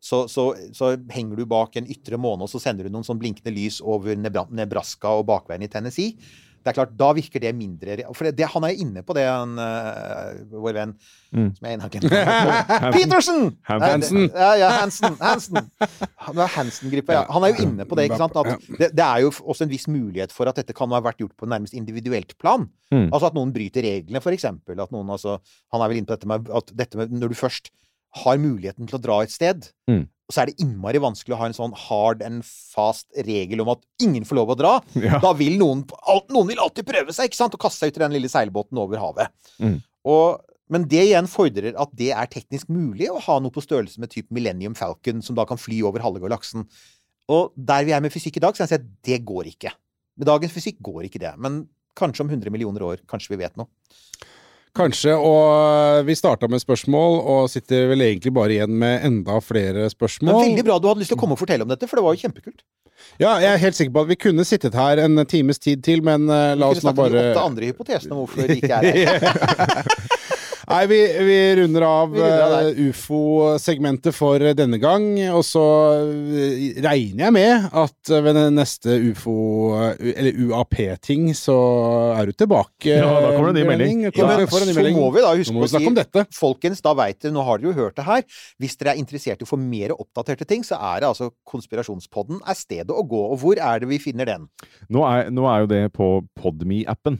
så, 0.01 0.23
så, 0.31 0.53
så 0.73 0.93
henger 1.11 1.37
du 1.37 1.45
bak 1.49 1.75
en 1.75 1.89
ytre 1.91 2.17
måne, 2.17 2.47
og 2.47 2.49
så 2.51 2.61
sender 2.63 2.87
du 2.87 2.93
noen 2.93 3.05
sånn 3.05 3.19
blinkende 3.19 3.51
lys 3.53 3.81
over 3.83 4.15
Nebraska 4.17 5.11
og 5.19 5.27
bakveien 5.29 5.65
i 5.65 5.69
Tennessee. 5.71 6.15
Det 6.69 6.75
er 6.75 6.77
klart, 6.83 6.91
Da 6.99 7.09
virker 7.17 7.41
det 7.41 7.51
mindre 7.57 7.95
For 8.13 8.29
det, 8.29 8.35
det, 8.37 8.45
han 8.53 8.63
er 8.67 8.75
jo 8.75 8.85
inne 8.85 9.01
på 9.05 9.15
det, 9.17 9.25
han, 9.25 9.57
uh, 9.57 10.37
vår 10.61 10.77
venn 10.77 10.93
Mm. 11.29 11.51
som 11.53 11.65
jeg 11.67 11.77
ennå 11.77 11.87
kjenner. 11.93 12.13
Petersen! 12.95 13.41
Hansen. 13.69 14.23
Ja, 14.33 14.47
ja, 14.57 14.69
Hansen. 14.79 15.13
Hansen. 15.21 15.59
Han 16.25 16.39
er 16.41 16.49
Hansen-gruppa, 16.55 17.13
ja. 17.19 17.19
Han 17.29 17.45
er 17.45 17.51
jo 17.53 17.67
inne 17.67 17.85
på 17.85 17.93
det. 17.99 18.07
ikke 18.07 18.17
sant? 18.17 18.33
At 18.41 18.63
det, 18.79 18.87
det 18.97 19.05
er 19.05 19.19
jo 19.21 19.29
også 19.45 19.67
en 19.67 19.69
viss 19.69 19.85
mulighet 19.93 20.33
for 20.33 20.49
at 20.49 20.57
dette 20.57 20.73
kan 20.73 20.89
ha 20.89 20.97
vært 21.05 21.21
gjort 21.21 21.35
på 21.37 21.45
nærmest 21.45 21.77
individuelt 21.77 22.33
plan. 22.41 22.65
Mm. 22.89 23.11
Altså 23.13 23.29
at 23.29 23.37
noen 23.37 23.53
bryter 23.53 23.85
reglene, 23.85 24.23
for 24.25 24.33
eksempel. 24.33 24.81
At 24.81 24.89
noen, 24.95 25.05
altså, 25.13 25.37
han 25.69 25.85
er 25.85 25.91
vel 25.93 26.01
inne 26.01 26.09
på 26.09 26.17
dette 26.17 26.31
med 26.33 26.49
at 26.49 26.73
dette 26.81 26.97
med 26.97 27.13
når 27.13 27.29
du 27.35 27.37
først 27.37 27.69
har 28.23 28.37
muligheten 28.41 28.87
til 28.89 28.97
å 28.97 29.01
dra 29.01 29.21
et 29.23 29.31
sted, 29.31 29.67
Mm. 29.89 30.07
så 30.31 30.41
er 30.41 30.45
det 30.49 30.59
innmari 30.61 30.99
vanskelig 31.01 31.33
å 31.35 31.37
ha 31.39 31.45
en 31.49 31.53
sånn 31.57 31.73
hard 31.75 32.21
and 32.25 32.43
fast 32.45 33.07
regel 33.25 33.61
om 33.61 33.69
at 33.69 33.79
ingen 34.01 34.23
får 34.25 34.35
lov 34.35 34.49
å 34.53 34.57
dra. 34.57 34.73
Ja. 34.95 35.19
Da 35.21 35.33
vil 35.33 35.57
noen 35.57 35.85
Noen 36.29 36.47
vil 36.47 36.59
alltid 36.61 36.85
prøve 36.85 37.13
seg, 37.13 37.29
ikke 37.29 37.37
sant? 37.39 37.53
Og 37.53 37.59
kaste 37.61 37.79
seg 37.85 37.91
ut 37.93 37.97
i 37.97 38.03
den 38.05 38.13
lille 38.17 38.29
seilbåten 38.29 38.77
over 38.77 38.97
havet. 39.01 39.29
Mm. 39.59 39.79
Og, 40.05 40.41
men 40.69 40.85
det 40.89 41.07
igjen 41.07 41.27
fordrer 41.29 41.73
at 41.77 41.89
det 41.97 42.11
er 42.13 42.29
teknisk 42.29 42.69
mulig 42.69 43.09
å 43.09 43.19
ha 43.25 43.39
noe 43.41 43.51
på 43.53 43.61
størrelse 43.65 43.99
med 44.01 44.09
type 44.13 44.29
Millennium 44.33 44.75
Falcon, 44.77 45.21
som 45.25 45.35
da 45.37 45.45
kan 45.49 45.57
fly 45.57 45.81
over 45.85 45.99
halve 46.05 46.21
galaksen. 46.21 46.67
Og 47.29 47.53
der 47.57 47.85
vi 47.85 47.93
er 47.93 48.01
med 48.01 48.13
fysikk 48.13 48.37
i 48.37 48.43
dag, 48.45 48.53
så 48.57 48.63
kan 48.63 48.67
jeg 48.69 48.73
si 48.73 48.81
at 48.81 48.89
det 49.05 49.25
går 49.25 49.49
ikke. 49.53 49.73
Med 50.17 50.29
dagens 50.29 50.53
fysikk 50.53 50.77
går 50.85 51.05
ikke 51.09 51.21
det. 51.21 51.33
Men 51.37 51.63
kanskje 51.97 52.21
om 52.25 52.29
100 52.29 52.49
millioner 52.53 52.85
år, 52.85 53.01
kanskje 53.09 53.33
vi 53.33 53.41
vet 53.43 53.57
noe. 53.59 53.67
Kanskje, 54.77 55.15
og 55.17 56.05
vi 56.05 56.15
starta 56.15 56.47
med 56.51 56.61
spørsmål, 56.61 57.17
og 57.25 57.47
sitter 57.51 57.87
vel 57.89 58.03
egentlig 58.05 58.33
bare 58.35 58.53
igjen 58.55 58.75
med 58.79 59.05
enda 59.07 59.39
flere 59.41 59.87
Men 59.87 59.93
spørsmål. 59.93 60.43
veldig 60.43 60.65
bra 60.67 60.77
du 60.79 60.87
hadde 60.91 61.01
lyst 61.03 61.13
til 61.13 61.17
å 61.17 61.23
komme 61.23 61.37
og 61.37 61.41
fortelle 61.41 61.65
om 61.65 61.71
dette, 61.71 61.89
for 61.89 61.99
det 61.99 62.05
var 62.05 62.15
jo 62.15 62.23
kjempekult. 62.27 62.61
Ja, 63.19 63.37
jeg 63.39 63.49
er 63.53 63.61
helt 63.63 63.77
sikker 63.79 63.95
på 63.95 64.03
at 64.05 64.11
vi 64.11 64.19
kunne 64.19 64.45
sittet 64.47 64.75
her 64.75 65.01
en 65.01 65.25
times 65.25 65.59
tid 65.59 65.81
til, 65.83 66.03
men 66.05 66.27
eh, 66.29 66.53
la 66.59 66.69
Vi 66.69 66.79
kunne 66.79 66.85
snakket 66.85 67.05
om 67.05 67.15
de 67.15 67.23
åtte 67.25 67.45
andre 67.51 67.71
hypotesene 67.71 68.15
om 68.15 68.23
hvorfor 68.23 68.47
de 68.47 68.59
ikke 68.59 68.79
er 68.79 68.91
her. 68.93 69.89
Nei, 70.69 70.83
vi, 70.85 70.97
vi 71.25 71.37
runder 71.55 71.81
av, 71.81 72.11
av 72.13 72.51
eh, 72.59 72.79
ufo-segmentet 72.91 74.13
for 74.13 74.43
denne 74.53 74.77
gang. 74.77 75.07
Og 75.33 75.41
så 75.47 75.63
eh, 75.97 76.75
regner 76.85 77.23
jeg 77.25 77.33
med 77.33 77.65
at 77.81 78.11
ved 78.13 78.37
den 78.37 78.59
neste 78.59 78.99
ufo, 79.09 79.33
eh, 79.79 80.11
eller 80.13 80.37
UAP-ting, 80.37 81.31
så 81.33 81.55
er 82.13 82.29
du 82.29 82.37
tilbake. 82.37 82.99
Ja, 82.99 83.07
da 83.09 83.31
kommer 83.33 83.49
det 83.49 83.63
en 83.63 83.65
ny 83.65 83.71
melding. 83.71 84.03
Ja, 84.11 84.27
men 84.29 84.45
så 84.45 84.61
må 84.93 85.07
vi 85.15 85.25
da 85.25 85.33
huske 85.39 85.55
må 85.57 85.65
vi 85.65 85.71
å 85.71 85.73
si 85.73 85.95
dette. 85.97 86.27
Folkens, 86.37 86.83
da 86.85 86.93
veit 87.01 87.17
dere, 87.17 87.33
nå 87.33 87.47
har 87.49 87.57
dere 87.57 87.71
jo 87.71 87.75
hørt 87.79 87.97
det 87.97 88.05
her. 88.05 88.21
Hvis 88.61 88.77
dere 88.77 88.93
er 88.93 89.01
interessert 89.01 89.41
i 89.41 89.49
å 89.49 89.49
få 89.49 89.57
mer 89.57 89.95
oppdaterte 89.97 90.45
ting, 90.53 90.61
så 90.67 90.77
er 90.91 91.01
det 91.01 91.09
altså 91.09 91.31
Konspirasjonspodden 91.49 92.43
er 92.45 92.61
stedet 92.61 92.93
å 92.93 93.07
gå. 93.09 93.25
Og 93.33 93.41
hvor 93.41 93.57
er 93.57 93.81
det 93.81 93.89
vi 93.89 93.97
finner 94.05 94.29
den? 94.29 94.45
Nå 94.93 95.01
er, 95.09 95.33
nå 95.33 95.49
er 95.49 95.65
jo 95.65 95.73
det 95.73 95.83
på 95.97 96.13
Podme-appen. 96.37 97.17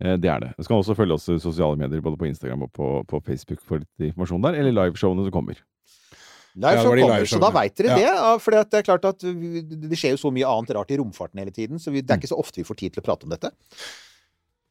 Ja. 0.00 0.12
Eh, 0.14 0.16
Det 0.18 0.30
er 0.30 0.40
det. 0.40 0.50
Du 0.58 0.62
skal 0.64 0.78
også 0.82 0.94
følge 0.96 1.14
oss 1.18 1.28
i 1.28 1.38
sosiale 1.42 1.76
medier, 1.76 2.00
både 2.04 2.16
på 2.20 2.28
Instagram 2.30 2.62
og 2.68 2.72
på, 2.72 2.90
på 3.10 3.20
Facebook 3.26 3.60
for 3.60 3.78
litt 3.82 4.08
informasjon 4.12 4.42
der, 4.42 4.54
eller 4.60 4.72
liveshowene 4.84 5.24
som 5.26 5.34
kommer. 5.34 5.58
Live 6.58 6.74
Ja, 6.74 6.82
var 6.88 6.96
de 6.96 7.02
kommer, 7.02 7.20
live 7.20 7.28
så 7.30 7.38
da 7.42 7.50
veit 7.54 7.74
dere 7.78 7.88
Ja. 7.88 7.94
det. 7.96 8.04
Ja, 8.08 8.38
for 8.42 8.50
det 8.50 8.74
er 8.74 8.82
klart 8.86 9.04
at 9.04 9.18
det 9.22 9.98
skjer 9.98 10.16
jo 10.16 10.20
så 10.22 10.30
mye 10.34 10.46
annet 10.48 10.74
rart 10.74 10.90
i 10.90 10.96
romfarten 10.98 11.38
hele 11.38 11.52
tiden, 11.54 11.78
så 11.78 11.92
vi, 11.94 12.00
det 12.02 12.10
er 12.10 12.18
ikke 12.18 12.30
så 12.32 12.38
ofte 12.40 12.58
vi 12.62 12.66
får 12.66 12.78
tid 12.80 12.94
til 12.96 13.02
å 13.02 13.06
prate 13.06 13.26
om 13.28 13.30
dette. 13.30 13.50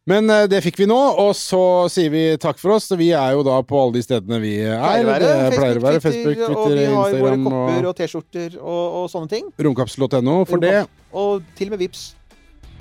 Men 0.07 0.29
eh, 0.31 0.45
det 0.47 0.61
fikk 0.63 0.77
vi 0.79 0.85
nå, 0.87 0.95
og 1.19 1.33
så 1.35 1.59
sier 1.91 2.09
vi 2.09 2.21
takk 2.39 2.59
for 2.59 2.77
oss. 2.77 2.87
Vi 2.95 3.09
er 3.11 3.33
jo 3.35 3.43
da 3.43 3.57
på 3.67 3.75
alle 3.83 3.97
de 3.97 4.03
stedene 4.05 4.39
vi 4.39 4.53
er. 4.63 4.79
Pleier 4.79 5.07
være 5.09 5.31
det 5.51 5.57
pleier 5.59 5.79
å 5.79 5.83
være 5.83 5.99
Facebook, 6.03 6.37
Twitter, 6.39 6.55
og 6.55 6.71
vi 6.71 6.85
har 6.95 7.17
våre 7.23 7.39
kopper 7.43 7.89
og 7.91 7.95
T-skjorter 7.99 8.55
og, 8.61 8.85
og 9.01 9.09
sånne 9.11 9.27
ting. 9.33 9.49
romkapsel.no 9.59 10.37
for 10.47 10.63
det. 10.63 10.77
Og 11.11 11.43
til 11.59 11.67
og 11.67 11.75
med 11.75 11.83
Vips. 11.83 12.05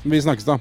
Vi 0.06 0.22
snakkes 0.22 0.46
da. 0.46 0.60